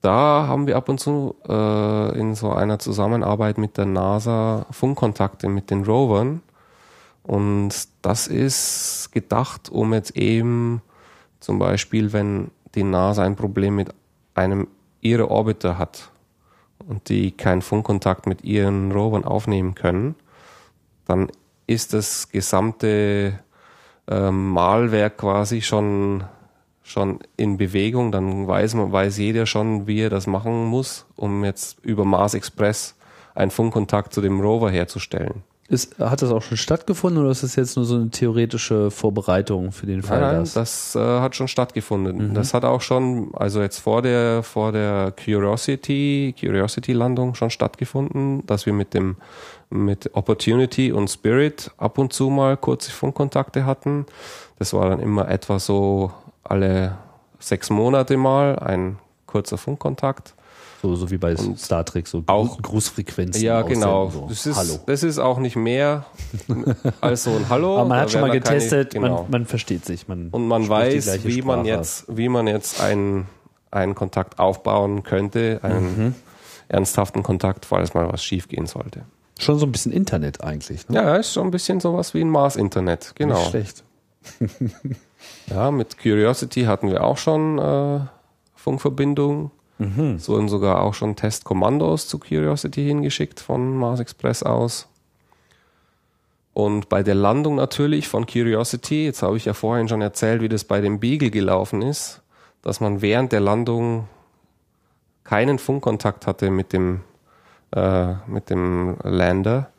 [0.00, 5.46] da haben wir ab und zu äh, in so einer Zusammenarbeit mit der NASA Funkkontakte
[5.50, 6.40] mit den Rovern.
[7.22, 10.80] Und das ist gedacht, um jetzt eben
[11.38, 13.92] zum Beispiel, wenn die NASA ein Problem mit
[14.34, 14.68] einem
[15.02, 16.09] ihrer Orbiter hat
[16.86, 20.14] und die keinen Funkkontakt mit ihren Rovern aufnehmen können,
[21.06, 21.28] dann
[21.66, 23.38] ist das gesamte
[24.08, 26.24] ähm, Malwerk quasi schon
[26.82, 31.44] schon in Bewegung, dann weiß man, weiß jeder schon, wie er das machen muss, um
[31.44, 32.96] jetzt über Mars Express
[33.34, 35.44] einen Funkkontakt zu dem Rover herzustellen.
[35.70, 39.70] Ist, hat das auch schon stattgefunden oder ist das jetzt nur so eine theoretische Vorbereitung
[39.70, 40.20] für den Fall?
[40.20, 42.34] Nein, nein, das äh, hat schon stattgefunden.
[42.34, 48.44] Das hat auch schon, also jetzt vor der vor der Curiosity Curiosity Landung schon stattgefunden,
[48.46, 49.16] dass wir mit dem
[49.70, 54.06] mit Opportunity und Spirit ab und zu mal kurze Funkkontakte hatten.
[54.58, 56.10] Das war dann immer etwa so
[56.42, 56.98] alle
[57.38, 60.34] sechs Monate mal ein kurzer Funkkontakt.
[60.82, 63.42] So, so wie bei Star Trek, so auch- Grußfrequenzen.
[63.42, 64.08] Ja, genau.
[64.10, 64.26] So.
[64.28, 64.78] Das ist, Hallo.
[64.86, 66.04] das ist auch nicht mehr
[67.00, 67.76] als so ein Hallo.
[67.78, 69.22] Aber man hat schon mal dann keine- getestet, genau.
[69.22, 70.08] man, man versteht sich.
[70.08, 73.26] Man Und man weiß, wie man jetzt, wie man jetzt einen,
[73.70, 76.14] einen Kontakt aufbauen könnte, einen Mhm.
[76.68, 79.02] ernsthaften Kontakt, falls mal was schief gehen sollte.
[79.38, 80.88] Schon so ein bisschen Internet eigentlich.
[80.88, 80.96] Ne?
[80.96, 83.36] Ja, ist schon ein bisschen sowas wie ein Mars-Internet, genau.
[83.38, 83.84] Nicht schlecht.
[85.48, 88.00] Ja, mit Curiosity hatten wir auch schon äh,
[88.54, 89.50] Funkverbindung.
[89.80, 90.16] Mhm.
[90.16, 94.86] Es wurden sogar auch schon Testkommandos zu Curiosity hingeschickt von Mars Express aus.
[96.52, 100.50] Und bei der Landung natürlich von Curiosity, jetzt habe ich ja vorhin schon erzählt, wie
[100.50, 102.20] das bei dem Beagle gelaufen ist,
[102.60, 104.06] dass man während der Landung
[105.24, 107.00] keinen Funkkontakt hatte mit dem,
[107.74, 109.70] äh, mit dem Lander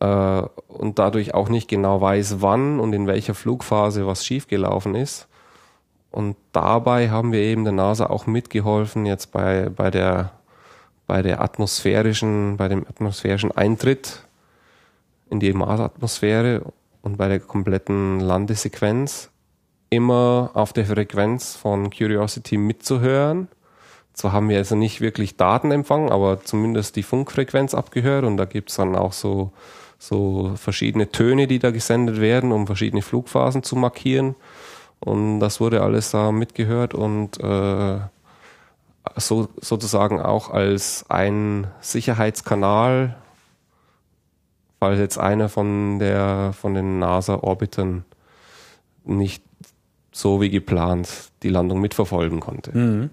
[0.00, 5.26] äh, und dadurch auch nicht genau weiß, wann und in welcher Flugphase was schiefgelaufen ist.
[6.10, 10.32] Und dabei haben wir eben der NASA auch mitgeholfen, jetzt bei, bei der,
[11.06, 14.24] bei der atmosphärischen, bei dem atmosphärischen Eintritt
[15.30, 16.62] in die Marsatmosphäre
[17.02, 19.30] und bei der kompletten Landesequenz
[19.88, 23.48] immer auf der Frequenz von Curiosity mitzuhören.
[24.12, 28.76] Zwar haben wir also nicht wirklich Datenempfang, aber zumindest die Funkfrequenz abgehört und da gibt's
[28.76, 29.52] dann auch so,
[29.98, 34.34] so verschiedene Töne, die da gesendet werden, um verschiedene Flugphasen zu markieren.
[35.00, 37.98] Und das wurde alles da mitgehört und äh,
[39.16, 43.16] so, sozusagen auch als ein Sicherheitskanal,
[44.78, 48.04] falls jetzt einer von der von den NASA-Orbitern
[49.04, 49.42] nicht
[50.12, 51.08] so wie geplant
[51.42, 52.76] die Landung mitverfolgen konnte.
[52.76, 53.10] Mhm.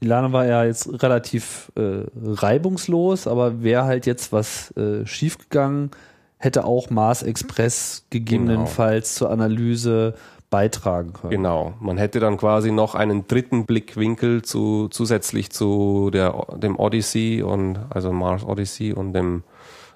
[0.00, 5.90] Die Landung war ja jetzt relativ äh, reibungslos, aber wäre halt jetzt was äh, schiefgegangen,
[6.36, 10.14] hätte auch Mars Express gegebenenfalls zur Analyse
[10.50, 11.30] beitragen können.
[11.30, 11.74] Genau.
[11.80, 17.78] Man hätte dann quasi noch einen dritten Blickwinkel zu, zusätzlich zu der, dem Odyssey und,
[17.90, 19.42] also Mars Odyssey und dem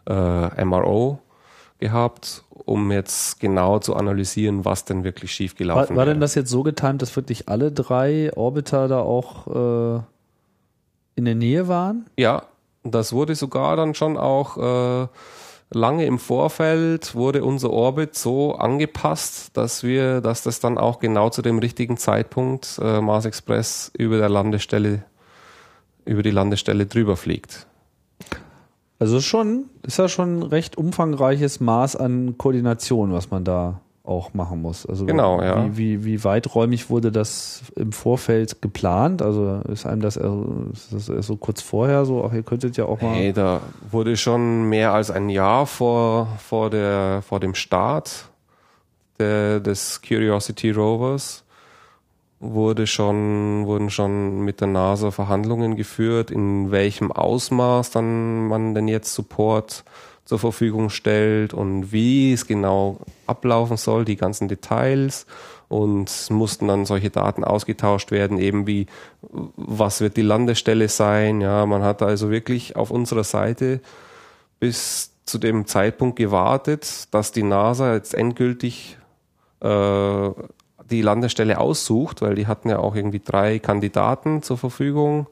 [0.08, 1.18] äh, MRO
[1.78, 6.14] gehabt, um jetzt genau zu analysieren, was denn wirklich War, schiefgelaufen war wäre.
[6.14, 10.00] denn das jetzt so getimt, dass wirklich alle drei Orbiter da auch äh,
[11.16, 12.06] in der Nähe waren?
[12.16, 12.44] Ja,
[12.84, 15.08] das wurde sogar dann schon auch äh,
[15.72, 21.30] lange im Vorfeld wurde unser Orbit so angepasst, dass wir, dass das dann auch genau
[21.30, 25.04] zu dem richtigen Zeitpunkt äh, Mars Express über der Landestelle
[26.04, 27.66] über die Landestelle drüber fliegt.
[28.98, 34.34] Also schon, ist ja schon ein recht umfangreiches Maß an Koordination, was man da auch
[34.34, 34.84] machen muss.
[34.84, 35.76] Also Genau, ja.
[35.76, 39.22] Wie, wie, weiträumig wurde das im Vorfeld geplant?
[39.22, 43.00] Also ist einem das, ist das so kurz vorher so, ach, ihr könntet ja auch
[43.00, 43.14] mal.
[43.14, 43.60] Hey, da
[43.90, 48.28] wurde schon mehr als ein Jahr vor, vor, der, vor dem Start
[49.18, 51.44] der, des Curiosity Rovers
[52.42, 58.88] wurde schon, wurden schon mit der NASA Verhandlungen geführt, in welchem Ausmaß dann man denn
[58.88, 59.84] jetzt Support
[60.24, 65.26] zur Verfügung stellt und wie es genau ablaufen soll, die ganzen Details.
[65.68, 68.86] Und mussten dann solche Daten ausgetauscht werden, eben wie,
[69.56, 71.40] was wird die Landestelle sein.
[71.40, 73.80] Ja, man hat also wirklich auf unserer Seite
[74.60, 78.98] bis zu dem Zeitpunkt gewartet, dass die NASA jetzt endgültig
[79.60, 80.30] äh,
[80.90, 85.26] die Landestelle aussucht, weil die hatten ja auch irgendwie drei Kandidaten zur Verfügung,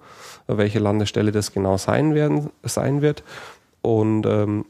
[0.47, 3.23] welche Landestelle das genau sein werden, sein wird.
[3.83, 4.65] Und ähm,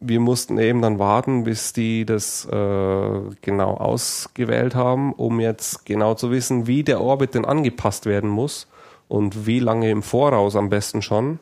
[0.00, 6.14] wir mussten eben dann warten, bis die das äh, genau ausgewählt haben, um jetzt genau
[6.14, 8.66] zu wissen, wie der Orbit denn angepasst werden muss
[9.08, 11.38] und wie lange im Voraus am besten schon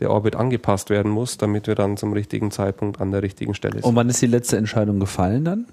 [0.00, 3.74] der Orbit angepasst werden muss, damit wir dann zum richtigen Zeitpunkt an der richtigen Stelle
[3.74, 3.84] sind.
[3.84, 5.66] Und wann ist die letzte Entscheidung gefallen dann?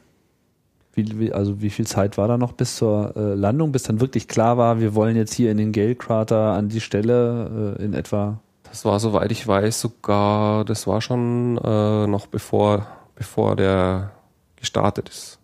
[0.93, 3.99] Wie, wie, also wie viel Zeit war da noch bis zur äh, Landung, bis dann
[3.99, 7.93] wirklich klar war, wir wollen jetzt hier in den Gale-Krater an die Stelle äh, in
[7.93, 8.39] etwa?
[8.71, 14.11] Das war, soweit ich weiß, sogar, das war schon äh, noch bevor, bevor der
[14.55, 15.37] gestartet ist.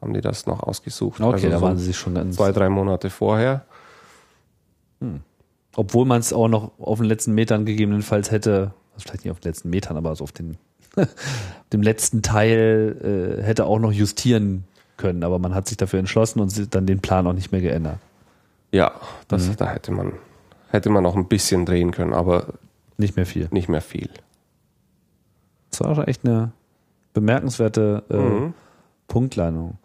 [0.00, 1.20] Haben die das noch ausgesucht.
[1.20, 2.36] Okay, Also da so waren sie sich schon ganz.
[2.36, 3.64] zwei, drei Monate vorher.
[5.74, 9.40] Obwohl man es auch noch auf den letzten Metern gegebenenfalls hätte, also vielleicht nicht auf
[9.40, 10.56] den letzten Metern, aber so auf den
[11.72, 14.64] dem letzten Teil äh, hätte auch noch justieren
[14.98, 17.62] können, aber man hat sich dafür entschlossen und sie- dann den Plan auch nicht mehr
[17.62, 17.98] geändert.
[18.72, 18.92] Ja,
[19.28, 19.56] das, Mhm.
[19.56, 20.12] da hätte man,
[20.70, 22.48] hätte man noch ein bisschen drehen können, aber
[22.98, 23.48] Nicht mehr viel.
[23.50, 24.10] nicht mehr viel.
[25.70, 26.52] Das war schon echt eine
[27.14, 28.54] bemerkenswerte äh, Mhm.
[29.08, 29.78] Punktlandung.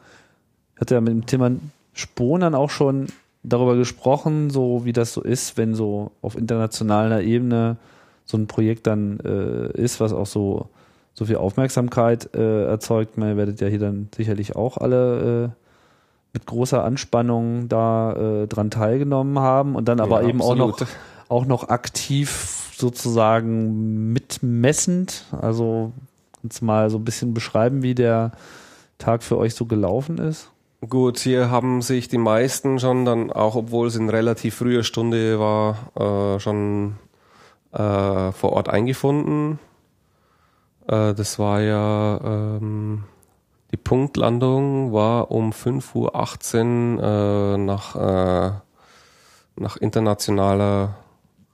[0.76, 1.52] Ich hatte ja mit dem Thema
[1.94, 3.08] Spohn dann auch schon
[3.44, 7.78] darüber gesprochen, so wie das so ist, wenn so auf internationaler Ebene
[8.26, 10.70] so ein Projekt dann äh, ist, was auch so
[11.14, 13.18] so viel Aufmerksamkeit äh, erzeugt.
[13.18, 15.50] Ihr werdet ja hier dann sicherlich auch alle äh,
[16.34, 20.80] mit großer Anspannung da äh, dran teilgenommen haben und dann aber Ja, eben auch noch
[21.30, 25.26] auch noch aktiv sozusagen mitmessend.
[25.32, 25.94] Also
[26.44, 28.32] du mal so ein bisschen beschreiben, wie der
[29.00, 30.52] Tag für euch so gelaufen ist?
[30.88, 35.40] Gut, hier haben sich die meisten schon dann, auch obwohl es in relativ früher Stunde
[35.40, 36.98] war, äh, schon
[37.72, 39.58] äh, vor Ort eingefunden.
[40.86, 43.06] Äh, das war ja, ähm,
[43.72, 48.52] die Punktlandung war um 5.18 Uhr äh, nach, äh,
[49.56, 50.96] nach internationaler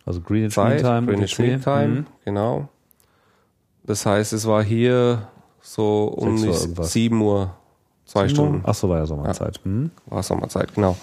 [0.05, 1.39] Also Greenwich Zeit, Mean Time, Greenwich.
[1.39, 2.05] Mean Time, Mhm.
[2.25, 2.69] genau.
[3.85, 5.27] Das heißt, es war hier
[5.61, 6.91] so um Sechs die Uhr irgendwas.
[6.93, 7.53] 7 Uhr,
[8.05, 8.61] zwei Stunden.
[8.65, 9.59] Ach so, war ja Sommerzeit.
[9.63, 9.91] Mhm.
[10.07, 10.97] War Sommerzeit, genau.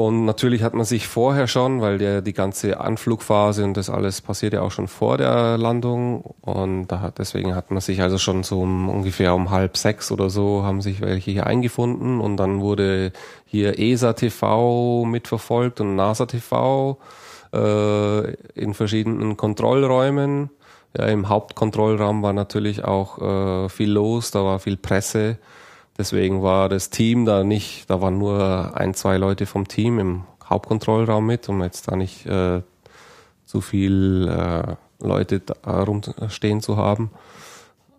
[0.00, 4.22] Und natürlich hat man sich vorher schon, weil der die ganze Anflugphase und das alles
[4.22, 8.16] passiert ja auch schon vor der Landung und da hat, deswegen hat man sich also
[8.16, 12.38] schon so um, ungefähr um halb sechs oder so haben sich welche hier eingefunden und
[12.38, 13.12] dann wurde
[13.44, 16.96] hier ESA TV mitverfolgt und NASA TV
[17.52, 20.48] äh, in verschiedenen Kontrollräumen.
[20.96, 25.36] Ja, im Hauptkontrollraum war natürlich auch äh, viel los, da war viel Presse.
[26.00, 30.24] Deswegen war das Team da nicht, da waren nur ein, zwei Leute vom Team im
[30.42, 32.62] Hauptkontrollraum mit, um jetzt da nicht äh,
[33.44, 37.10] zu viel äh, Leute da rumstehen zu haben.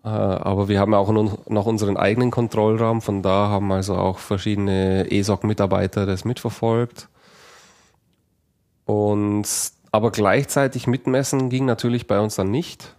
[0.04, 5.08] Äh, aber wir haben auch noch unseren eigenen Kontrollraum, von da haben also auch verschiedene
[5.08, 7.08] ESOC-Mitarbeiter das mitverfolgt.
[8.84, 9.46] Und
[9.92, 12.96] aber gleichzeitig mitmessen ging natürlich bei uns dann nicht,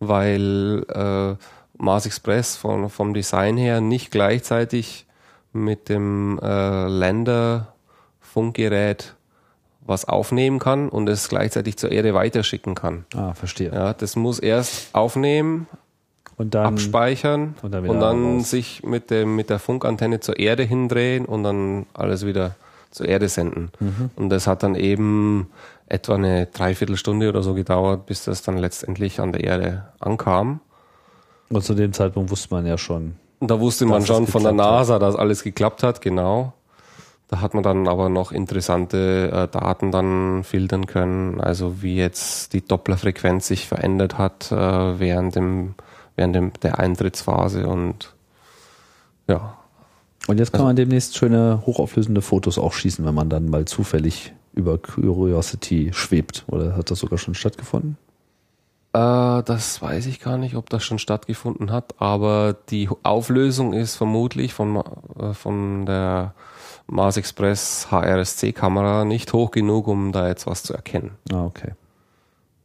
[0.00, 1.36] weil äh,
[1.80, 5.06] Mars Express von, vom Design her nicht gleichzeitig
[5.52, 9.14] mit dem äh, Lander-Funkgerät
[9.80, 13.04] was aufnehmen kann und es gleichzeitig zur Erde weiterschicken kann.
[13.14, 13.72] Ah, verstehe.
[13.72, 15.66] Ja, das muss erst aufnehmen,
[16.36, 20.62] Und dann abspeichern und dann und dann, sich mit, dem, mit der Funkantenne zur Erde
[20.62, 22.54] hindrehen und dann alles wieder
[22.90, 23.72] zur Erde senden.
[23.80, 24.10] Mhm.
[24.16, 25.48] Und das hat dann eben
[25.86, 30.60] etwa eine Dreiviertelstunde oder so gedauert, bis das dann letztendlich an der Erde ankam.
[31.52, 33.14] Und zu dem Zeitpunkt wusste man ja schon.
[33.38, 34.78] Und da wusste man schon von der geklappt hat.
[34.78, 36.52] NASA, dass alles geklappt hat, genau.
[37.28, 42.52] Da hat man dann aber noch interessante äh, Daten dann filtern können, also wie jetzt
[42.52, 45.74] die Dopplerfrequenz sich verändert hat äh, während dem
[46.16, 48.14] während dem, der Eintrittsphase und
[49.28, 49.56] ja,
[50.26, 54.34] Und jetzt kann man demnächst schöne hochauflösende Fotos auch schießen, wenn man dann mal zufällig
[54.52, 56.44] über Curiosity schwebt.
[56.48, 57.96] Oder hat das sogar schon stattgefunden?
[58.92, 63.96] Äh, das weiß ich gar nicht, ob das schon stattgefunden hat, aber die Auflösung ist
[63.96, 64.82] vermutlich von,
[65.18, 66.34] äh, von der
[66.86, 71.12] Mars Express HRSC-Kamera nicht hoch genug, um da jetzt was zu erkennen.
[71.32, 71.74] Ah, okay.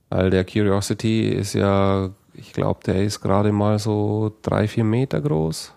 [0.10, 5.22] Weil der Curiosity ist ja, ich glaube, der ist gerade mal so drei, vier Meter
[5.22, 5.74] groß.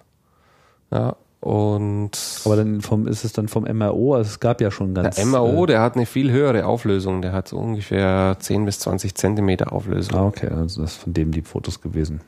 [0.90, 2.10] Ja, und
[2.44, 5.16] Aber dann vom, ist es dann vom MRO, also es gab ja schon ganz.
[5.16, 7.22] der MAO, äh, der hat eine viel höhere Auflösung.
[7.22, 10.14] Der hat so ungefähr 10 bis 20 Zentimeter Auflösung.
[10.18, 12.20] Ah, okay, also das ist von dem die Fotos gewesen.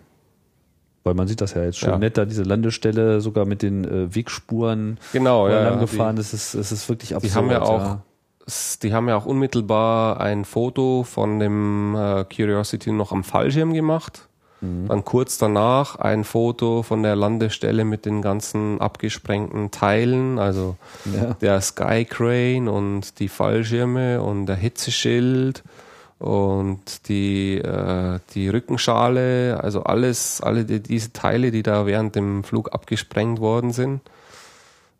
[1.03, 1.99] Weil man sieht das ja jetzt schon Ja.
[1.99, 5.63] nett, da diese Landestelle sogar mit den äh, Wegspuren Genau, ja.
[5.63, 5.75] ja.
[5.77, 7.33] gefahren ist, es ist, es ist wirklich absurd.
[7.33, 8.03] Die haben ja auch, ja.
[8.83, 14.29] die haben ja auch unmittelbar ein Foto von dem äh, Curiosity noch am Fallschirm gemacht.
[14.61, 14.89] Mhm.
[14.89, 20.77] Dann kurz danach ein Foto von der Landestelle mit den ganzen abgesprengten Teilen, also
[21.07, 21.35] Ja.
[21.41, 25.63] der Sky Crane und die Fallschirme und der Hitzeschild
[26.19, 32.45] und die, äh, die Rückenschale, also alles, alle die, diese Teile, die da während dem
[32.45, 34.03] Flug abgesprengt worden sind,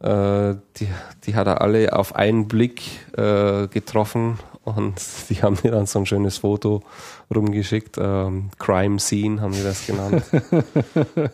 [0.03, 0.89] äh, die,
[1.27, 2.81] die hat er alle auf einen Blick
[3.19, 4.39] äh, getroffen
[4.77, 4.95] und
[5.29, 6.83] die haben mir dann so ein schönes Foto
[7.35, 7.97] rumgeschickt.
[8.01, 10.23] Ähm, Crime Scene haben die das genannt.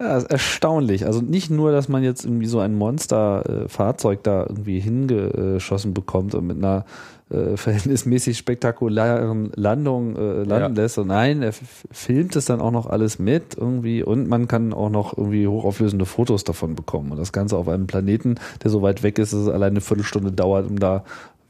[0.00, 1.06] Ja, ist erstaunlich.
[1.06, 6.44] Also nicht nur, dass man jetzt irgendwie so ein Monster-Fahrzeug da irgendwie hingeschossen bekommt und
[6.48, 6.84] mit einer
[7.30, 10.82] äh, verhältnismäßig spektakulären Landung äh, landen Ja.
[10.82, 10.98] lässt.
[10.98, 11.52] Und nein, er
[11.92, 16.04] filmt es dann auch noch alles mit irgendwie und man kann auch noch irgendwie hochauflösende
[16.04, 17.12] Fotos davon bekommen.
[17.12, 18.34] Und das Ganze auf einem Planeten,
[18.64, 21.04] der so weit weg ist, dass es alleine eine Viertelstunde dauert, um da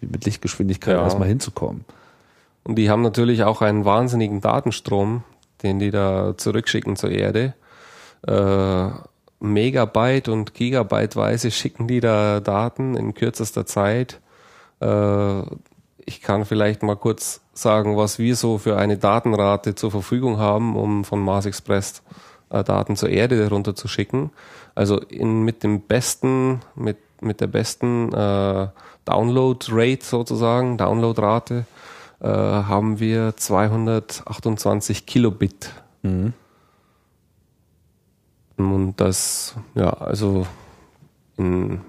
[0.07, 1.03] mit Lichtgeschwindigkeit Ja.
[1.05, 1.85] erstmal hinzukommen.
[2.65, 5.25] Und die haben natürlich auch einen wahnsinnigen Datenstrom,
[5.63, 7.55] den die da zurückschicken zur Erde.
[8.27, 8.89] Äh,
[9.41, 14.21] Megabyte und Gigabyteweise schicken die da Daten in kürzester Zeit.
[14.81, 15.43] Äh,
[16.05, 20.77] ich kann vielleicht mal kurz sagen, was wir so für eine Datenrate zur Verfügung haben,
[20.77, 22.03] um von Mars Express
[22.51, 24.31] äh, Daten zur Erde runterzuschicken.
[24.75, 28.69] Also in, mit dem besten, mit, mit der besten äh,
[29.05, 31.67] Download-Rate sozusagen, Downloadrate,
[32.21, 35.71] äh, haben wir 228 Kilobit.
[36.03, 36.33] Mhm.
[38.57, 40.47] Und das, ja, also
[41.37, 41.81] in,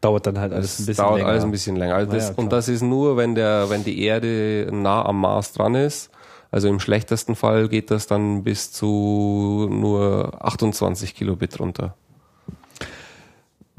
[0.00, 1.28] Dauert dann halt alles ein bisschen dauert länger.
[1.28, 1.94] alles ein bisschen länger.
[1.94, 5.20] Also Na das, ja, und das ist nur, wenn der, wenn die Erde nah am
[5.20, 6.10] Mars dran ist.
[6.50, 11.94] Also im schlechtesten Fall geht das dann bis zu nur 28 Kilobit runter.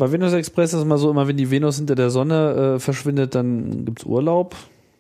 [0.01, 2.79] Bei Venus Express ist es mal so, immer wenn die Venus hinter der Sonne äh,
[2.79, 4.55] verschwindet, dann gibt's Urlaub.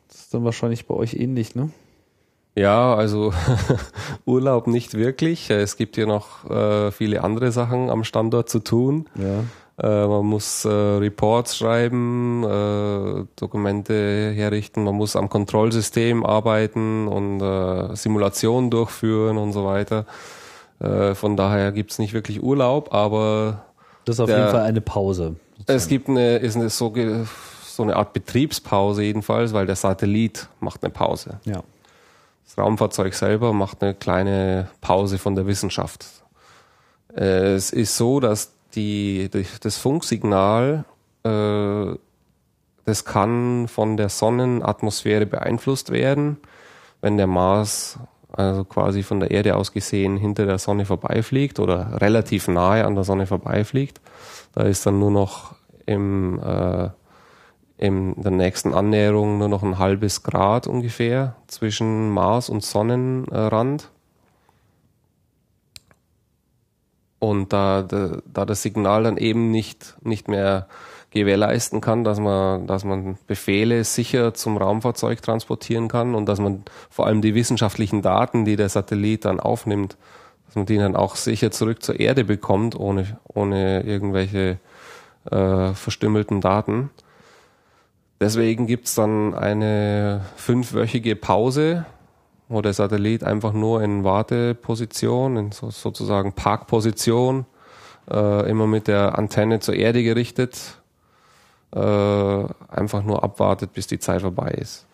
[0.07, 1.71] Das ist dann wahrscheinlich bei euch ähnlich, ne?
[2.53, 3.33] Ja, also
[4.25, 5.49] Urlaub nicht wirklich.
[5.49, 9.09] Es gibt hier noch äh, viele andere Sachen am Standort zu tun.
[9.15, 10.03] Ja.
[10.03, 17.41] Äh, man muss äh, Reports schreiben, äh, Dokumente herrichten, man muss am Kontrollsystem arbeiten und
[17.41, 20.05] äh, Simulationen durchführen und so weiter.
[20.79, 23.63] Äh, von daher gibt's nicht wirklich Urlaub, aber
[24.05, 25.35] Das ist auf Der- jeden Fall eine Pause.
[25.67, 26.93] es gibt eine, ist eine so,
[27.65, 31.39] so eine Art Betriebspause jedenfalls, weil der Satellit macht eine Pause.
[31.45, 31.61] Ja.
[32.45, 36.05] Das Raumfahrzeug selber macht eine kleine Pause von der Wissenschaft.
[37.15, 40.83] Äh, Es ist so, dass die, die das Funksignal,
[41.23, 41.95] äh,
[42.85, 46.37] das kann von der Sonnenatmosphäre beeinflusst werden,
[47.01, 47.99] wenn der Mars
[48.31, 52.95] also quasi von der Erde aus gesehen hinter der Sonne vorbeifliegt oder relativ nahe an
[52.95, 53.99] der Sonne vorbeifliegt.
[54.53, 55.55] Da ist dann nur noch
[55.85, 56.89] im, äh,
[57.77, 63.89] in der nächsten Annäherung nur noch ein halbes Grad ungefähr zwischen Mars und Sonnenrand.
[67.19, 70.67] Und da, da, da das Signal dann eben nicht, nicht mehr
[71.11, 76.63] gewährleisten kann, dass man, dass man Befehle sicher zum Raumfahrzeug transportieren kann und dass man
[76.89, 79.97] vor allem die wissenschaftlichen Daten, die der Satellit dann aufnimmt,
[80.47, 84.57] dass man die dann auch sicher zurück zur Erde bekommt, ohne, ohne irgendwelche
[85.29, 86.89] äh, verstümmelten Daten.
[88.21, 91.85] Deswegen gibt's dann eine fünfwöchige Pause,
[92.47, 97.45] wo der Satellit einfach nur in Warteposition, in so, sozusagen Parkposition,
[98.09, 100.80] äh, immer mit der Antenne zur Erde gerichtet,
[101.73, 104.85] äh, einfach nur abwartet, bis die Zeit vorbei ist.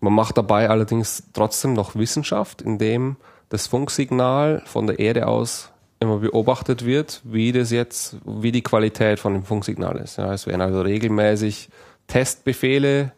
[0.00, 3.16] Man macht dabei allerdings trotzdem noch Wissenschaft, indem
[3.50, 9.20] das Funksignal von der Erde aus immer beobachtet wird, wie das jetzt, wie die Qualität
[9.20, 10.16] von dem Funksignal ist.
[10.16, 11.68] Ja, es werden also regelmäßig
[12.06, 13.12] Testbefehle,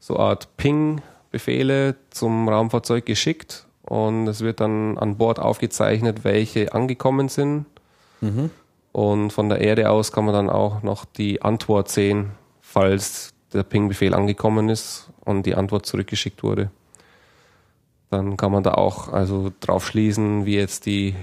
[0.00, 7.28] so Art Ping-Befehle zum Raumfahrzeug geschickt und es wird dann an Bord aufgezeichnet, welche angekommen
[7.28, 7.66] sind.
[8.94, 12.30] Und von der Erde aus kann man dann auch noch die Antwort sehen,
[12.60, 16.70] falls der Ping-Befehl angekommen ist und die Antwort zurückgeschickt wurde.
[18.10, 21.16] dann kann man da auch also drauf schließen, wie jetzt die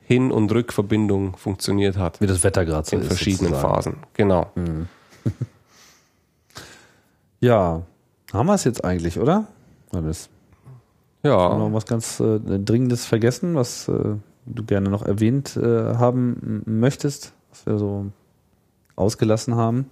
[0.00, 2.20] Hin- und Rückverbindung funktioniert hat.
[2.20, 3.08] Wie das Wetter gerade so in ist.
[3.08, 3.74] verschiedenen sozusagen.
[3.74, 3.96] Phasen.
[4.14, 4.50] Genau.
[7.40, 7.82] Ja,
[8.32, 9.46] haben wir es jetzt eigentlich, oder?
[9.92, 10.28] Alles.
[11.22, 11.56] Ja.
[11.56, 14.16] Noch was ganz äh, Dringendes vergessen, was äh,
[14.54, 18.06] du gerne noch erwähnt äh, haben möchtest, was wir so
[18.96, 19.90] ausgelassen haben?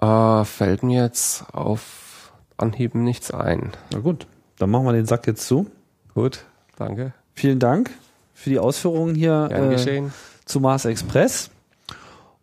[0.00, 3.72] Äh, fällt mir jetzt auf Anhieben nichts ein.
[3.92, 4.26] Na gut,
[4.58, 5.70] dann machen wir den Sack jetzt zu.
[6.14, 6.44] Gut,
[6.76, 7.12] danke.
[7.34, 7.90] Vielen Dank
[8.34, 10.02] für die Ausführungen hier äh,
[10.44, 11.50] zu Mars Express.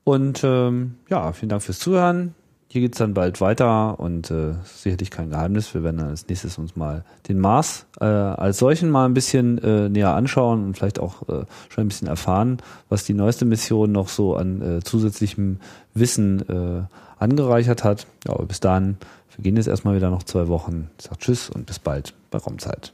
[0.03, 2.33] Und ähm, ja, vielen Dank fürs Zuhören.
[2.77, 5.73] Hier geht's dann bald weiter und äh, sicherlich kein Geheimnis.
[5.73, 9.57] Wir werden dann als nächstes uns mal den Mars äh, als solchen mal ein bisschen
[9.63, 13.91] äh, näher anschauen und vielleicht auch äh, schon ein bisschen erfahren, was die neueste Mission
[13.91, 15.57] noch so an äh, zusätzlichem
[15.95, 16.83] Wissen äh,
[17.17, 18.05] angereichert hat.
[18.27, 18.97] Ja, aber bis dahin
[19.27, 20.91] vergehen jetzt erstmal wieder noch zwei Wochen.
[20.99, 22.93] Ich sage Tschüss und bis bald bei Raumzeit.